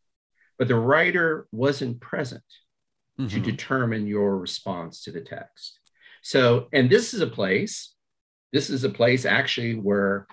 but 0.57 0.67
the 0.67 0.75
writer 0.75 1.47
wasn't 1.51 1.99
present 1.99 2.43
mm-hmm. 3.19 3.27
to 3.27 3.39
determine 3.39 4.07
your 4.07 4.37
response 4.37 5.03
to 5.03 5.11
the 5.11 5.21
text. 5.21 5.79
So, 6.21 6.67
and 6.73 6.89
this 6.89 7.13
is 7.13 7.21
a 7.21 7.27
place, 7.27 7.93
this 8.53 8.69
is 8.69 8.83
a 8.83 8.89
place 8.89 9.25
actually 9.25 9.75
where 9.75 10.27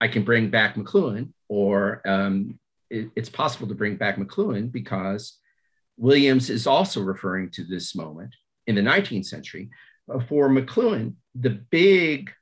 I 0.00 0.08
can 0.08 0.24
bring 0.24 0.50
back 0.50 0.74
McLuhan, 0.74 1.32
or 1.48 2.02
um, 2.06 2.58
it, 2.88 3.10
it's 3.14 3.28
possible 3.28 3.68
to 3.68 3.74
bring 3.74 3.96
back 3.96 4.16
McLuhan 4.16 4.72
because 4.72 5.38
Williams 5.96 6.48
is 6.50 6.66
also 6.66 7.02
referring 7.02 7.50
to 7.50 7.64
this 7.64 7.94
moment 7.94 8.34
in 8.66 8.74
the 8.74 8.80
19th 8.80 9.26
century. 9.26 9.70
For 10.28 10.48
McLuhan, 10.48 11.14
the 11.34 11.50
big, 11.50 12.32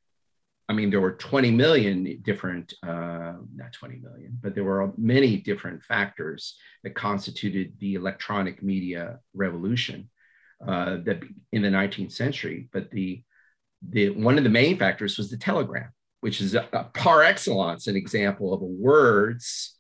I 0.69 0.75
mean, 0.75 0.91
there 0.91 1.01
were 1.01 1.13
20 1.13 1.51
million 1.51 2.21
different, 2.23 2.75
uh, 2.83 3.35
not 3.55 3.73
20 3.73 3.97
million, 3.97 4.39
but 4.43 4.55
there 4.55 4.65
were 4.65 4.93
many 4.99 5.39
different 5.39 5.83
factors 5.83 6.57
that 6.85 6.95
constituted 6.95 7.73
the 7.79 7.95
electronic 7.95 8.63
media 8.63 9.21
revolution 9.35 10.11
uh, 10.67 10.99
that 11.05 11.23
in 11.53 11.63
the 11.63 11.69
19th 11.69 12.13
century. 12.13 12.69
But 12.71 12.91
the, 12.91 13.23
the 13.89 14.11
one 14.11 14.37
of 14.37 14.45
the 14.45 14.51
main 14.51 14.79
factors 14.79 15.17
was 15.17 15.31
the 15.31 15.39
telegram, 15.39 15.91
which 16.21 16.41
is 16.43 16.55
a, 16.55 16.69
a 16.73 16.85
par 16.85 17.23
excellence 17.23 17.87
an 17.87 17.97
example 17.97 18.53
of 18.53 18.61
a 18.61 18.67
words. 18.67 19.75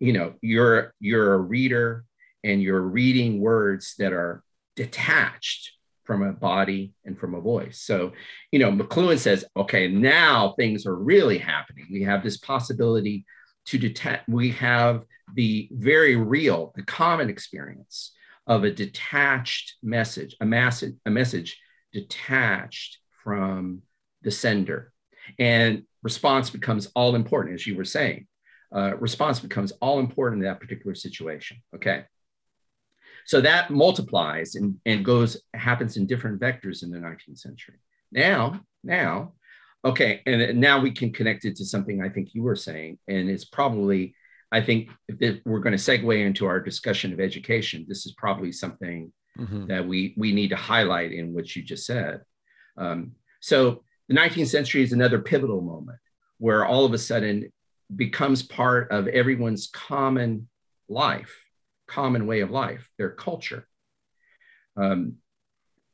You 0.00 0.12
know, 0.12 0.34
you're 0.42 0.92
you're 0.98 1.34
a 1.34 1.38
reader 1.38 2.04
and 2.42 2.60
you're 2.60 2.80
reading 2.80 3.40
words 3.40 3.94
that 3.98 4.12
are 4.12 4.42
detached 4.74 5.72
from 6.10 6.24
a 6.24 6.32
body 6.32 6.92
and 7.04 7.16
from 7.16 7.36
a 7.36 7.40
voice. 7.40 7.80
So, 7.80 8.10
you 8.50 8.58
know, 8.58 8.72
McLuhan 8.72 9.16
says, 9.16 9.44
okay, 9.56 9.86
now 9.86 10.56
things 10.58 10.84
are 10.84 10.96
really 10.96 11.38
happening. 11.38 11.86
We 11.88 12.02
have 12.02 12.24
this 12.24 12.36
possibility 12.36 13.24
to 13.66 13.78
detect, 13.78 14.28
we 14.28 14.50
have 14.50 15.04
the 15.36 15.68
very 15.70 16.16
real, 16.16 16.72
the 16.74 16.82
common 16.82 17.30
experience 17.30 18.10
of 18.48 18.64
a 18.64 18.72
detached 18.72 19.74
message, 19.84 20.34
a 20.40 20.44
message, 20.44 20.96
a 21.06 21.10
message 21.10 21.60
detached 21.92 22.98
from 23.22 23.82
the 24.22 24.32
sender. 24.32 24.92
And 25.38 25.84
response 26.02 26.50
becomes 26.50 26.90
all 26.96 27.14
important, 27.14 27.54
as 27.54 27.68
you 27.68 27.76
were 27.76 27.84
saying. 27.84 28.26
Uh, 28.74 28.96
response 28.96 29.38
becomes 29.38 29.70
all 29.80 30.00
important 30.00 30.42
in 30.42 30.48
that 30.48 30.58
particular 30.58 30.96
situation. 30.96 31.58
Okay. 31.72 32.02
So 33.26 33.40
that 33.40 33.70
multiplies 33.70 34.54
and, 34.54 34.76
and 34.86 35.04
goes, 35.04 35.40
happens 35.54 35.96
in 35.96 36.06
different 36.06 36.40
vectors 36.40 36.82
in 36.82 36.90
the 36.90 36.98
19th 36.98 37.38
century. 37.38 37.76
Now, 38.12 38.60
now, 38.82 39.34
okay, 39.84 40.22
and 40.26 40.60
now 40.60 40.80
we 40.80 40.90
can 40.90 41.12
connect 41.12 41.44
it 41.44 41.56
to 41.56 41.64
something 41.64 42.02
I 42.02 42.08
think 42.08 42.34
you 42.34 42.42
were 42.42 42.56
saying, 42.56 42.98
and 43.08 43.28
it's 43.28 43.44
probably, 43.44 44.14
I 44.52 44.60
think 44.60 44.90
if 45.08 45.40
we're 45.44 45.60
going 45.60 45.76
to 45.76 45.82
segue 45.82 46.26
into 46.26 46.46
our 46.46 46.60
discussion 46.60 47.12
of 47.12 47.20
education, 47.20 47.86
this 47.88 48.06
is 48.06 48.12
probably 48.12 48.52
something 48.52 49.12
mm-hmm. 49.38 49.66
that 49.66 49.86
we 49.86 50.14
we 50.16 50.32
need 50.32 50.48
to 50.48 50.56
highlight 50.56 51.12
in 51.12 51.32
what 51.32 51.54
you 51.54 51.62
just 51.62 51.86
said. 51.86 52.22
Um, 52.76 53.12
so 53.40 53.84
the 54.08 54.14
19th 54.14 54.48
century 54.48 54.82
is 54.82 54.92
another 54.92 55.20
pivotal 55.20 55.60
moment 55.60 55.98
where 56.38 56.64
all 56.64 56.84
of 56.84 56.92
a 56.92 56.98
sudden 56.98 57.52
becomes 57.94 58.42
part 58.42 58.90
of 58.90 59.06
everyone's 59.08 59.68
common 59.68 60.48
life 60.88 61.44
common 61.90 62.26
way 62.26 62.40
of 62.40 62.50
life, 62.50 62.88
their 62.98 63.10
culture. 63.10 63.66
Um, 64.76 65.16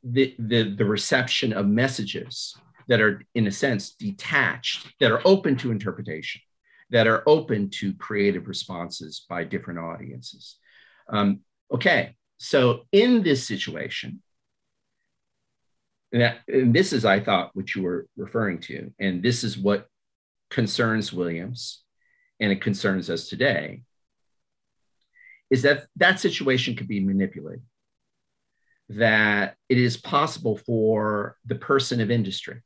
the, 0.04 0.34
the, 0.38 0.74
the 0.74 0.84
reception 0.84 1.52
of 1.52 1.66
messages 1.66 2.54
that 2.88 3.00
are, 3.00 3.22
in 3.34 3.46
a 3.46 3.50
sense, 3.50 3.94
detached, 3.94 4.94
that 5.00 5.10
are 5.10 5.22
open 5.24 5.56
to 5.56 5.72
interpretation, 5.72 6.42
that 6.90 7.06
are 7.06 7.22
open 7.26 7.70
to 7.70 7.94
creative 7.94 8.46
responses 8.46 9.24
by 9.28 9.42
different 9.42 9.80
audiences. 9.80 10.56
Um, 11.08 11.40
okay, 11.72 12.14
so 12.38 12.82
in 12.92 13.22
this 13.22 13.46
situation, 13.46 14.22
and, 16.12 16.22
that, 16.22 16.38
and 16.46 16.72
this 16.72 16.92
is, 16.92 17.04
I 17.04 17.18
thought, 17.18 17.50
what 17.54 17.74
you 17.74 17.82
were 17.82 18.06
referring 18.16 18.60
to, 18.60 18.92
and 19.00 19.22
this 19.22 19.42
is 19.42 19.58
what 19.58 19.88
concerns 20.50 21.12
Williams 21.12 21.82
and 22.38 22.52
it 22.52 22.60
concerns 22.60 23.10
us 23.10 23.28
today 23.28 23.82
is 25.50 25.62
that 25.62 25.86
that 25.96 26.20
situation 26.20 26.76
could 26.76 26.88
be 26.88 27.00
manipulated. 27.00 27.62
That 28.88 29.56
it 29.68 29.78
is 29.78 29.96
possible 29.96 30.56
for 30.56 31.36
the 31.44 31.56
person 31.56 32.00
of 32.00 32.10
industry, 32.10 32.62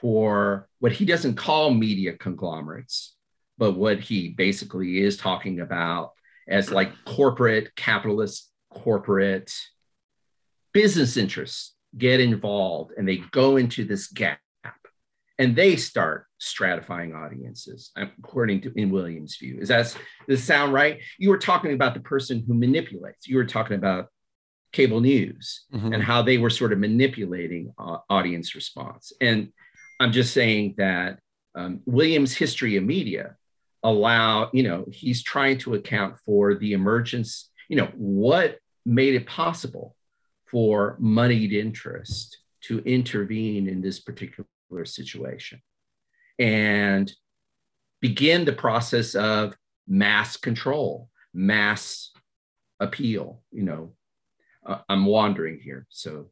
for 0.00 0.68
what 0.78 0.92
he 0.92 1.04
doesn't 1.04 1.36
call 1.36 1.72
media 1.72 2.12
conglomerates, 2.16 3.16
but 3.56 3.72
what 3.72 4.00
he 4.00 4.30
basically 4.30 5.00
is 5.00 5.16
talking 5.16 5.60
about 5.60 6.12
as 6.46 6.70
like 6.70 6.92
corporate, 7.04 7.74
capitalist, 7.76 8.50
corporate 8.70 9.52
business 10.72 11.16
interests 11.16 11.74
get 11.96 12.20
involved 12.20 12.92
and 12.96 13.08
they 13.08 13.16
go 13.30 13.56
into 13.56 13.84
this 13.84 14.08
gap 14.08 14.38
and 15.38 15.54
they 15.54 15.76
start 15.76 16.26
stratifying 16.40 17.14
audiences 17.14 17.90
according 17.96 18.60
to 18.62 18.72
in 18.76 18.90
Williams' 18.90 19.36
view. 19.36 19.58
Is 19.60 19.68
that 19.68 19.96
does 20.28 20.42
sound 20.42 20.72
right? 20.72 21.00
You 21.18 21.30
were 21.30 21.38
talking 21.38 21.72
about 21.72 21.94
the 21.94 22.00
person 22.00 22.44
who 22.46 22.54
manipulates. 22.54 23.26
You 23.26 23.36
were 23.36 23.44
talking 23.44 23.76
about 23.76 24.08
cable 24.72 25.00
news 25.00 25.64
mm-hmm. 25.72 25.92
and 25.92 26.02
how 26.02 26.22
they 26.22 26.38
were 26.38 26.50
sort 26.50 26.72
of 26.72 26.78
manipulating 26.78 27.72
uh, 27.78 27.98
audience 28.10 28.54
response. 28.54 29.12
And 29.20 29.52
i'm 30.00 30.12
just 30.12 30.32
saying 30.32 30.74
that 30.78 31.18
um, 31.54 31.80
Williams' 31.86 32.36
history 32.36 32.76
of 32.76 32.84
media 32.84 33.36
allow 33.82 34.50
you 34.52 34.62
know 34.62 34.86
he's 34.90 35.22
trying 35.22 35.58
to 35.58 35.74
account 35.74 36.16
for 36.24 36.54
the 36.54 36.72
emergence 36.72 37.50
you 37.68 37.76
know 37.76 37.88
what 37.94 38.58
made 38.84 39.14
it 39.14 39.26
possible 39.26 39.94
for 40.50 40.96
moneyed 40.98 41.52
interest 41.52 42.38
to 42.60 42.80
intervene 42.80 43.68
in 43.68 43.80
this 43.80 44.00
particular 44.00 44.46
situation 44.84 45.60
and 46.38 47.12
begin 48.00 48.44
the 48.44 48.52
process 48.52 49.14
of 49.14 49.54
mass 49.86 50.36
control, 50.36 51.08
mass 51.34 52.10
appeal. 52.80 53.42
You 53.50 53.64
know, 53.64 53.92
uh, 54.66 54.78
I'm 54.88 55.06
wandering 55.06 55.58
here, 55.62 55.86
so 55.90 56.30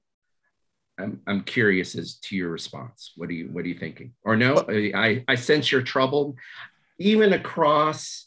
I'm 0.99 1.21
I'm 1.27 1.43
curious 1.43 1.97
as 1.97 2.17
to 2.17 2.37
your 2.37 2.51
response. 2.51 3.13
What 3.17 3.29
are 3.31 3.35
you 3.35 3.49
What 3.49 3.65
are 3.65 3.69
you 3.69 3.79
thinking? 3.79 4.13
Or 4.23 4.37
no, 4.37 4.65
I 4.69 5.25
I 5.27 5.35
sense 5.35 5.73
you're 5.73 5.83
troubled, 5.83 6.37
even 6.99 7.33
across 7.33 8.27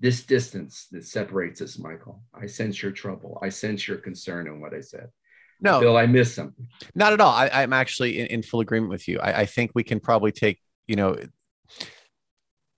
this 0.00 0.24
distance 0.24 0.86
that 0.92 1.04
separates 1.04 1.60
us, 1.60 1.78
Michael. 1.78 2.22
I 2.32 2.46
sense 2.46 2.82
your 2.82 2.92
trouble. 2.92 3.38
I 3.42 3.48
sense 3.48 3.88
your 3.88 3.98
concern 3.98 4.48
on 4.48 4.60
what 4.60 4.72
I 4.72 4.80
said. 4.80 5.08
No, 5.60 5.80
Bill, 5.80 5.96
I 5.96 6.06
miss 6.06 6.34
something. 6.34 6.68
Not 6.94 7.12
at 7.12 7.20
all. 7.20 7.32
I, 7.32 7.62
am 7.62 7.72
actually 7.72 8.18
in, 8.20 8.26
in, 8.26 8.42
full 8.42 8.60
agreement 8.60 8.90
with 8.90 9.08
you. 9.08 9.18
I, 9.18 9.40
I, 9.40 9.46
think 9.46 9.72
we 9.74 9.82
can 9.82 9.98
probably 9.98 10.30
take, 10.30 10.60
you 10.86 10.94
know, 10.94 11.16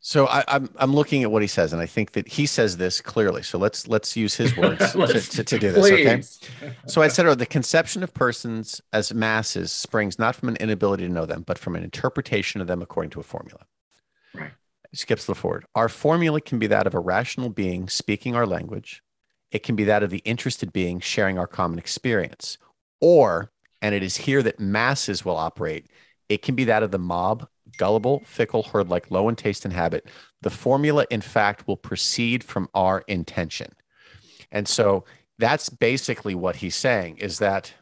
so 0.03 0.26
I, 0.26 0.39
am 0.39 0.45
I'm, 0.49 0.70
I'm 0.78 0.95
looking 0.95 1.22
at 1.22 1.31
what 1.31 1.43
he 1.43 1.49
says, 1.49 1.74
and 1.74 1.83
I 1.83 1.87
think 1.87 2.12
that 2.12 2.26
he 2.26 2.47
says 2.47 2.78
this 2.78 3.03
clearly. 3.03 3.43
So 3.43 3.59
let's 3.59 3.87
let's 3.87 4.16
use 4.16 4.35
his 4.35 4.57
words 4.57 4.78
to, 4.93 5.07
to, 5.07 5.45
to, 5.45 5.59
do 5.59 5.72
this. 5.72 6.41
Okay. 6.62 6.72
So 6.87 7.03
I 7.03 7.09
said, 7.09 7.26
oh, 7.26 7.35
the 7.35 7.45
conception 7.45 8.03
of 8.03 8.14
persons 8.14 8.81
as 8.95 9.12
masses 9.12 9.70
springs 9.70 10.18
not 10.18 10.35
from 10.35 10.49
an 10.49 10.57
inability 10.57 11.07
to 11.07 11.12
know 11.12 11.26
them, 11.26 11.43
but 11.47 11.59
from 11.59 11.76
an 11.76 11.85
interpretation 11.85 12.62
of 12.62 12.66
them 12.66 12.81
according 12.81 13.11
to 13.11 13.20
a 13.20 13.22
formula. 13.22 13.61
Right. 14.35 14.53
skips 14.95 15.26
the 15.26 15.35
forward. 15.35 15.66
Our 15.74 15.91
formula 15.91 16.41
can 16.41 16.59
be 16.59 16.66
that 16.68 16.87
of 16.87 16.95
a 16.95 17.01
rational 17.01 17.51
being 17.51 17.89
speaking 17.89 18.35
our 18.35 18.47
language. 18.47 19.03
It 19.51 19.62
can 19.62 19.76
be 19.76 19.85
that 19.85 20.03
of 20.03 20.11
the 20.11 20.18
interested 20.18 20.72
being 20.72 21.01
sharing 21.01 21.39
our 21.39 21.47
common 21.47 21.78
experience, 21.78 22.57
or, 23.01 23.51
and 23.83 23.95
it 23.95 24.03
is 24.03 24.17
here 24.17 24.43
that 24.43 24.61
masses 24.61 25.25
will 25.25 25.37
operate, 25.37 25.87
it 26.29 26.43
can 26.43 26.55
be 26.55 26.65
that 26.65 26.83
of 26.83 26.91
the 26.91 26.99
mob, 26.99 27.49
gullible, 27.77 28.23
fickle, 28.25 28.63
herd 28.63 28.89
like, 28.89 29.11
low 29.11 29.29
in 29.29 29.37
taste 29.37 29.65
and 29.65 29.75
habit. 29.75 30.07
The 30.43 30.51
formula, 30.51 31.07
in 31.11 31.21
fact, 31.21 31.67
will 31.67 31.77
proceed 31.77 32.45
from 32.45 32.69
our 32.75 33.01
intention. 33.09 33.73
And 34.53 34.67
so 34.67 35.05
that's 35.39 35.69
basically 35.69 36.35
what 36.35 36.57
he's 36.57 36.77
saying 36.77 37.19
is 37.19 37.39
that 37.39 37.73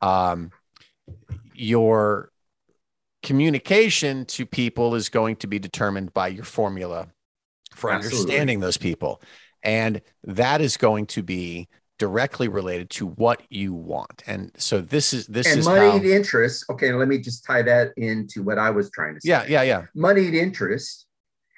um, 0.00 0.50
your 1.54 2.30
communication 3.22 4.24
to 4.26 4.44
people 4.44 4.94
is 4.94 5.08
going 5.08 5.36
to 5.36 5.46
be 5.46 5.58
determined 5.58 6.12
by 6.12 6.28
your 6.28 6.44
formula 6.44 7.08
for 7.74 7.90
Absolutely. 7.90 8.18
understanding 8.18 8.60
those 8.60 8.76
people. 8.76 9.22
And 9.62 10.02
that 10.24 10.60
is 10.60 10.76
going 10.76 11.06
to 11.06 11.22
be 11.22 11.68
directly 12.02 12.48
related 12.48 12.90
to 12.90 13.06
what 13.06 13.40
you 13.48 13.72
want. 13.72 14.24
And 14.26 14.50
so 14.56 14.80
this 14.80 15.12
is 15.12 15.28
this 15.28 15.46
and 15.46 15.60
is 15.60 15.66
moneyed 15.66 16.02
how, 16.02 16.08
interest. 16.08 16.64
Okay, 16.68 16.92
let 16.92 17.06
me 17.06 17.18
just 17.18 17.44
tie 17.44 17.62
that 17.62 17.92
into 17.96 18.42
what 18.42 18.58
I 18.58 18.70
was 18.70 18.90
trying 18.90 19.14
to 19.14 19.20
say. 19.20 19.28
Yeah, 19.28 19.44
yeah, 19.46 19.62
yeah. 19.62 19.84
Moneyed 19.94 20.34
interests 20.34 21.06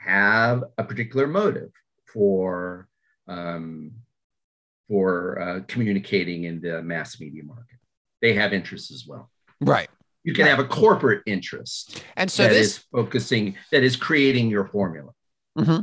have 0.05 0.63
a 0.77 0.85
particular 0.85 1.27
motive 1.27 1.71
for 2.13 2.89
um, 3.27 3.93
for 4.87 5.41
uh, 5.41 5.61
communicating 5.67 6.45
in 6.45 6.61
the 6.61 6.83
mass 6.83 7.19
media 7.19 7.43
market. 7.43 7.79
They 8.21 8.35
have 8.35 8.53
interests 8.53 8.93
as 8.93 9.07
well. 9.07 9.31
Right. 9.63 9.89
You 10.25 10.35
can 10.35 10.47
have 10.47 10.59
a 10.59 10.65
corporate 10.65 11.23
interest, 11.25 12.05
and 12.19 12.31
so 12.31 12.43
that 12.43 12.51
this 12.51 12.67
is 12.67 12.85
focusing 12.93 13.57
that 13.73 13.83
is 13.83 13.97
creating 13.97 14.51
your 14.51 14.67
formula. 14.67 15.13
Mm-hmm. 15.57 15.81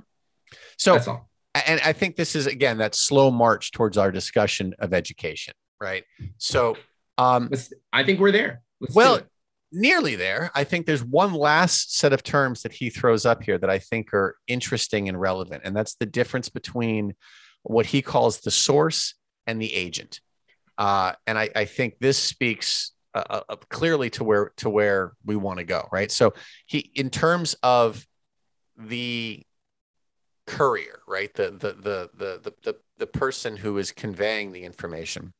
So 0.77 0.93
that's 0.93 1.07
all 1.07 1.30
and 1.53 1.81
I 1.83 1.93
think 1.93 2.15
this 2.15 2.35
is 2.35 2.47
again 2.47 2.77
that 2.77 2.95
slow 2.95 3.31
march 3.31 3.71
towards 3.71 3.97
our 3.97 4.11
discussion 4.11 4.73
of 4.79 4.93
education, 4.93 5.53
right? 5.79 6.03
So, 6.37 6.77
um, 7.17 7.49
I 7.91 8.03
think 8.03 8.19
we're 8.19 8.31
there. 8.31 8.61
Let's 8.79 8.95
well, 8.95 9.21
nearly 9.71 10.15
there. 10.15 10.51
I 10.55 10.63
think 10.63 10.85
there's 10.85 11.03
one 11.03 11.33
last 11.33 11.95
set 11.97 12.13
of 12.13 12.23
terms 12.23 12.61
that 12.63 12.73
he 12.73 12.89
throws 12.89 13.25
up 13.25 13.43
here 13.43 13.57
that 13.57 13.69
I 13.69 13.79
think 13.79 14.13
are 14.13 14.37
interesting 14.47 15.09
and 15.09 15.19
relevant, 15.19 15.63
and 15.65 15.75
that's 15.75 15.95
the 15.95 16.05
difference 16.05 16.49
between 16.49 17.15
what 17.63 17.87
he 17.87 18.01
calls 18.01 18.39
the 18.39 18.51
source 18.51 19.15
and 19.45 19.61
the 19.61 19.73
agent. 19.73 20.21
Uh, 20.77 21.13
and 21.27 21.37
I, 21.37 21.49
I, 21.55 21.65
think 21.65 21.99
this 21.99 22.17
speaks 22.17 22.93
uh, 23.13 23.23
uh, 23.29 23.41
uh 23.49 23.55
clearly 23.69 24.09
to 24.11 24.23
where 24.23 24.51
to 24.57 24.69
where 24.69 25.11
we 25.23 25.35
want 25.35 25.59
to 25.59 25.63
go, 25.63 25.87
right? 25.91 26.09
So 26.09 26.33
he, 26.65 26.91
in 26.95 27.09
terms 27.09 27.55
of 27.61 28.05
the 28.77 29.45
courier, 30.47 30.99
right, 31.07 31.33
the 31.33 31.51
the 31.51 31.73
the 31.73 32.09
the 32.13 32.39
the 32.43 32.53
the, 32.63 32.75
the 32.97 33.07
person 33.07 33.57
who 33.57 33.77
is 33.77 33.91
conveying 33.91 34.51
the 34.51 34.63
information, 34.63 35.33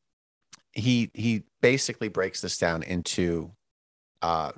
he 0.72 1.10
he 1.14 1.44
basically 1.60 2.08
breaks 2.08 2.40
this 2.40 2.58
down 2.58 2.82
into 2.82 3.52
uh, 4.22 4.52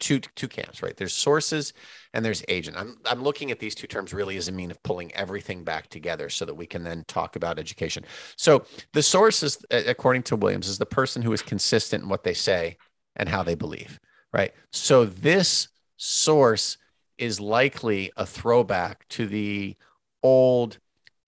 two 0.00 0.20
two 0.20 0.48
camps, 0.48 0.82
right? 0.82 0.96
There's 0.96 1.14
sources 1.14 1.72
and 2.12 2.24
there's 2.24 2.44
agent. 2.48 2.76
I'm 2.76 2.98
I'm 3.06 3.22
looking 3.22 3.50
at 3.50 3.58
these 3.58 3.74
two 3.74 3.86
terms 3.86 4.12
really 4.12 4.36
as 4.36 4.48
a 4.48 4.52
mean 4.52 4.70
of 4.70 4.82
pulling 4.82 5.12
everything 5.14 5.64
back 5.64 5.88
together 5.88 6.28
so 6.28 6.44
that 6.44 6.54
we 6.54 6.66
can 6.66 6.84
then 6.84 7.04
talk 7.06 7.36
about 7.36 7.58
education. 7.58 8.04
So 8.36 8.64
the 8.92 9.02
source 9.02 9.42
is, 9.42 9.58
according 9.70 10.24
to 10.24 10.36
Williams, 10.36 10.68
is 10.68 10.78
the 10.78 10.86
person 10.86 11.22
who 11.22 11.32
is 11.32 11.42
consistent 11.42 12.04
in 12.04 12.08
what 12.08 12.24
they 12.24 12.34
say 12.34 12.76
and 13.16 13.28
how 13.28 13.42
they 13.42 13.54
believe, 13.54 14.00
right? 14.32 14.52
So 14.72 15.04
this 15.04 15.68
source 15.96 16.76
is 17.18 17.40
likely 17.40 18.10
a 18.16 18.26
throwback 18.26 19.06
to 19.08 19.26
the 19.26 19.76
old 20.22 20.78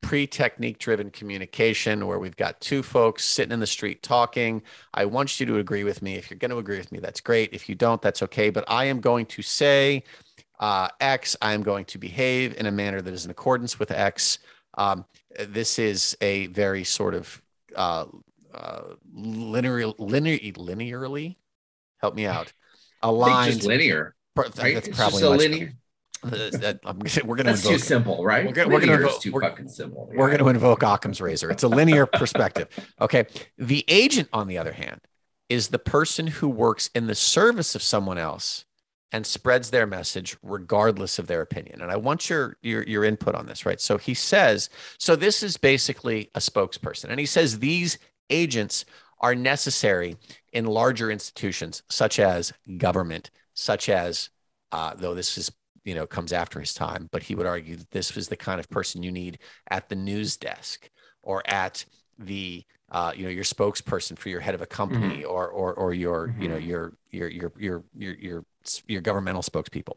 pre-technique 0.06 0.78
driven 0.78 1.10
communication 1.10 2.06
where 2.06 2.18
we've 2.18 2.36
got 2.36 2.60
two 2.60 2.82
folks 2.82 3.24
sitting 3.24 3.52
in 3.52 3.58
the 3.58 3.66
street 3.66 4.02
talking. 4.04 4.62
I 4.94 5.04
want 5.04 5.40
you 5.40 5.46
to 5.46 5.58
agree 5.58 5.82
with 5.82 6.00
me. 6.00 6.14
If 6.14 6.30
you're 6.30 6.38
going 6.38 6.52
to 6.52 6.58
agree 6.58 6.78
with 6.78 6.92
me 6.92 7.00
that's 7.00 7.20
great. 7.20 7.52
If 7.52 7.68
you 7.68 7.74
don't 7.74 8.00
that's 8.00 8.22
okay. 8.22 8.50
But 8.50 8.64
i 8.68 8.84
am 8.84 9.00
going 9.00 9.26
to 9.26 9.42
say 9.42 10.04
uh, 10.60 10.88
x 11.00 11.36
i 11.42 11.52
am 11.52 11.62
going 11.62 11.84
to 11.86 11.98
behave 11.98 12.56
in 12.56 12.66
a 12.66 12.70
manner 12.70 13.02
that 13.02 13.12
is 13.12 13.24
in 13.24 13.30
accordance 13.30 13.78
with 13.78 13.90
x. 13.90 14.38
Um, 14.78 15.06
this 15.48 15.78
is 15.78 16.16
a 16.20 16.46
very 16.48 16.84
sort 16.84 17.14
of 17.14 17.42
uh, 17.74 18.06
uh, 18.54 18.82
linear, 19.12 19.88
linear 19.98 20.38
linearly 20.38 21.36
help 22.00 22.14
me 22.14 22.26
out 22.26 22.52
aligned 23.02 23.60
just 23.60 23.68
linear 24.36 24.62
right? 24.62 24.74
that's 24.74 24.88
it's 24.88 24.96
probably 24.96 25.22
linear 25.22 25.72
that, 26.22 26.80
we're 27.24 27.36
going 27.36 27.46
to 27.46 27.52
That's 27.52 27.64
invoke, 27.64 27.72
too 27.72 27.78
simple, 27.78 28.24
right? 28.24 28.46
We're 28.46 28.52
going 28.52 28.86
to 28.86 28.92
invoke, 28.94 29.20
too 29.20 29.32
we're, 29.32 29.42
fucking 29.42 29.68
simple. 29.68 30.08
Yeah. 30.10 30.18
We're 30.18 30.28
going 30.28 30.40
to 30.40 30.48
invoke 30.48 30.82
Occam's 30.82 31.20
razor. 31.20 31.50
It's 31.50 31.62
a 31.62 31.68
linear 31.68 32.06
perspective. 32.12 32.68
Okay. 33.00 33.26
The 33.58 33.84
agent, 33.88 34.28
on 34.32 34.48
the 34.48 34.58
other 34.58 34.72
hand, 34.72 35.02
is 35.48 35.68
the 35.68 35.78
person 35.78 36.26
who 36.28 36.48
works 36.48 36.90
in 36.94 37.06
the 37.06 37.14
service 37.14 37.74
of 37.74 37.82
someone 37.82 38.18
else 38.18 38.64
and 39.12 39.24
spreads 39.24 39.70
their 39.70 39.86
message 39.86 40.36
regardless 40.42 41.18
of 41.18 41.28
their 41.28 41.40
opinion. 41.40 41.80
And 41.80 41.92
I 41.92 41.96
want 41.96 42.28
your 42.28 42.56
your 42.60 42.82
your 42.82 43.04
input 43.04 43.34
on 43.34 43.46
this, 43.46 43.64
right? 43.64 43.80
So 43.80 43.98
he 43.98 44.14
says, 44.14 44.68
so 44.98 45.14
this 45.14 45.42
is 45.42 45.56
basically 45.56 46.30
a 46.34 46.40
spokesperson. 46.40 47.10
And 47.10 47.20
he 47.20 47.26
says 47.26 47.60
these 47.60 47.98
agents 48.30 48.84
are 49.20 49.34
necessary 49.34 50.16
in 50.52 50.66
larger 50.66 51.10
institutions 51.10 51.82
such 51.88 52.18
as 52.18 52.52
government, 52.76 53.30
such 53.56 53.88
as 53.88 54.30
uh, 54.72 54.94
though 54.94 55.14
this 55.14 55.36
is 55.36 55.50
you 55.84 55.94
know 55.94 56.06
comes 56.06 56.32
after 56.32 56.60
his 56.60 56.74
time 56.74 57.08
but 57.10 57.24
he 57.24 57.34
would 57.34 57.46
argue 57.46 57.76
that 57.76 57.90
this 57.90 58.14
was 58.14 58.28
the 58.28 58.36
kind 58.36 58.60
of 58.60 58.68
person 58.70 59.02
you 59.02 59.10
need 59.10 59.38
at 59.70 59.88
the 59.88 59.96
news 59.96 60.36
desk 60.36 60.90
or 61.22 61.42
at 61.46 61.84
the 62.18 62.64
uh, 62.90 63.12
you 63.14 63.24
know 63.24 63.30
your 63.30 63.44
spokesperson 63.44 64.16
for 64.16 64.28
your 64.28 64.40
head 64.40 64.54
of 64.54 64.62
a 64.62 64.66
company 64.66 65.22
mm-hmm. 65.22 65.30
or 65.30 65.48
or 65.48 65.74
or 65.74 65.92
your 65.92 66.28
mm-hmm. 66.28 66.42
you 66.42 66.48
know 66.48 66.56
your 66.56 66.92
your 67.10 67.28
your 67.28 67.52
your 67.58 67.84
your 67.96 68.14
your 68.14 68.44
your 68.86 69.00
governmental 69.00 69.42
spokespeople. 69.42 69.94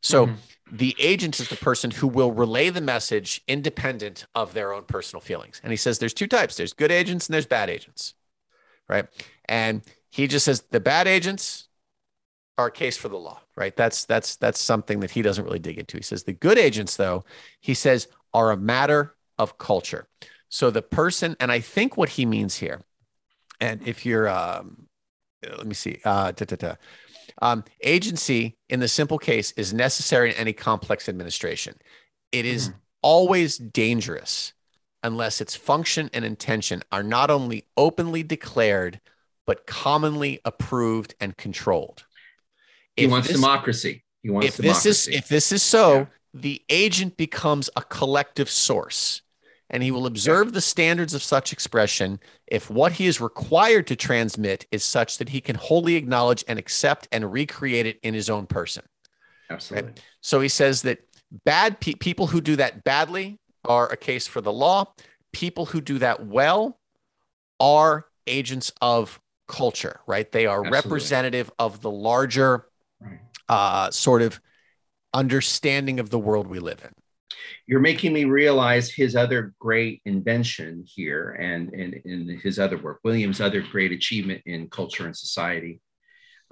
So 0.00 0.26
mm-hmm. 0.26 0.76
the 0.76 0.94
agent 0.98 1.40
is 1.40 1.48
the 1.48 1.56
person 1.56 1.90
who 1.90 2.06
will 2.06 2.32
relay 2.32 2.70
the 2.70 2.80
message 2.80 3.42
independent 3.48 4.26
of 4.34 4.54
their 4.54 4.72
own 4.72 4.84
personal 4.84 5.20
feelings. 5.20 5.60
And 5.62 5.72
he 5.72 5.76
says 5.76 5.98
there's 5.98 6.14
two 6.14 6.26
types. 6.26 6.56
There's 6.56 6.72
good 6.72 6.90
agents 6.90 7.26
and 7.26 7.34
there's 7.34 7.46
bad 7.46 7.70
agents. 7.70 8.14
Right? 8.88 9.06
And 9.46 9.82
he 10.10 10.26
just 10.26 10.44
says 10.44 10.64
the 10.70 10.80
bad 10.80 11.06
agents 11.06 11.68
a 12.66 12.72
case 12.72 12.96
for 12.96 13.08
the 13.08 13.16
law, 13.16 13.40
right? 13.56 13.74
That's 13.76 14.04
that's 14.04 14.36
that's 14.36 14.60
something 14.60 15.00
that 15.00 15.10
he 15.10 15.22
doesn't 15.22 15.44
really 15.44 15.58
dig 15.58 15.78
into. 15.78 15.96
He 15.96 16.02
says 16.02 16.24
the 16.24 16.32
good 16.32 16.58
agents, 16.58 16.96
though, 16.96 17.24
he 17.60 17.74
says, 17.74 18.08
are 18.32 18.50
a 18.50 18.56
matter 18.56 19.14
of 19.38 19.58
culture. 19.58 20.06
So 20.48 20.70
the 20.70 20.82
person, 20.82 21.36
and 21.40 21.52
I 21.52 21.60
think 21.60 21.96
what 21.96 22.10
he 22.10 22.26
means 22.26 22.56
here, 22.56 22.82
and 23.60 23.86
if 23.86 24.04
you're, 24.04 24.28
um, 24.28 24.86
let 25.42 25.66
me 25.66 25.74
see, 25.74 26.00
uh, 26.04 26.32
da, 26.32 26.44
da, 26.44 26.56
da. 26.56 26.74
Um, 27.40 27.64
agency 27.82 28.56
in 28.68 28.80
the 28.80 28.88
simple 28.88 29.18
case 29.18 29.52
is 29.52 29.72
necessary 29.72 30.30
in 30.30 30.36
any 30.36 30.52
complex 30.52 31.08
administration. 31.08 31.76
It 32.32 32.44
is 32.44 32.70
mm. 32.70 32.74
always 33.02 33.58
dangerous 33.58 34.52
unless 35.02 35.40
its 35.40 35.56
function 35.56 36.10
and 36.12 36.24
intention 36.24 36.82
are 36.92 37.02
not 37.02 37.30
only 37.30 37.64
openly 37.76 38.22
declared, 38.22 39.00
but 39.46 39.66
commonly 39.66 40.40
approved 40.44 41.14
and 41.20 41.36
controlled. 41.36 42.04
He 43.00 43.06
wants 43.06 43.28
this, 43.28 43.36
democracy. 43.36 44.04
He 44.22 44.30
wants 44.30 44.48
if 44.48 44.56
democracy. 44.56 44.88
this 44.88 45.08
is 45.08 45.14
if 45.14 45.28
this 45.28 45.52
is 45.52 45.62
so, 45.62 45.98
yeah. 45.98 46.06
the 46.34 46.62
agent 46.68 47.16
becomes 47.16 47.70
a 47.76 47.82
collective 47.82 48.50
source, 48.50 49.22
and 49.68 49.82
he 49.82 49.90
will 49.90 50.06
observe 50.06 50.48
yeah. 50.48 50.52
the 50.52 50.60
standards 50.60 51.14
of 51.14 51.22
such 51.22 51.52
expression 51.52 52.20
if 52.46 52.70
what 52.70 52.92
he 52.92 53.06
is 53.06 53.20
required 53.20 53.86
to 53.88 53.96
transmit 53.96 54.66
is 54.70 54.84
such 54.84 55.18
that 55.18 55.30
he 55.30 55.40
can 55.40 55.56
wholly 55.56 55.96
acknowledge 55.96 56.44
and 56.48 56.58
accept 56.58 57.08
and 57.12 57.32
recreate 57.32 57.86
it 57.86 57.98
in 58.02 58.14
his 58.14 58.28
own 58.28 58.46
person. 58.46 58.84
Absolutely. 59.48 59.90
Right? 59.90 60.00
So 60.20 60.40
he 60.40 60.48
says 60.48 60.82
that 60.82 60.98
bad 61.44 61.80
pe- 61.80 61.94
people 61.94 62.28
who 62.28 62.40
do 62.40 62.56
that 62.56 62.84
badly 62.84 63.38
are 63.64 63.88
a 63.90 63.96
case 63.96 64.26
for 64.26 64.40
the 64.40 64.52
law. 64.52 64.92
People 65.32 65.66
who 65.66 65.80
do 65.80 65.98
that 65.98 66.26
well 66.26 66.78
are 67.58 68.06
agents 68.26 68.72
of 68.80 69.20
culture, 69.48 70.00
right? 70.06 70.30
They 70.30 70.46
are 70.46 70.60
Absolutely. 70.60 70.76
representative 70.76 71.50
of 71.58 71.80
the 71.80 71.90
larger 71.90 72.66
uh, 73.50 73.90
sort 73.90 74.22
of 74.22 74.40
understanding 75.12 75.98
of 75.98 76.08
the 76.08 76.18
world 76.18 76.46
we 76.46 76.60
live 76.60 76.82
in. 76.84 76.92
You're 77.66 77.80
making 77.80 78.12
me 78.12 78.24
realize 78.24 78.90
his 78.90 79.16
other 79.16 79.54
great 79.58 80.00
invention 80.04 80.84
here 80.86 81.32
and 81.32 81.74
in 81.74 82.40
his 82.42 82.60
other 82.60 82.78
work, 82.78 83.00
Williams' 83.02 83.40
other 83.40 83.60
great 83.60 83.90
achievement 83.90 84.42
in 84.46 84.70
culture 84.70 85.04
and 85.04 85.16
society. 85.16 85.80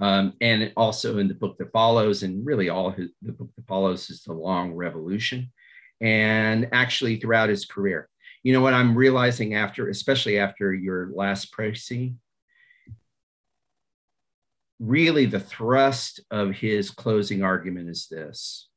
Um, 0.00 0.34
and 0.40 0.72
also 0.76 1.18
in 1.18 1.28
the 1.28 1.34
book 1.34 1.56
that 1.58 1.72
follows, 1.72 2.24
and 2.24 2.44
really 2.44 2.68
all 2.68 2.90
his, 2.90 3.10
the 3.22 3.32
book 3.32 3.50
that 3.56 3.66
follows 3.66 4.10
is 4.10 4.22
The 4.22 4.32
Long 4.32 4.72
Revolution, 4.72 5.52
and 6.00 6.68
actually 6.72 7.18
throughout 7.18 7.48
his 7.48 7.64
career. 7.64 8.08
You 8.44 8.52
know 8.52 8.60
what 8.60 8.74
I'm 8.74 8.96
realizing 8.96 9.54
after, 9.54 9.88
especially 9.88 10.38
after 10.38 10.72
your 10.72 11.10
last 11.12 11.52
précis, 11.52 12.14
really 14.78 15.26
the 15.26 15.40
thrust 15.40 16.20
of 16.30 16.52
his 16.52 16.90
closing 16.90 17.42
argument 17.42 17.88
is 17.88 18.06
this. 18.08 18.68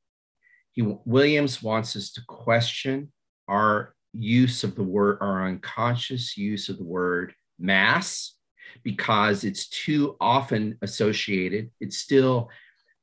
He, 0.71 0.81
Williams 1.05 1.61
wants 1.61 1.95
us 1.95 2.11
to 2.13 2.21
question 2.27 3.11
our 3.47 3.93
use 4.13 4.63
of 4.63 4.75
the 4.75 4.83
word, 4.83 5.17
our 5.21 5.45
unconscious 5.45 6.37
use 6.37 6.69
of 6.69 6.77
the 6.77 6.83
word 6.83 7.33
mass, 7.59 8.35
because 8.83 9.43
it's 9.43 9.67
too 9.67 10.15
often 10.19 10.77
associated. 10.81 11.71
It 11.79 11.93
still 11.93 12.49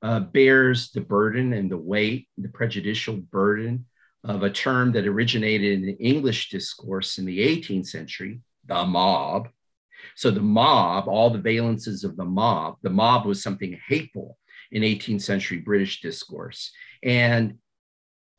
uh, 0.03 0.21
bears 0.21 0.91
the 0.91 1.01
burden 1.01 1.53
and 1.53 1.71
the 1.71 1.77
weight, 1.77 2.29
the 2.39 2.49
prejudicial 2.49 3.17
burden 3.17 3.87
of 4.25 4.43
a 4.43 4.51
term 4.51 4.93
that 4.93 5.07
originated 5.07 5.73
in 5.73 5.87
the 5.87 5.93
English 5.93 6.51
discourse 6.51 7.19
in 7.19 7.25
the 7.25 7.39
18th 7.39 7.87
century, 7.87 8.41
the 8.67 8.85
mob, 8.85 9.49
so 10.15 10.31
the 10.31 10.41
mob, 10.41 11.09
all 11.09 11.31
the 11.31 11.39
valences 11.39 12.05
of 12.05 12.17
the 12.17 12.25
mob, 12.25 12.77
the 12.83 12.91
mob 12.91 13.27
was 13.27 13.43
something 13.43 13.79
hateful 13.89 14.39
in 14.71 14.83
18th 14.83 15.23
century 15.23 15.59
British 15.59 16.01
discourse. 16.01 16.73
And 17.03 17.59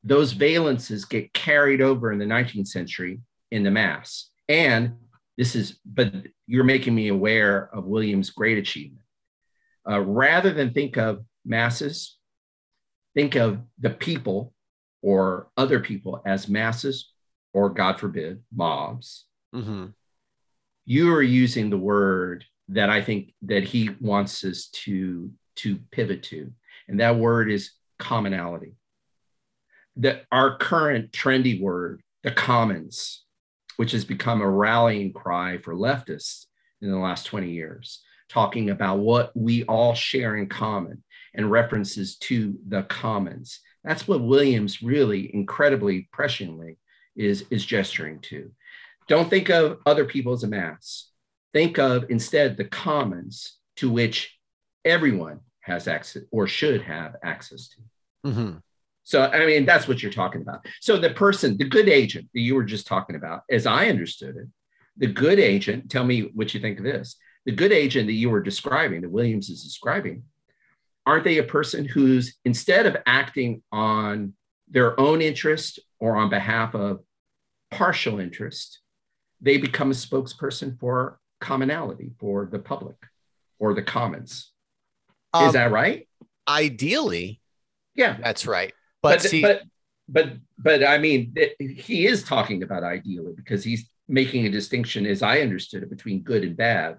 those 0.04 0.34
valences 0.34 1.08
get 1.08 1.34
carried 1.34 1.82
over 1.82 2.12
in 2.12 2.20
the 2.20 2.26
19th 2.26 2.68
century 2.68 3.20
in 3.52 3.64
the 3.64 3.72
mass. 3.72 4.30
And 4.48 4.96
this 5.38 5.56
is, 5.56 5.80
but 5.86 6.14
you're 6.48 6.64
making 6.64 6.96
me 6.96 7.08
aware 7.10 7.70
of 7.74 7.86
Williams' 7.86 8.30
great 8.30 8.58
achievement. 8.58 9.04
Uh, 9.90 10.02
rather 10.02 10.54
than 10.54 10.74
think 10.74 10.98
of 10.98 11.24
masses, 11.46 12.18
think 13.16 13.36
of 13.36 13.60
the 13.80 13.90
people 13.90 14.54
or 15.02 15.50
other 15.58 15.80
people 15.80 16.22
as 16.26 16.48
masses 16.48 17.12
or, 17.54 17.70
God 17.70 18.00
forbid, 18.00 18.44
mobs. 18.52 19.26
Mm-hmm 19.56 19.88
you 20.90 21.14
are 21.14 21.22
using 21.22 21.70
the 21.70 21.78
word 21.78 22.46
that 22.70 22.90
I 22.90 23.04
think 23.04 23.36
that 23.44 23.64
he 23.64 23.92
wants 24.02 24.44
us 24.44 24.70
to 24.86 25.30
to 25.58 25.78
pivot 25.92 26.24
to, 26.24 26.52
and 26.88 27.00
that 27.00 27.16
word 27.16 27.52
is 27.52 27.74
commonality. 28.00 28.74
That 29.98 30.26
our 30.32 30.58
current 30.58 31.12
trendy 31.12 31.62
word, 31.62 32.02
the 32.24 32.32
commons, 32.32 33.24
which 33.78 33.92
has 33.92 34.04
become 34.04 34.42
a 34.42 34.50
rallying 34.50 35.14
cry 35.14 35.60
for 35.60 35.76
leftists 35.76 36.48
in 36.82 36.90
the 36.90 36.98
last 36.98 37.28
20 37.28 37.52
years. 37.52 38.02
talking 38.28 38.70
about 38.70 39.00
what 39.00 39.36
we 39.36 39.64
all 39.64 39.96
share 39.96 40.38
in 40.38 40.48
common 40.48 41.04
and 41.34 41.50
references 41.50 42.16
to 42.18 42.56
the 42.68 42.84
commons. 42.84 43.60
That's 43.84 44.08
what 44.08 44.22
Williams 44.22 44.84
really 44.84 45.34
incredibly 45.34 46.08
presciently 46.16 46.78
is, 47.16 47.44
is 47.50 47.66
gesturing 47.66 48.20
to. 48.30 48.52
Don't 49.10 49.30
think 49.30 49.50
of 49.50 49.80
other 49.86 50.06
people 50.06 50.34
as 50.34 50.44
a 50.44 50.48
mass. 50.48 51.10
Think 51.52 51.80
of 51.80 52.06
instead 52.10 52.56
the 52.56 52.66
commons 52.66 53.58
to 53.78 53.92
which 53.92 54.38
everyone 54.86 55.40
has 55.62 55.88
access 55.88 56.24
or 56.32 56.48
should 56.48 56.84
have 56.84 57.16
access 57.24 57.70
to. 57.70 58.30
Mm-hmm. 58.30 58.58
So, 59.04 59.24
I 59.24 59.46
mean, 59.48 59.66
that's 59.66 59.88
what 59.88 60.04
you're 60.04 60.12
talking 60.12 60.42
about. 60.42 60.64
So, 60.80 60.98
the 60.98 61.10
person, 61.10 61.58
the 61.58 61.68
good 61.68 61.90
agent 61.90 62.30
that 62.34 62.42
you 62.42 62.54
were 62.54 62.64
just 62.64 62.86
talking 62.86 63.16
about, 63.16 63.42
as 63.50 63.66
I 63.66 63.88
understood 63.88 64.38
it, 64.38 64.48
the 64.98 65.08
good 65.08 65.40
agent, 65.40 65.90
tell 65.90 66.04
me 66.04 66.30
what 66.36 66.54
you 66.54 66.60
think 66.60 66.78
of 66.78 66.84
this. 66.84 67.16
The 67.46 67.52
good 67.52 67.72
agent 67.72 68.06
that 68.08 68.14
you 68.14 68.30
were 68.30 68.42
describing, 68.42 69.02
that 69.02 69.10
Williams 69.10 69.50
is 69.50 69.64
describing, 69.64 70.24
aren't 71.08 71.24
they 71.24 71.40
a 71.40 71.44
person 71.44 71.86
who's 71.86 72.36
instead 72.46 72.86
of 72.86 72.98
acting 73.08 73.64
on 73.72 74.34
their 74.70 75.00
own 75.00 75.22
interest 75.24 75.80
or 76.00 76.16
on 76.16 76.30
behalf 76.30 76.76
of 76.76 77.00
partial 77.72 78.20
interest, 78.20 78.82
they 79.42 79.58
become 79.58 79.92
a 79.92 79.94
spokesperson 79.94 80.80
for 80.80 81.20
commonality, 81.40 82.12
for 82.20 82.46
the 82.46 82.60
public 82.60 82.98
or 83.60 83.74
the 83.74 83.84
commons? 83.84 84.52
Um, 85.34 85.48
is 85.48 85.54
that 85.54 85.72
right? 85.72 86.08
Ideally, 86.48 87.40
yeah, 87.96 88.18
that's 88.22 88.48
right. 88.48 88.74
But, 89.02 89.22
but 89.22 89.30
see, 89.30 89.42
but 89.42 89.64
but 90.08 90.34
but 90.58 90.84
I 90.84 90.98
mean, 90.98 91.36
he 91.60 92.08
is 92.08 92.24
talking 92.24 92.64
about 92.64 92.84
ideally 92.84 93.34
because 93.36 93.64
he's 93.64 93.90
making 94.08 94.46
a 94.46 94.50
distinction, 94.50 95.06
as 95.06 95.22
I 95.22 95.42
understood 95.42 95.84
it, 95.84 95.90
between 95.90 96.22
good 96.22 96.44
and 96.44 96.58
bad. 96.58 96.98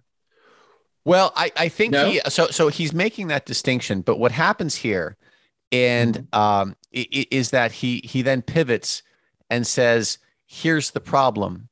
Well, 1.05 1.33
I, 1.35 1.51
I 1.57 1.69
think 1.69 1.93
no? 1.93 2.09
he 2.09 2.21
so 2.29 2.49
so 2.49 2.69
he's 2.69 2.93
making 2.93 3.29
that 3.29 3.47
distinction, 3.47 4.03
but 4.03 4.19
what 4.19 4.33
happens 4.33 4.77
here, 4.77 5.17
and 5.73 6.29
mm-hmm. 6.33 6.39
um, 6.39 6.77
is 6.93 7.51
that 7.51 7.73
he 7.73 8.01
he 8.05 8.23
then 8.23 8.43
pivots 8.43 9.03
and 9.49 9.67
says, 9.67 10.19
"Here's 10.47 10.91
the 10.91 11.01
problem: 11.01 11.70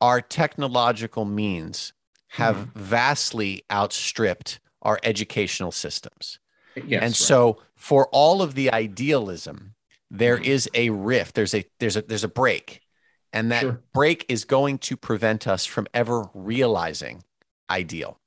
our 0.00 0.20
technological 0.20 1.24
means 1.24 1.92
have 2.28 2.56
mm-hmm. 2.56 2.80
vastly 2.80 3.64
outstripped 3.70 4.60
our 4.82 4.98
educational 5.02 5.72
systems." 5.72 6.38
Yes, 6.74 7.02
and 7.02 7.10
right. 7.10 7.14
so 7.14 7.62
for 7.74 8.08
all 8.08 8.42
of 8.42 8.54
the 8.54 8.70
idealism, 8.72 9.74
there 10.10 10.36
mm-hmm. 10.36 10.44
is 10.44 10.70
a 10.74 10.90
rift. 10.90 11.34
There's 11.34 11.54
a 11.54 11.64
there's 11.78 11.96
a 11.96 12.02
there's 12.02 12.24
a 12.24 12.28
break, 12.28 12.80
and 13.32 13.50
that 13.52 13.60
sure. 13.60 13.82
break 13.92 14.24
is 14.28 14.44
going 14.44 14.78
to 14.78 14.96
prevent 14.96 15.46
us 15.46 15.64
from 15.64 15.86
ever 15.94 16.28
realizing 16.34 17.22
ideal. 17.70 18.18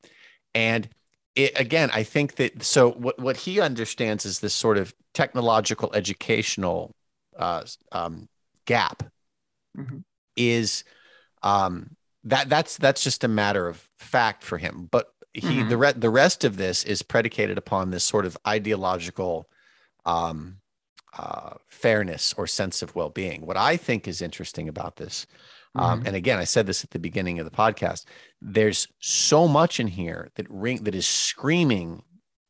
And 0.53 0.89
it, 1.35 1.59
again, 1.59 1.89
I 1.93 2.03
think 2.03 2.35
that 2.35 2.63
so 2.63 2.91
what 2.91 3.19
what 3.19 3.37
he 3.37 3.59
understands 3.59 4.25
is 4.25 4.39
this 4.39 4.53
sort 4.53 4.77
of 4.77 4.93
technological 5.13 5.91
educational 5.93 6.91
uh, 7.37 7.63
um, 7.91 8.27
gap 8.65 9.03
mm-hmm. 9.77 9.99
is 10.35 10.83
um, 11.41 11.95
that 12.23 12.49
that's 12.49 12.77
that's 12.77 13.03
just 13.03 13.23
a 13.23 13.27
matter 13.27 13.67
of 13.67 13.87
fact 13.97 14.43
for 14.43 14.57
him. 14.57 14.87
But 14.91 15.07
he 15.33 15.41
mm-hmm. 15.41 15.69
the 15.69 15.77
re- 15.77 15.93
the 15.93 16.09
rest 16.09 16.43
of 16.43 16.57
this 16.57 16.83
is 16.83 17.01
predicated 17.01 17.57
upon 17.57 17.91
this 17.91 18.03
sort 18.03 18.25
of 18.25 18.37
ideological 18.47 19.49
um, 20.05 20.57
uh, 21.17 21.55
fairness 21.67 22.33
or 22.37 22.47
sense 22.47 22.81
of 22.81 22.95
well-being. 22.95 23.45
What 23.45 23.57
I 23.57 23.77
think 23.77 24.07
is 24.07 24.21
interesting 24.21 24.69
about 24.69 24.97
this, 24.97 25.27
um, 25.75 25.99
mm-hmm. 25.99 26.07
and 26.07 26.15
again, 26.15 26.39
I 26.39 26.43
said 26.43 26.65
this 26.65 26.83
at 26.83 26.91
the 26.91 26.99
beginning 26.99 27.39
of 27.39 27.45
the 27.45 27.55
podcast. 27.55 28.05
There's 28.41 28.87
so 28.99 29.47
much 29.47 29.79
in 29.79 29.87
here 29.87 30.29
that 30.35 30.49
ring 30.49 30.83
that 30.83 30.95
is 30.95 31.07
screaming 31.07 32.03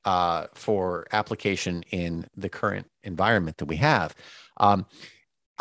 uh, 0.05 0.47
for 0.53 1.05
application 1.11 1.83
in 1.91 2.27
the 2.35 2.49
current 2.49 2.89
environment 3.03 3.57
that 3.57 3.65
we 3.65 3.77
have. 3.77 4.15
Um, 4.57 4.85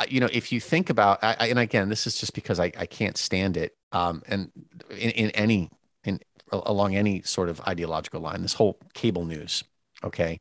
you 0.08 0.20
know, 0.20 0.28
if 0.32 0.52
you 0.52 0.60
think 0.60 0.90
about, 0.90 1.18
I, 1.22 1.48
and 1.48 1.58
again, 1.58 1.88
this 1.88 2.06
is 2.06 2.18
just 2.18 2.34
because 2.34 2.60
I, 2.60 2.72
I 2.78 2.86
can't 2.86 3.16
stand 3.16 3.56
it, 3.56 3.76
um, 3.92 4.22
and 4.26 4.50
in, 4.90 5.10
in 5.10 5.30
any 5.30 5.70
in 6.04 6.20
along 6.52 6.94
any 6.94 7.22
sort 7.22 7.48
of 7.48 7.60
ideological 7.62 8.20
line, 8.20 8.42
this 8.42 8.54
whole 8.54 8.78
cable 8.94 9.24
news. 9.24 9.64
Okay. 10.02 10.40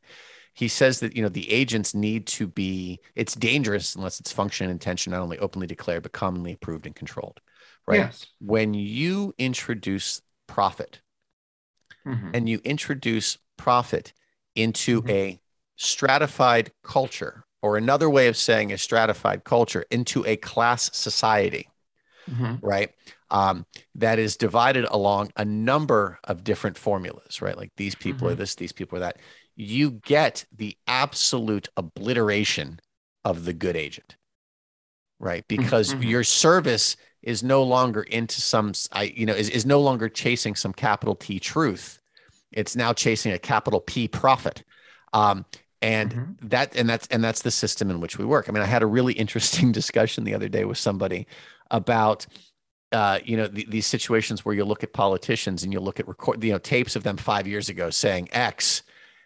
He 0.54 0.68
says 0.68 1.00
that, 1.00 1.14
you 1.14 1.22
know, 1.22 1.28
the 1.28 1.50
agents 1.52 1.94
need 1.94 2.26
to 2.28 2.46
be, 2.48 3.00
it's 3.14 3.34
dangerous 3.34 3.94
unless 3.94 4.18
it's 4.18 4.32
function 4.32 4.64
and 4.64 4.72
intention, 4.72 5.12
not 5.12 5.20
only 5.20 5.38
openly 5.38 5.66
declared, 5.66 6.02
but 6.02 6.12
commonly 6.12 6.52
approved 6.52 6.86
and 6.86 6.94
controlled. 6.94 7.40
Right. 7.86 8.00
Yes. 8.00 8.26
When 8.40 8.74
you 8.74 9.34
introduce 9.38 10.20
profit 10.46 11.00
mm-hmm. 12.06 12.30
and 12.34 12.48
you 12.48 12.60
introduce 12.64 13.38
profit 13.56 14.12
into 14.56 15.02
mm-hmm. 15.02 15.10
a 15.10 15.40
stratified 15.76 16.72
culture, 16.82 17.44
or 17.62 17.76
another 17.76 18.08
way 18.08 18.28
of 18.28 18.36
saying 18.36 18.72
a 18.72 18.78
stratified 18.78 19.44
culture, 19.44 19.84
into 19.90 20.24
a 20.26 20.36
class 20.36 20.90
society, 20.96 21.68
mm-hmm. 22.30 22.54
right? 22.64 22.90
um, 23.30 23.66
that 23.94 24.18
is 24.18 24.36
divided 24.36 24.86
along 24.90 25.30
a 25.36 25.44
number 25.44 26.18
of 26.24 26.44
different 26.44 26.78
formulas, 26.78 27.42
right? 27.42 27.56
Like 27.56 27.72
these 27.76 27.94
people 27.94 28.26
mm-hmm. 28.26 28.32
are 28.32 28.36
this, 28.36 28.54
these 28.54 28.72
people 28.72 28.96
are 28.98 29.00
that. 29.00 29.18
You 29.54 29.90
get 29.90 30.44
the 30.54 30.76
absolute 30.86 31.68
obliteration 31.76 32.80
of 33.24 33.44
the 33.44 33.52
good 33.52 33.76
agent, 33.76 34.16
right? 35.18 35.46
Mm-hmm. 35.46 35.62
Because 35.62 35.92
mm-hmm. 35.92 36.04
your 36.04 36.24
service 36.24 36.96
is 37.22 37.42
no 37.42 37.62
longer 37.62 38.02
into 38.02 38.40
some, 38.40 38.72
I, 38.92 39.04
you 39.14 39.26
know, 39.26 39.34
is, 39.34 39.50
is 39.50 39.66
no 39.66 39.80
longer 39.80 40.08
chasing 40.08 40.54
some 40.54 40.72
capital 40.72 41.14
T 41.14 41.38
truth. 41.38 42.00
It's 42.52 42.76
now 42.76 42.92
chasing 42.92 43.32
a 43.32 43.38
capital 43.38 43.80
P 43.80 44.08
profit. 44.08 44.64
Um, 45.12 45.44
and 45.80 46.10
mm-hmm. 46.10 46.48
that 46.48 46.76
and 46.76 46.88
that's 46.88 47.06
and 47.08 47.22
that's 47.22 47.42
the 47.42 47.50
system 47.50 47.90
in 47.90 48.00
which 48.00 48.18
we 48.18 48.24
work. 48.24 48.48
I 48.48 48.52
mean, 48.52 48.62
I 48.62 48.66
had 48.66 48.82
a 48.82 48.86
really 48.86 49.12
interesting 49.24 49.72
discussion 49.72 50.24
the 50.24 50.34
other 50.34 50.48
day 50.48 50.64
with 50.64 50.78
somebody 50.78 51.26
about 51.70 52.26
uh, 52.92 53.18
you 53.24 53.36
know, 53.36 53.46
the, 53.46 53.66
these 53.68 53.86
situations 53.86 54.44
where 54.44 54.54
you 54.54 54.64
look 54.64 54.82
at 54.82 54.92
politicians 54.92 55.62
and 55.62 55.72
you 55.72 55.80
look 55.80 56.00
at 56.00 56.08
record, 56.08 56.42
you 56.42 56.52
know, 56.52 56.58
tapes 56.58 56.96
of 56.96 57.02
them 57.02 57.16
five 57.16 57.46
years 57.46 57.68
ago 57.68 57.90
saying 57.90 58.28
X, 58.32 58.82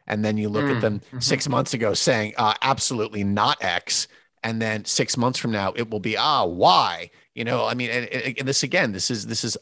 and 0.07 0.25
then 0.25 0.37
you 0.37 0.49
look 0.49 0.65
mm, 0.65 0.75
at 0.77 0.81
them 0.81 0.99
mm-hmm. 1.01 1.21
six 1.21 1.49
months 1.49 1.73
ago 1.73 1.95
saying 1.95 2.35
uh, 2.37 2.55
absolutely 2.63 3.23
not 3.23 3.63
X, 3.63 4.09
and 4.43 4.61
then 4.61 4.85
six 4.85 5.17
months 5.17 5.39
from 5.39 5.53
now 5.53 5.73
it 5.77 5.91
will 5.91 6.01
be 6.01 6.17
ah 6.17 6.45
why 6.45 7.11
You 7.35 7.45
know, 7.45 7.65
I 7.65 7.75
mean, 7.75 7.91
and, 7.91 8.09
and 8.39 8.49
this 8.49 8.65
again, 8.65 8.93
this 8.93 9.11
is 9.11 9.27
this 9.27 9.45
is 9.45 9.57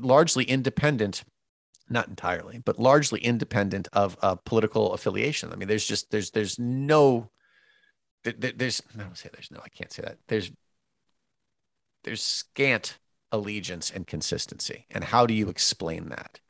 largely 0.00 0.44
independent, 0.44 1.24
not 1.88 2.08
entirely, 2.08 2.58
but 2.58 2.78
largely 2.78 3.20
independent 3.20 3.88
of 3.92 4.16
uh, 4.22 4.36
political 4.36 4.92
affiliation. 4.94 5.52
I 5.52 5.56
mean, 5.56 5.68
there's 5.68 5.86
just 5.86 6.10
there's 6.10 6.30
there's 6.30 6.58
no 6.58 7.30
there, 8.22 8.52
there's 8.54 8.82
I 8.94 9.02
don't 9.02 9.16
say 9.16 9.30
there's 9.32 9.50
no 9.50 9.60
I 9.64 9.68
can't 9.68 9.92
say 9.92 10.02
that 10.02 10.18
there's 10.28 10.50
there's 12.04 12.22
scant 12.22 12.98
allegiance 13.32 13.90
and 13.90 14.06
consistency. 14.06 14.86
And 14.90 15.04
how 15.04 15.26
do 15.26 15.34
you 15.34 15.48
explain 15.48 16.08
that? 16.10 16.40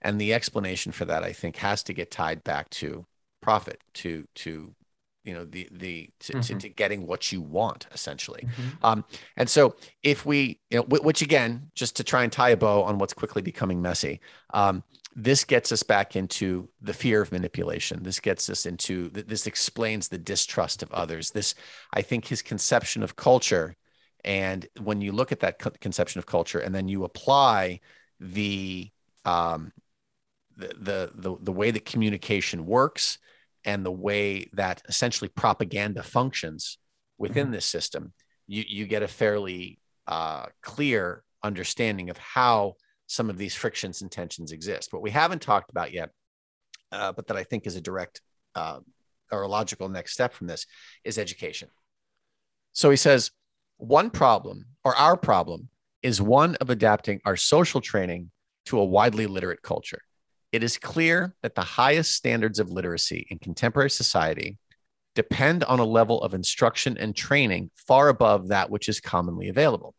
And 0.00 0.20
the 0.20 0.32
explanation 0.32 0.92
for 0.92 1.04
that, 1.06 1.24
I 1.24 1.32
think, 1.32 1.56
has 1.56 1.82
to 1.84 1.92
get 1.92 2.10
tied 2.10 2.42
back 2.44 2.70
to 2.70 3.06
profit, 3.42 3.82
to 3.94 4.26
to 4.36 4.74
you 5.24 5.34
know 5.34 5.44
the 5.44 5.68
the 5.70 6.10
to, 6.20 6.32
mm-hmm. 6.34 6.40
to, 6.40 6.54
to, 6.54 6.68
getting 6.68 7.06
what 7.06 7.32
you 7.32 7.40
want 7.40 7.86
essentially. 7.92 8.42
Mm-hmm. 8.42 8.84
Um, 8.84 9.04
and 9.36 9.48
so 9.48 9.76
if 10.02 10.24
we 10.24 10.60
you 10.70 10.78
know 10.78 10.82
which 10.84 11.22
again, 11.22 11.70
just 11.74 11.96
to 11.96 12.04
try 12.04 12.22
and 12.22 12.32
tie 12.32 12.50
a 12.50 12.56
bow 12.56 12.82
on 12.82 12.98
what's 12.98 13.14
quickly 13.14 13.42
becoming 13.42 13.82
messy. 13.82 14.20
Um, 14.52 14.82
this 15.16 15.42
gets 15.42 15.72
us 15.72 15.82
back 15.82 16.14
into 16.14 16.68
the 16.80 16.94
fear 16.94 17.20
of 17.20 17.32
manipulation. 17.32 18.04
This 18.04 18.20
gets 18.20 18.48
us 18.48 18.64
into 18.64 19.10
this 19.10 19.46
explains 19.46 20.08
the 20.08 20.18
distrust 20.18 20.84
of 20.84 20.92
others. 20.92 21.32
This, 21.32 21.56
I 21.92 22.00
think, 22.00 22.28
his 22.28 22.42
conception 22.42 23.02
of 23.02 23.16
culture 23.16 23.76
and 24.24 24.66
when 24.80 25.00
you 25.00 25.12
look 25.12 25.32
at 25.32 25.40
that 25.40 25.58
co- 25.58 25.70
conception 25.80 26.18
of 26.18 26.26
culture 26.26 26.58
and 26.58 26.74
then 26.74 26.88
you 26.88 27.04
apply 27.04 27.80
the, 28.18 28.90
um, 29.24 29.72
the, 30.56 30.68
the, 30.68 31.10
the, 31.14 31.36
the 31.40 31.52
way 31.52 31.70
that 31.70 31.84
communication 31.84 32.66
works 32.66 33.18
and 33.64 33.84
the 33.84 33.92
way 33.92 34.48
that 34.52 34.82
essentially 34.88 35.28
propaganda 35.28 36.02
functions 36.02 36.78
within 37.18 37.46
mm-hmm. 37.46 37.54
this 37.54 37.66
system, 37.66 38.12
you, 38.46 38.64
you 38.66 38.86
get 38.86 39.02
a 39.02 39.08
fairly 39.08 39.78
uh, 40.06 40.46
clear 40.62 41.22
understanding 41.42 42.10
of 42.10 42.16
how 42.16 42.74
some 43.06 43.28
of 43.28 43.38
these 43.38 43.54
frictions 43.54 44.02
and 44.02 44.10
tensions 44.10 44.52
exist. 44.52 44.92
What 44.92 45.02
we 45.02 45.10
haven't 45.10 45.42
talked 45.42 45.70
about 45.70 45.92
yet, 45.92 46.10
uh, 46.92 47.12
but 47.12 47.26
that 47.26 47.36
I 47.36 47.44
think 47.44 47.66
is 47.66 47.76
a 47.76 47.80
direct 47.80 48.20
uh, 48.54 48.80
or 49.32 49.42
a 49.42 49.48
logical 49.48 49.88
next 49.88 50.12
step 50.12 50.32
from 50.32 50.46
this, 50.46 50.66
is 51.04 51.18
education. 51.18 51.68
So 52.72 52.90
he 52.90 52.96
says, 52.96 53.30
one 53.78 54.10
problem, 54.10 54.66
or 54.84 54.94
our 54.96 55.16
problem, 55.16 55.68
is 56.02 56.20
one 56.20 56.54
of 56.56 56.70
adapting 56.70 57.20
our 57.24 57.36
social 57.36 57.80
training 57.80 58.30
to 58.66 58.78
a 58.78 58.84
widely 58.84 59.26
literate 59.26 59.62
culture. 59.62 60.02
It 60.52 60.62
is 60.62 60.78
clear 60.78 61.34
that 61.42 61.54
the 61.54 61.62
highest 61.62 62.14
standards 62.14 62.58
of 62.58 62.70
literacy 62.70 63.26
in 63.30 63.38
contemporary 63.38 63.90
society 63.90 64.58
depend 65.14 65.64
on 65.64 65.78
a 65.80 65.84
level 65.84 66.22
of 66.22 66.34
instruction 66.34 66.96
and 66.98 67.14
training 67.14 67.70
far 67.76 68.08
above 68.08 68.48
that 68.48 68.70
which 68.70 68.88
is 68.88 69.00
commonly 69.00 69.48
available. 69.48 69.94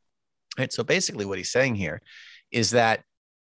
Right. 0.58 0.72
So 0.72 0.84
basically, 0.84 1.26
what 1.26 1.38
he's 1.38 1.52
saying 1.52 1.76
here 1.76 2.02
is 2.52 2.72
that 2.72 3.04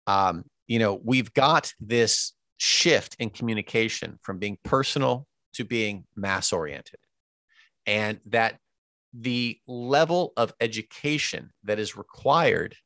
um, 0.07 0.45
you 0.67 0.79
know, 0.79 1.01
we've 1.03 1.33
got 1.35 1.73
this 1.81 2.33
shift 2.59 3.17
in 3.19 3.31
communication 3.31 4.19
from 4.23 4.39
being 4.39 4.59
personal 4.65 5.27
to 5.55 5.65
being 5.65 6.05
mass 6.15 6.53
oriented. 6.53 7.01
And 7.87 8.21
that 8.27 8.59
the 9.13 9.59
level 9.67 10.33
of 10.37 10.53
education 10.61 11.51
that 11.65 11.79
is 11.79 11.97
required 11.97 12.77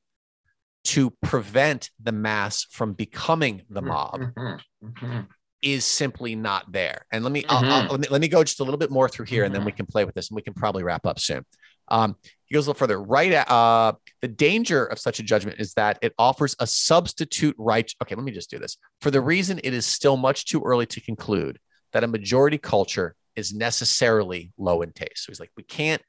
to 0.85 1.11
prevent 1.23 1.91
the 2.03 2.13
mass 2.13 2.65
from 2.71 2.93
becoming 2.93 3.63
the 3.71 3.81
mm-hmm. 3.81 3.89
mob 3.89 4.21
mm-hmm. 4.21 4.87
Mm-hmm. 4.87 5.21
is 5.63 5.85
simply 5.85 6.35
not 6.37 6.71
there. 6.71 7.07
And 7.11 7.25
let 7.25 7.33
me, 7.33 7.43
mm-hmm. 7.43 7.65
I'll, 7.65 7.83
I'll, 7.83 7.89
let 7.89 8.01
me 8.01 8.07
let 8.11 8.21
me 8.21 8.29
go 8.29 8.45
just 8.45 8.61
a 8.61 8.65
little 8.65 8.79
bit 8.79 8.91
more 8.91 9.09
through 9.09 9.27
here, 9.27 9.45
and 9.45 9.55
then 9.55 9.65
we 9.65 9.73
mm-hmm. 9.73 9.79
can 9.79 9.87
play 9.87 10.05
with 10.05 10.15
this, 10.15 10.31
and 10.31 10.37
we 10.37 10.43
can 10.43 10.55
probably 10.55 10.83
wrap 10.83 11.07
up 11.07 11.19
soon. 11.19 11.45
Um, 11.89 12.17
he 12.47 12.55
goes 12.55 12.67
a 12.67 12.71
little 12.71 12.79
further. 12.79 13.03
Right, 13.03 13.33
at, 13.33 13.51
uh, 13.51 13.95
the 14.21 14.29
danger 14.29 14.85
of 14.85 14.99
such 14.99 15.19
a 15.19 15.23
judgment 15.23 15.61
is 15.61 15.75
that 15.75 15.99
it 16.03 16.15
offers 16.19 16.55
a 16.61 16.67
substitute 16.67 17.57
right. 17.59 17.91
Okay, 18.03 18.15
let 18.15 18.25
me 18.25 18.33
just 18.33 18.51
do 18.51 18.59
this. 18.59 18.77
For 19.01 19.11
the 19.11 19.21
reason 19.21 19.61
it 19.65 19.75
is 19.75 19.87
still 19.87 20.17
much 20.17 20.47
too 20.47 20.63
early 20.65 20.87
to 20.87 21.01
conclude 21.01 21.59
that 21.93 22.05
a 22.05 22.09
majority 22.09 22.59
culture 22.59 23.15
is 23.37 23.53
necessarily 23.53 24.53
low 24.59 24.83
in 24.83 24.93
taste. 24.93 25.25
So 25.25 25.31
he's 25.31 25.41
like, 25.41 25.51
we 25.57 25.63
can't 25.63 26.03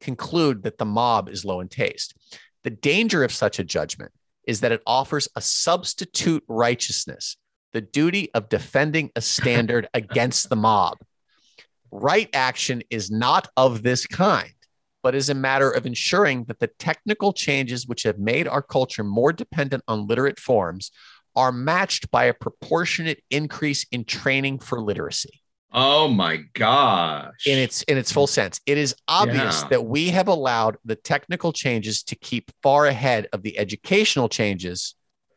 conclude 0.00 0.62
that 0.64 0.78
the 0.78 0.84
mob 0.84 1.28
is 1.28 1.44
low 1.44 1.60
in 1.60 1.68
taste. 1.68 2.14
The 2.64 2.70
danger 2.70 3.24
of 3.24 3.32
such 3.32 3.58
a 3.58 3.64
judgment 3.64 4.12
is 4.46 4.60
that 4.60 4.72
it 4.72 4.82
offers 4.86 5.28
a 5.36 5.40
substitute 5.40 6.44
righteousness, 6.48 7.36
the 7.72 7.80
duty 7.80 8.30
of 8.34 8.48
defending 8.48 9.10
a 9.16 9.20
standard 9.20 9.88
against 9.94 10.48
the 10.48 10.56
mob. 10.56 10.98
Right 11.90 12.28
action 12.32 12.82
is 12.90 13.10
not 13.10 13.48
of 13.56 13.82
this 13.82 14.06
kind, 14.06 14.52
but 15.02 15.14
is 15.14 15.28
a 15.28 15.34
matter 15.34 15.70
of 15.70 15.86
ensuring 15.86 16.44
that 16.44 16.60
the 16.60 16.70
technical 16.78 17.32
changes 17.32 17.86
which 17.86 18.04
have 18.04 18.18
made 18.18 18.48
our 18.48 18.62
culture 18.62 19.04
more 19.04 19.32
dependent 19.32 19.82
on 19.88 20.06
literate 20.06 20.38
forms 20.38 20.90
are 21.34 21.52
matched 21.52 22.10
by 22.10 22.24
a 22.24 22.34
proportionate 22.34 23.22
increase 23.30 23.86
in 23.90 24.04
training 24.04 24.58
for 24.58 24.80
literacy. 24.80 25.41
Oh 25.74 26.08
my 26.08 26.38
gosh. 26.52 27.46
In 27.46 27.58
its 27.58 27.82
in 27.84 27.96
its 27.96 28.12
full 28.12 28.26
sense. 28.26 28.60
It 28.66 28.76
is 28.76 28.94
obvious 29.08 29.62
yeah. 29.62 29.68
that 29.68 29.84
we 29.86 30.10
have 30.10 30.28
allowed 30.28 30.76
the 30.84 30.96
technical 30.96 31.52
changes 31.52 32.02
to 32.04 32.16
keep 32.16 32.50
far 32.62 32.86
ahead 32.86 33.26
of 33.32 33.42
the 33.42 33.58
educational 33.58 34.28
changes. 34.28 34.94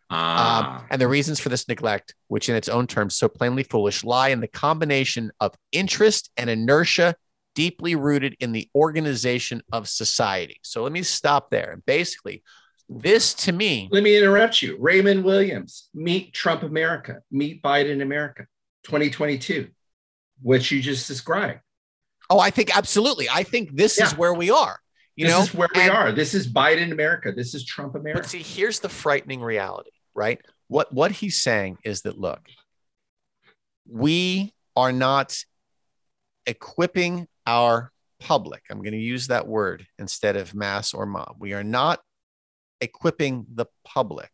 Um, 0.10 0.20
ah. 0.20 0.78
Um, 0.80 0.86
and 0.92 1.02
the 1.02 1.08
reasons 1.08 1.40
for 1.40 1.50
this 1.50 1.68
neglect, 1.70 2.16
which 2.28 2.50
in 2.50 2.56
its 2.56 2.68
own 2.68 2.86
terms 2.86 3.16
so 3.16 3.30
plainly 3.30 3.64
foolish, 3.64 4.04
lie 4.04 4.30
in 4.30 4.42
the 4.42 4.48
combination 4.48 5.32
of 5.40 5.56
interest 5.72 6.30
and 6.36 6.50
inertia 6.50 7.16
deeply 7.56 7.96
rooted 7.96 8.36
in 8.42 8.52
the 8.52 8.70
organization 8.76 9.62
of 9.72 9.88
society. 9.88 10.60
So 10.64 10.84
let 10.84 10.92
me 10.92 11.02
stop 11.04 11.50
there. 11.50 11.72
And 11.72 11.86
basically, 11.86 12.44
this 12.90 13.34
to 13.34 13.54
me. 13.54 13.88
Let 13.90 14.04
me 14.04 14.18
interrupt 14.18 14.62
you. 14.62 14.78
Raymond 14.80 15.24
Williams, 15.24 15.90
Meet 15.94 16.34
Trump 16.34 16.64
America, 16.64 17.22
Meet 17.32 17.64
Biden 17.64 18.02
America, 18.02 18.46
2022 18.84 19.70
what 20.42 20.70
you 20.72 20.82
just 20.82 21.08
described. 21.08 21.60
Oh, 22.30 22.40
I 22.40 22.50
think 22.50 22.76
absolutely. 22.76 23.28
I 23.30 23.44
think 23.44 23.76
this 23.76 23.98
yeah. 23.98 24.06
is 24.06 24.18
where 24.18 24.34
we 24.34 24.50
are. 24.50 24.80
You 25.16 25.28
this 25.28 25.36
know, 25.36 25.42
is 25.44 25.54
where 25.54 25.70
we 25.74 25.88
are. 25.88 26.12
This 26.12 26.34
is 26.34 26.52
Biden 26.52 26.92
America. 26.92 27.32
This 27.32 27.54
is 27.54 27.64
Trump 27.64 27.96
America. 27.96 28.22
But 28.22 28.30
see, 28.30 28.42
here's 28.42 28.80
the 28.80 28.90
frightening 28.90 29.42
reality, 29.42 29.92
right? 30.14 30.42
What 30.68 30.94
what 30.94 31.12
he's 31.12 31.42
saying 31.42 31.78
is 31.86 32.02
that 32.02 32.18
look, 32.18 32.42
we 33.88 34.54
are 34.76 34.92
not 34.92 35.38
equipping 36.46 37.28
our 37.48 37.92
public. 38.20 38.64
I'm 38.70 38.82
going 38.82 38.94
to 38.94 39.00
use 39.00 39.28
that 39.28 39.48
word 39.48 39.86
instead 40.00 40.36
of 40.36 40.54
mass 40.54 40.94
or 40.94 41.06
mob. 41.06 41.36
We 41.40 41.54
are 41.54 41.64
not 41.64 42.02
equipping 42.82 43.46
the 43.54 43.68
public, 43.86 44.32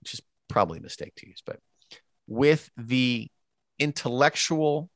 which 0.00 0.14
is 0.14 0.22
probably 0.48 0.78
a 0.78 0.82
mistake 0.82 1.14
to 1.16 1.28
use, 1.28 1.42
but 1.44 1.58
with 2.26 2.70
the 2.76 3.28
intellectual 3.78 4.90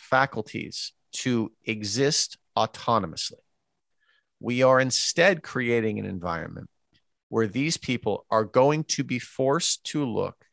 faculties 0.00 0.92
to 1.12 1.52
exist 1.64 2.38
autonomously. 2.56 3.42
We 4.40 4.62
are 4.62 4.80
instead 4.80 5.42
creating 5.42 5.98
an 5.98 6.06
environment 6.06 6.68
where 7.28 7.46
these 7.46 7.76
people 7.76 8.26
are 8.30 8.44
going 8.44 8.84
to 8.84 9.04
be 9.04 9.18
forced 9.18 9.84
to 9.84 10.04
look 10.04 10.44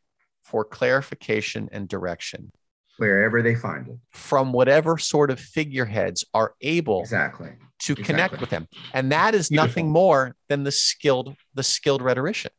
for 0.44 0.64
clarification 0.64 1.68
and 1.72 1.88
direction 1.88 2.52
wherever 2.96 3.42
they 3.42 3.54
find 3.54 3.86
it 3.88 3.96
from 4.10 4.52
whatever 4.52 4.98
sort 4.98 5.30
of 5.30 5.38
figureheads 5.38 6.24
are 6.34 6.54
able 6.60 7.00
exactly 7.00 7.50
to 7.78 7.92
exactly. 7.92 8.04
connect 8.04 8.40
with 8.40 8.50
them 8.50 8.66
and 8.92 9.12
that 9.12 9.34
is 9.34 9.48
Beautiful. 9.48 9.68
nothing 9.68 9.90
more 9.90 10.34
than 10.48 10.64
the 10.64 10.72
skilled 10.72 11.36
the 11.54 11.62
skilled 11.62 12.02
rhetorician 12.02 12.50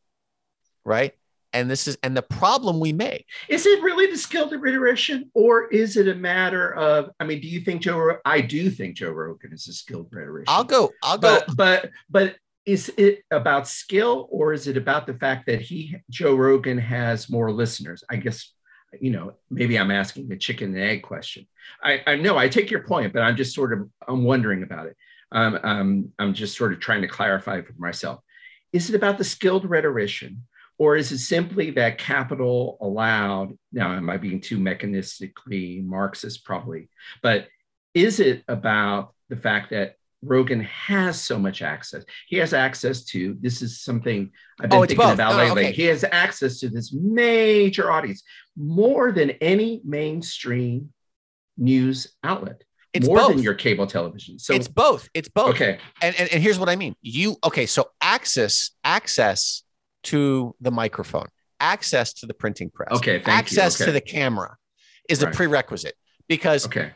right 0.84 1.12
and 1.52 1.70
this 1.70 1.88
is 1.88 1.98
and 2.02 2.16
the 2.16 2.22
problem 2.22 2.80
we 2.80 2.92
make. 2.92 3.26
Is 3.48 3.66
it 3.66 3.82
really 3.82 4.06
the 4.10 4.18
skilled 4.18 4.52
rhetorician 4.52 5.30
or 5.34 5.68
is 5.68 5.96
it 5.96 6.08
a 6.08 6.14
matter 6.14 6.74
of 6.74 7.10
i 7.20 7.24
mean 7.24 7.40
do 7.40 7.48
you 7.48 7.60
think 7.60 7.82
joe 7.82 8.16
i 8.24 8.40
do 8.40 8.70
think 8.70 8.96
joe 8.96 9.10
rogan 9.10 9.52
is 9.52 9.68
a 9.68 9.72
skilled 9.72 10.08
rhetorician 10.10 10.46
i'll 10.48 10.64
go 10.64 10.90
i'll 11.02 11.18
go. 11.18 11.40
But 11.46 11.56
but, 11.56 11.90
but 12.08 12.36
is 12.66 12.92
it 12.96 13.22
about 13.30 13.66
skill 13.66 14.28
or 14.30 14.52
is 14.52 14.66
it 14.66 14.76
about 14.76 15.06
the 15.06 15.14
fact 15.14 15.46
that 15.46 15.60
he 15.60 15.96
joe 16.10 16.34
rogan 16.34 16.78
has 16.78 17.30
more 17.30 17.50
listeners? 17.50 18.04
I 18.08 18.16
guess 18.16 18.52
you 19.00 19.10
know 19.10 19.34
maybe 19.50 19.78
i'm 19.78 19.92
asking 19.92 20.28
the 20.28 20.36
chicken 20.36 20.74
and 20.74 20.82
egg 20.82 21.02
question. 21.02 21.46
I 21.82 22.02
i 22.06 22.16
know 22.16 22.36
i 22.36 22.48
take 22.48 22.70
your 22.70 22.82
point 22.82 23.12
but 23.12 23.22
i'm 23.22 23.36
just 23.36 23.54
sort 23.54 23.72
of 23.72 23.88
i'm 24.06 24.24
wondering 24.24 24.62
about 24.62 24.86
it. 24.86 24.96
Um, 25.32 25.58
um, 25.62 26.12
i'm 26.18 26.34
just 26.34 26.56
sort 26.56 26.72
of 26.72 26.80
trying 26.80 27.02
to 27.02 27.08
clarify 27.08 27.60
for 27.62 27.74
myself. 27.78 28.20
Is 28.72 28.88
it 28.88 28.96
about 28.96 29.18
the 29.18 29.24
skilled 29.24 29.68
rhetorician 29.68 30.44
or 30.80 30.96
is 30.96 31.12
it 31.12 31.18
simply 31.18 31.72
that 31.72 31.98
capital 31.98 32.78
allowed? 32.80 33.52
Now, 33.70 33.92
am 33.92 34.08
I 34.08 34.16
being 34.16 34.40
too 34.40 34.56
mechanistically 34.56 35.84
Marxist? 35.84 36.42
Probably. 36.42 36.88
But 37.22 37.48
is 37.92 38.18
it 38.18 38.44
about 38.48 39.12
the 39.28 39.36
fact 39.36 39.70
that 39.72 39.96
Rogan 40.22 40.60
has 40.62 41.20
so 41.20 41.38
much 41.38 41.60
access? 41.60 42.02
He 42.28 42.38
has 42.38 42.54
access 42.54 43.04
to 43.06 43.36
this 43.42 43.60
is 43.60 43.82
something 43.82 44.30
I've 44.58 44.70
been 44.70 44.78
oh, 44.78 44.80
thinking 44.86 44.96
both. 44.96 45.12
about 45.12 45.34
oh, 45.34 45.36
lately. 45.36 45.64
Okay. 45.64 45.72
He 45.72 45.84
has 45.84 46.02
access 46.10 46.60
to 46.60 46.70
this 46.70 46.94
major 46.94 47.92
audience 47.92 48.22
more 48.56 49.12
than 49.12 49.32
any 49.32 49.82
mainstream 49.84 50.94
news 51.58 52.10
outlet. 52.24 52.64
It's 52.94 53.06
more 53.06 53.18
both. 53.18 53.28
than 53.34 53.42
your 53.42 53.54
cable 53.54 53.86
television. 53.86 54.38
So 54.38 54.54
it's 54.54 54.66
both. 54.66 55.10
It's 55.12 55.28
both. 55.28 55.56
Okay. 55.56 55.78
And, 56.00 56.18
and 56.18 56.32
and 56.32 56.42
here's 56.42 56.58
what 56.58 56.70
I 56.70 56.76
mean. 56.76 56.96
You 57.02 57.36
okay? 57.44 57.66
So 57.66 57.90
access 58.00 58.70
access 58.82 59.62
to 60.04 60.54
the 60.60 60.70
microphone, 60.70 61.28
access 61.58 62.12
to 62.14 62.26
the 62.26 62.34
printing 62.34 62.70
press, 62.70 62.92
okay, 62.92 63.22
access 63.26 63.80
okay. 63.80 63.86
to 63.86 63.92
the 63.92 64.00
camera 64.00 64.56
is 65.08 65.22
right. 65.22 65.32
a 65.32 65.36
prerequisite 65.36 65.94
because 66.28 66.66
okay. 66.66 66.92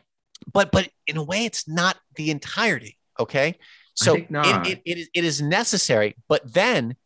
But 0.52 0.70
but 0.72 0.88
in 1.06 1.16
a 1.16 1.22
way, 1.22 1.44
it's 1.44 1.68
not 1.68 1.96
the 2.16 2.30
entirety. 2.30 2.98
Okay. 3.18 3.56
So 3.94 4.16
it, 4.16 4.26
it, 4.28 4.82
it, 4.84 4.98
is, 4.98 5.08
it 5.14 5.24
is 5.24 5.40
necessary, 5.40 6.16
but 6.28 6.52
then 6.52 6.96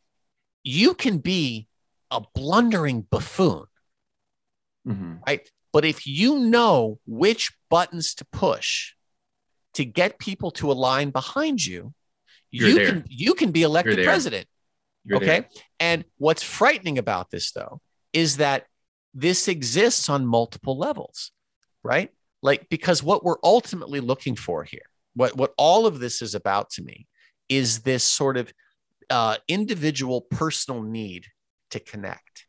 you 0.62 0.94
can 0.94 1.18
be 1.18 1.66
a 2.10 2.22
blundering 2.34 3.02
buffoon. 3.02 3.64
Mm-hmm. 4.86 5.14
Right. 5.26 5.48
But 5.72 5.84
if 5.84 6.06
you 6.06 6.38
know 6.38 6.98
which 7.06 7.52
buttons 7.68 8.14
to 8.14 8.24
push 8.32 8.94
to 9.74 9.84
get 9.84 10.18
people 10.18 10.50
to 10.52 10.72
align 10.72 11.10
behind 11.10 11.64
you, 11.64 11.92
You're 12.50 12.68
you 12.68 12.74
there. 12.74 12.86
can 12.86 13.04
you 13.08 13.34
can 13.34 13.50
be 13.50 13.62
elected 13.62 14.02
president. 14.04 14.46
You're 15.08 15.18
okay. 15.18 15.26
There. 15.26 15.48
And 15.80 16.04
what's 16.18 16.42
frightening 16.42 16.98
about 16.98 17.30
this, 17.30 17.52
though, 17.52 17.80
is 18.12 18.36
that 18.36 18.66
this 19.14 19.48
exists 19.48 20.08
on 20.08 20.26
multiple 20.26 20.76
levels, 20.76 21.32
right? 21.82 22.10
Like, 22.42 22.68
because 22.68 23.02
what 23.02 23.24
we're 23.24 23.38
ultimately 23.42 24.00
looking 24.00 24.36
for 24.36 24.64
here, 24.64 24.82
what, 25.14 25.36
what 25.36 25.54
all 25.56 25.86
of 25.86 25.98
this 25.98 26.22
is 26.22 26.34
about 26.34 26.70
to 26.70 26.82
me, 26.82 27.06
is 27.48 27.80
this 27.80 28.04
sort 28.04 28.36
of 28.36 28.52
uh, 29.08 29.36
individual 29.48 30.20
personal 30.20 30.82
need 30.82 31.26
to 31.70 31.80
connect, 31.80 32.46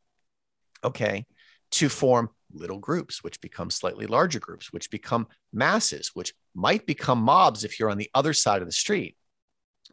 okay, 0.84 1.26
to 1.72 1.88
form 1.88 2.30
little 2.51 2.80
groups, 2.80 3.24
which 3.24 3.39
become 3.39 3.70
slightly 3.70 4.05
larger 4.05 4.39
groups, 4.39 4.74
which 4.74 4.91
become 4.91 5.28
masses, 5.53 6.12
which 6.14 6.34
might 6.53 6.86
become 6.86 7.20
mobs 7.20 7.64
if 7.64 7.80
you're 7.80 7.89
on 7.89 7.97
the 7.97 8.10
other 8.14 8.34
side 8.34 8.62
of 8.62 8.68
the 8.68 8.74
street 8.74 9.16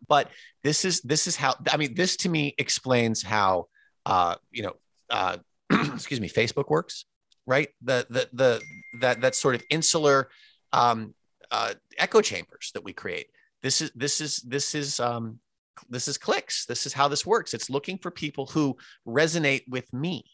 but 0.09 0.31
this 0.63 0.85
is 0.85 1.01
this 1.03 1.27
is 1.27 1.37
how 1.37 1.55
i 1.71 1.77
mean 1.77 1.95
this 1.95 2.17
to 2.17 2.29
me 2.29 2.55
explains 2.59 3.23
how 3.23 3.67
uh 4.05 4.35
you 4.51 4.63
know 4.63 4.73
uh 5.11 5.37
excuse 5.71 6.21
me 6.21 6.29
facebook 6.29 6.69
works 6.69 7.07
right? 7.47 7.69
The 7.83 8.07
the 8.11 8.29
the 8.33 8.63
that 9.01 9.21
that 9.21 9.35
sort 9.35 9.55
of 9.55 9.63
insular 9.71 10.29
um 10.73 11.15
uh 11.51 11.75
echo 11.97 12.21
chambers 12.21 12.71
that 12.75 12.85
we 12.85 12.93
create. 12.93 13.29
This 13.63 13.81
is 13.81 13.91
this 13.95 14.21
is 14.21 14.39
this 14.39 14.75
is 14.75 15.01
um 15.01 15.39
this 15.89 16.09
is 16.09 16.19
clicks. 16.19 16.67
This 16.67 16.87
is 16.87 16.93
how 16.93 17.09
this 17.09 17.25
works. 17.25 17.55
It's 17.55 17.71
looking 17.71 17.99
for 17.99 18.11
people 18.11 18.47
who 18.47 18.77
resonate 19.07 19.69
with 19.69 19.91
me. 19.93 20.25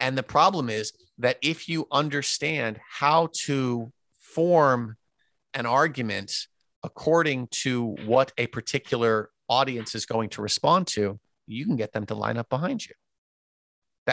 And 0.00 0.16
the 0.16 0.22
problem 0.22 0.70
is 0.70 0.92
that 1.18 1.36
if 1.42 1.68
you 1.68 1.86
understand 1.92 2.80
how 2.88 3.28
to 3.44 3.92
form 4.18 4.96
an 5.52 5.66
argument 5.66 6.46
according 6.82 7.48
to 7.48 7.96
what 8.04 8.32
a 8.38 8.46
particular 8.46 9.30
audience 9.48 9.94
is 9.94 10.06
going 10.06 10.30
to 10.30 10.42
respond 10.42 10.86
to, 10.86 11.18
you 11.46 11.66
can 11.66 11.76
get 11.76 11.92
them 11.92 12.06
to 12.06 12.14
line 12.14 12.36
up 12.36 12.48
behind 12.48 12.86
you. 12.86 12.94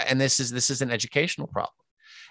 And 0.08 0.20
this 0.20 0.40
is 0.40 0.52
this 0.52 0.70
is 0.70 0.82
an 0.82 0.92
educational 0.92 1.48
problem. 1.48 1.74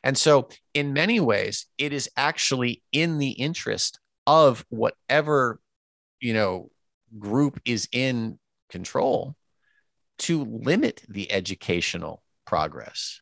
And 0.05 0.17
so, 0.17 0.49
in 0.75 0.93
many 0.93 1.19
ways, 1.19 1.67
it 1.79 1.93
is 1.93 2.09
actually 2.17 2.83
in 2.93 3.19
the 3.19 3.31
interest 3.31 3.99
of 4.27 4.65
whatever 4.69 5.61
you 6.21 6.35
know 6.35 6.71
group 7.19 7.61
is 7.65 7.89
in 7.93 8.39
control 8.69 9.37
to 10.19 10.45
limit 10.45 11.03
the 11.09 11.31
educational 11.31 12.23
progress 12.47 13.21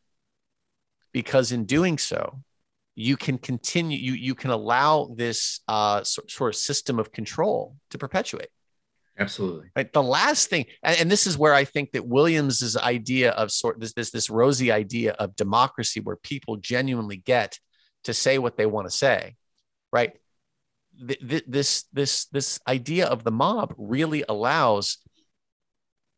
because 1.11 1.51
in 1.51 1.65
doing 1.65 1.97
so 1.97 2.41
you 2.95 3.17
can 3.17 3.37
continue 3.37 3.97
you 3.97 4.13
you 4.13 4.35
can 4.35 4.51
allow 4.51 5.13
this 5.15 5.59
uh, 5.67 6.03
sort 6.03 6.53
of 6.53 6.55
system 6.55 6.99
of 6.99 7.11
control 7.11 7.75
to 7.89 7.97
perpetuate. 7.97 8.49
Absolutely. 9.17 9.69
Right? 9.75 9.91
The 9.93 10.03
last 10.03 10.49
thing 10.49 10.65
and, 10.83 10.99
and, 10.99 11.11
this 11.11 11.25
is 11.25 11.37
where 11.37 11.53
i 11.53 11.63
think 11.63 11.93
that 11.93 12.05
williams's 12.05 12.75
idea 12.75 13.31
of 13.31 13.49
sort 13.51 13.79
this 13.79 13.93
this 13.93 14.11
this 14.11 14.29
rosy 14.29 14.71
idea 14.71 15.13
of 15.13 15.35
democracy 15.37 16.01
where 16.01 16.17
people 16.17 16.57
genuinely 16.57 17.17
get 17.17 17.57
to 18.03 18.13
say 18.13 18.37
what 18.37 18.57
they 18.57 18.65
want 18.65 18.87
to 18.87 18.91
say 18.91 19.35
right? 19.95 20.11
This 20.97 21.85
this 21.93 22.25
this 22.25 22.59
idea 22.67 23.05
of 23.07 23.23
the 23.23 23.31
mob 23.31 23.73
really 23.77 24.23
allows 24.27 24.97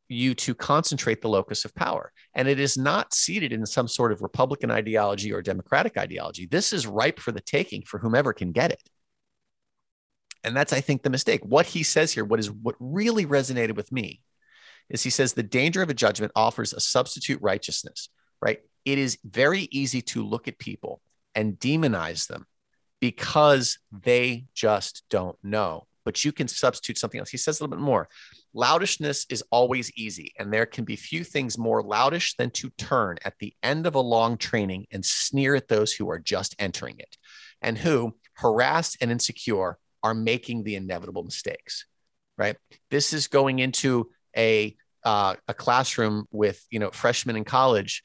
you 0.09 0.33
to 0.33 0.55
concentrate 0.55 1.21
the 1.21 1.29
locus 1.29 1.65
of 1.65 1.75
power. 1.75 2.11
And 2.33 2.47
it 2.47 2.59
is 2.59 2.77
not 2.77 3.13
seated 3.13 3.51
in 3.51 3.65
some 3.65 3.87
sort 3.87 4.11
of 4.11 4.21
Republican 4.21 4.71
ideology 4.71 5.33
or 5.33 5.41
Democratic 5.41 5.97
ideology. 5.97 6.45
This 6.45 6.71
is 6.71 6.87
ripe 6.87 7.19
for 7.19 7.31
the 7.31 7.41
taking 7.41 7.81
for 7.83 7.99
whomever 7.99 8.33
can 8.33 8.51
get 8.51 8.71
it. 8.71 8.81
And 10.43 10.55
that's, 10.55 10.71
I 10.71 10.81
think, 10.81 11.03
the 11.03 11.09
mistake. 11.09 11.41
What 11.43 11.65
he 11.65 11.83
says 11.83 12.13
here, 12.13 12.23
what 12.23 12.39
is 12.39 12.49
what 12.49 12.75
really 12.79 13.25
resonated 13.25 13.75
with 13.75 13.91
me, 13.91 14.21
is 14.89 15.03
he 15.03 15.09
says 15.09 15.33
the 15.33 15.43
danger 15.43 15.81
of 15.81 15.89
a 15.89 15.93
judgment 15.93 16.31
offers 16.35 16.71
a 16.71 16.79
substitute 16.79 17.41
righteousness, 17.41 18.09
right? 18.41 18.59
It 18.85 18.97
is 18.97 19.17
very 19.25 19.67
easy 19.71 20.01
to 20.03 20.23
look 20.23 20.47
at 20.47 20.59
people 20.59 21.01
and 21.35 21.59
demonize 21.59 22.27
them 22.27 22.45
because 23.01 23.79
they 23.91 24.45
just 24.53 25.03
don't 25.09 25.37
know. 25.43 25.87
But 26.05 26.23
you 26.23 26.31
can 26.31 26.47
substitute 26.47 26.97
something 26.97 27.19
else. 27.19 27.29
He 27.29 27.37
says 27.37 27.59
a 27.59 27.63
little 27.63 27.75
bit 27.75 27.83
more. 27.83 28.07
Loudishness 28.55 29.25
is 29.29 29.43
always 29.51 29.91
easy, 29.91 30.33
and 30.39 30.51
there 30.51 30.65
can 30.65 30.83
be 30.83 30.95
few 30.95 31.23
things 31.23 31.57
more 31.57 31.83
loudish 31.83 32.35
than 32.37 32.49
to 32.51 32.69
turn 32.77 33.17
at 33.23 33.35
the 33.39 33.53
end 33.61 33.85
of 33.85 33.95
a 33.95 34.01
long 34.01 34.37
training 34.37 34.87
and 34.91 35.05
sneer 35.05 35.55
at 35.55 35.67
those 35.67 35.93
who 35.93 36.09
are 36.09 36.19
just 36.19 36.55
entering 36.57 36.95
it 36.99 37.17
and 37.61 37.77
who, 37.77 38.15
harassed 38.33 38.97
and 39.01 39.11
insecure, 39.11 39.77
are 40.03 40.13
making 40.13 40.63
the 40.63 40.75
inevitable 40.75 41.23
mistakes. 41.23 41.85
Right? 42.37 42.55
This 42.89 43.13
is 43.13 43.27
going 43.27 43.59
into 43.59 44.09
a 44.35 44.75
uh, 45.03 45.35
a 45.47 45.53
classroom 45.53 46.25
with 46.31 46.63
you 46.69 46.79
know 46.79 46.91
freshmen 46.91 47.35
in 47.35 47.43
college 47.43 48.03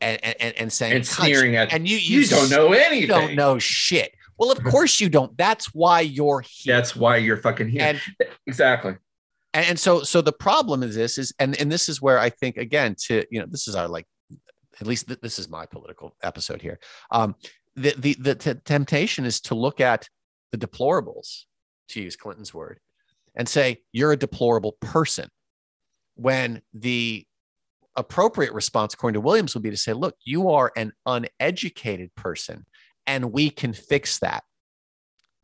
and 0.00 0.22
and, 0.24 0.54
and 0.56 0.72
saying 0.72 0.94
and 0.94 1.06
sneering 1.06 1.56
at 1.56 1.72
and 1.72 1.88
you 1.88 1.96
you, 1.96 2.20
you 2.20 2.26
don't 2.26 2.50
know 2.50 2.72
anything 2.72 3.08
don't 3.08 3.34
know 3.34 3.58
shit. 3.58 4.14
Well 4.38 4.52
of 4.52 4.62
course 4.62 5.00
you 5.00 5.08
don't. 5.08 5.36
That's 5.36 5.74
why 5.74 6.00
you're 6.00 6.42
here. 6.46 6.74
that's 6.76 6.94
why 6.94 7.16
you're 7.16 7.38
fucking 7.38 7.68
here. 7.68 7.82
And, 7.82 8.00
exactly 8.46 8.96
and, 9.56 9.70
and 9.70 9.80
so 9.80 10.02
so 10.02 10.20
the 10.20 10.32
problem 10.32 10.82
is 10.82 10.94
this 10.94 11.16
is 11.16 11.32
and 11.38 11.58
and 11.58 11.72
this 11.72 11.88
is 11.88 12.00
where 12.00 12.18
i 12.18 12.28
think 12.28 12.56
again 12.58 12.94
to 12.98 13.24
you 13.30 13.40
know 13.40 13.46
this 13.48 13.66
is 13.66 13.74
our 13.74 13.88
like 13.88 14.06
at 14.80 14.86
least 14.86 15.08
th- 15.08 15.20
this 15.20 15.38
is 15.38 15.48
my 15.48 15.64
political 15.64 16.14
episode 16.22 16.60
here. 16.60 16.78
Um 17.10 17.34
the 17.74 17.94
the 17.96 18.14
the 18.20 18.34
t- 18.34 18.54
temptation 18.64 19.24
is 19.24 19.40
to 19.42 19.54
look 19.54 19.80
at 19.80 20.08
the 20.52 20.58
deplorables 20.58 21.44
to 21.88 22.02
use 22.02 22.16
clinton's 22.16 22.52
word 22.52 22.78
and 23.34 23.48
say 23.48 23.78
you're 23.92 24.12
a 24.12 24.16
deplorable 24.16 24.76
person 24.80 25.28
when 26.14 26.62
the 26.74 27.24
appropriate 27.96 28.52
response 28.52 28.92
according 28.94 29.14
to 29.14 29.20
williams 29.20 29.54
would 29.54 29.62
be 29.62 29.70
to 29.70 29.76
say 29.76 29.92
look 29.92 30.14
you 30.24 30.50
are 30.50 30.72
an 30.76 30.92
uneducated 31.06 32.14
person 32.14 32.66
and 33.06 33.32
we 33.32 33.50
can 33.50 33.72
fix 33.72 34.18
that 34.18 34.42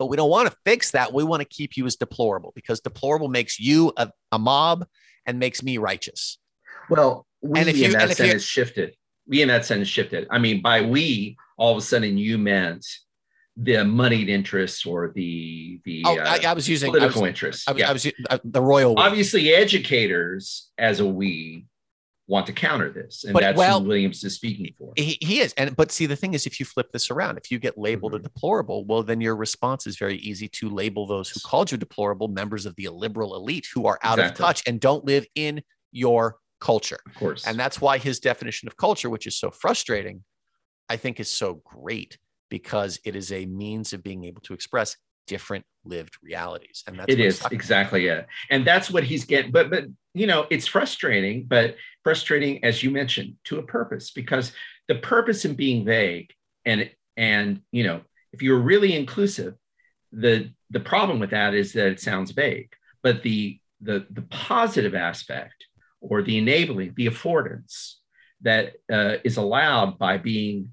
but 0.03 0.09
we 0.09 0.17
don't 0.17 0.29
want 0.29 0.51
to 0.51 0.57
fix 0.65 0.91
that. 0.91 1.13
We 1.13 1.23
want 1.23 1.39
to 1.43 1.47
keep 1.47 1.77
you 1.77 1.85
as 1.85 1.95
deplorable 1.95 2.51
because 2.55 2.81
deplorable 2.81 3.29
makes 3.29 3.57
you 3.57 3.93
a, 3.95 4.11
a 4.33 4.37
mob 4.37 4.85
and 5.25 5.39
makes 5.39 5.63
me 5.63 5.77
righteous. 5.77 6.39
Well, 6.89 7.25
we 7.41 7.57
and 7.57 7.69
if 7.69 7.77
you, 7.77 7.85
in 7.85 7.91
that 7.93 8.17
sense 8.17 8.43
shifted. 8.43 8.97
We 9.29 9.41
in 9.41 9.47
that 9.47 9.63
sense 9.63 9.87
shifted. 9.87 10.27
I 10.29 10.39
mean, 10.39 10.61
by 10.61 10.81
we, 10.81 11.37
all 11.55 11.71
of 11.71 11.77
a 11.77 11.81
sudden 11.81 12.17
you 12.17 12.37
meant 12.37 12.85
the 13.55 13.85
moneyed 13.85 14.27
interests 14.27 14.85
or 14.85 15.13
the 15.15 15.79
the 15.85 16.03
oh, 16.05 16.19
uh, 16.19 16.37
I, 16.43 16.49
I, 16.49 16.53
was 16.53 16.67
using 16.67 16.91
political 16.91 17.21
I 17.21 17.21
was, 17.21 17.29
interests. 17.29 17.65
I 17.65 17.71
was, 17.71 17.79
yeah. 17.79 17.89
I 17.89 17.93
was 17.93 18.11
uh, 18.29 18.39
the 18.43 18.61
royal. 18.61 18.99
Obviously, 18.99 19.53
educators 19.53 20.69
as 20.77 20.99
a 20.99 21.05
we 21.05 21.63
want 22.27 22.45
to 22.47 22.53
counter 22.53 22.89
this, 22.89 23.25
and 23.25 23.33
but, 23.33 23.41
that's 23.41 23.57
well, 23.57 23.81
who 23.81 23.87
Williams 23.87 24.23
is 24.23 24.35
speaking 24.35 24.73
for. 24.77 24.93
He, 24.95 25.17
he, 25.21 25.41
is, 25.41 25.53
and 25.53 25.75
but 25.75 25.91
see, 25.91 26.05
the 26.05 26.15
thing 26.15 26.33
is, 26.33 26.45
if 26.45 26.59
you 26.59 26.65
flip 26.65 26.91
this 26.91 27.11
around, 27.11 27.37
if 27.37 27.51
you 27.51 27.59
get 27.59 27.77
labeled 27.77 28.13
mm-hmm. 28.13 28.25
a 28.25 28.29
deplorable, 28.29 28.85
well, 28.85 29.03
then 29.03 29.19
your 29.21 29.35
response 29.35 29.85
is 29.85 29.97
very 29.97 30.17
easy 30.17 30.47
to 30.47 30.69
label 30.69 31.05
those 31.05 31.29
who 31.29 31.39
called 31.41 31.71
you 31.71 31.77
deplorable 31.77 32.27
members 32.27 32.65
of 32.65 32.75
the 32.75 32.87
liberal 32.89 33.35
elite 33.35 33.67
who 33.73 33.85
are 33.85 33.99
out 34.03 34.19
exactly. 34.19 34.43
of 34.43 34.47
touch 34.47 34.63
and 34.67 34.79
don't 34.79 35.05
live 35.05 35.25
in 35.35 35.61
your 35.91 36.37
culture. 36.61 36.99
Of 37.05 37.15
course, 37.15 37.45
and 37.45 37.59
that's 37.59 37.81
why 37.81 37.97
his 37.97 38.19
definition 38.19 38.67
of 38.67 38.77
culture, 38.77 39.09
which 39.09 39.27
is 39.27 39.37
so 39.37 39.51
frustrating, 39.51 40.23
I 40.87 40.95
think 40.97 41.19
is 41.19 41.29
so 41.29 41.61
great 41.65 42.17
because 42.49 42.99
it 43.03 43.15
is 43.15 43.31
a 43.31 43.45
means 43.47 43.93
of 43.93 44.03
being 44.03 44.23
able 44.23 44.41
to 44.41 44.53
express 44.53 44.95
different 45.27 45.65
lived 45.85 46.17
realities 46.21 46.83
and 46.87 46.97
that's 46.97 47.11
it 47.11 47.19
is 47.19 47.45
exactly 47.51 48.07
it 48.07 48.25
and 48.49 48.65
that's 48.65 48.89
what 48.89 49.03
he's 49.03 49.25
getting 49.25 49.51
but 49.51 49.69
but 49.69 49.85
you 50.13 50.25
know 50.25 50.45
it's 50.49 50.67
frustrating 50.67 51.45
but 51.45 51.75
frustrating 52.03 52.63
as 52.63 52.81
you 52.81 52.89
mentioned 52.89 53.35
to 53.43 53.59
a 53.59 53.63
purpose 53.63 54.11
because 54.11 54.53
the 54.87 54.95
purpose 54.95 55.45
in 55.45 55.53
being 55.55 55.83
vague 55.83 56.31
and 56.65 56.89
and 57.17 57.61
you 57.71 57.83
know 57.83 58.01
if 58.31 58.41
you're 58.41 58.59
really 58.59 58.95
inclusive 58.95 59.55
the 60.11 60.49
the 60.69 60.79
problem 60.79 61.19
with 61.19 61.31
that 61.31 61.53
is 61.53 61.73
that 61.73 61.87
it 61.87 61.99
sounds 61.99 62.31
vague 62.31 62.73
but 63.01 63.23
the 63.23 63.59
the 63.81 64.05
the 64.09 64.21
positive 64.23 64.95
aspect 64.95 65.65
or 65.99 66.21
the 66.21 66.37
enabling 66.37 66.93
the 66.95 67.07
affordance 67.07 67.95
that 68.41 68.73
uh, 68.91 69.15
is 69.23 69.37
allowed 69.37 69.97
by 69.97 70.17
being 70.17 70.69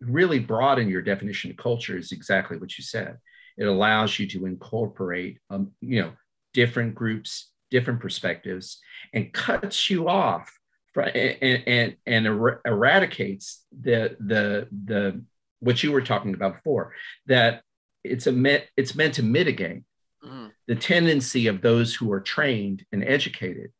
really 0.00 0.38
broad 0.38 0.78
in 0.78 0.88
your 0.88 1.02
definition 1.02 1.50
of 1.50 1.56
culture 1.56 1.96
is 1.96 2.12
exactly 2.12 2.56
what 2.56 2.76
you 2.76 2.84
said 2.84 3.18
it 3.60 3.66
allows 3.66 4.18
you 4.18 4.26
to 4.26 4.46
incorporate, 4.46 5.38
um, 5.50 5.70
you 5.82 6.00
know, 6.00 6.12
different 6.54 6.94
groups, 6.94 7.52
different 7.70 8.00
perspectives, 8.00 8.80
and 9.12 9.32
cuts 9.32 9.90
you 9.90 10.08
off 10.08 10.50
and 10.96 11.62
and, 11.66 11.96
and 12.06 12.26
er- 12.26 12.62
eradicates 12.64 13.64
the 13.78 14.16
the 14.18 14.66
the 14.86 15.22
what 15.60 15.82
you 15.82 15.92
were 15.92 16.00
talking 16.00 16.32
about 16.32 16.56
before. 16.56 16.94
That 17.26 17.62
it's 18.02 18.26
a 18.26 18.32
me- 18.32 18.64
it's 18.78 18.94
meant 18.94 19.14
to 19.14 19.22
mitigate 19.22 19.82
mm. 20.24 20.50
the 20.66 20.74
tendency 20.74 21.46
of 21.46 21.60
those 21.60 21.94
who 21.94 22.10
are 22.12 22.20
trained 22.20 22.86
and 22.92 23.04
educated 23.04 23.72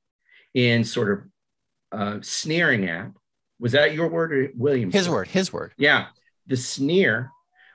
in 0.52 0.84
sort 0.84 1.10
of 1.10 1.98
uh, 1.98 2.18
sneering 2.20 2.86
at. 2.86 3.10
Was 3.58 3.72
that 3.72 3.94
your 3.94 4.08
word 4.08 4.32
or 4.32 4.50
Williams? 4.54 4.94
His 4.94 5.08
word. 5.08 5.28
His 5.28 5.52
word. 5.52 5.72
Yeah, 5.78 6.08
the 6.46 6.56
sneer 6.58 7.30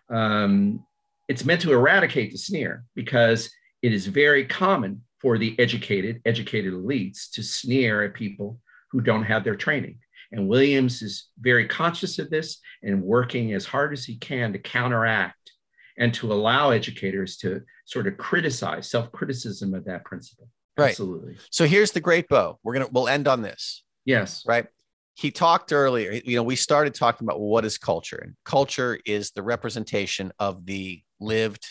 um, 0.10 0.86
it's 1.28 1.46
meant 1.46 1.62
to 1.62 1.72
eradicate 1.72 2.32
the 2.32 2.38
sneer 2.38 2.84
because 2.96 3.50
it 3.82 3.94
is 3.94 4.08
very 4.08 4.46
common 4.46 5.02
for 5.20 5.38
the 5.38 5.56
educated, 5.60 6.22
educated 6.26 6.74
elites 6.74 7.30
to 7.32 7.44
sneer 7.44 8.04
at 8.04 8.14
people 8.14 8.60
who 8.92 9.02
don't 9.02 9.24
have 9.24 9.44
their 9.44 9.56
training. 9.56 10.00
And 10.32 10.48
Williams 10.48 11.02
is 11.02 11.30
very 11.40 11.68
conscious 11.68 12.20
of 12.20 12.30
this 12.30 12.60
and 12.84 13.02
working 13.02 13.54
as 13.54 13.66
hard 13.66 13.94
as 13.94 14.06
he 14.06 14.18
can 14.18 14.54
to 14.54 14.60
counteract 14.60 15.52
and 15.98 16.14
to 16.16 16.32
allow 16.32 16.72
educators 16.72 17.38
to 17.38 17.62
sort 17.86 18.08
of 18.08 18.18
criticize 18.18 18.90
self-criticism 18.90 19.74
of 19.74 19.86
that 19.86 20.04
principle. 20.04 20.50
Right. 20.78 20.90
Absolutely. 20.90 21.38
So 21.52 21.66
here's 21.66 21.92
the 21.92 22.02
great 22.02 22.28
bow. 22.28 22.60
We're 22.64 22.74
gonna 22.74 22.90
we'll 22.92 23.08
end 23.08 23.28
on 23.28 23.42
this. 23.42 23.84
Yes. 24.04 24.44
Right 24.46 24.68
he 25.16 25.32
talked 25.32 25.72
earlier 25.72 26.12
you 26.26 26.36
know 26.36 26.44
we 26.44 26.56
started 26.56 26.94
talking 26.94 27.26
about 27.26 27.40
what 27.40 27.66
is 27.66 27.78
culture 27.78 28.18
and 28.18 28.36
culture 28.44 29.00
is 29.06 29.32
the 29.32 29.42
representation 29.42 30.32
of 30.40 30.66
the 30.66 31.02
lived 31.20 31.66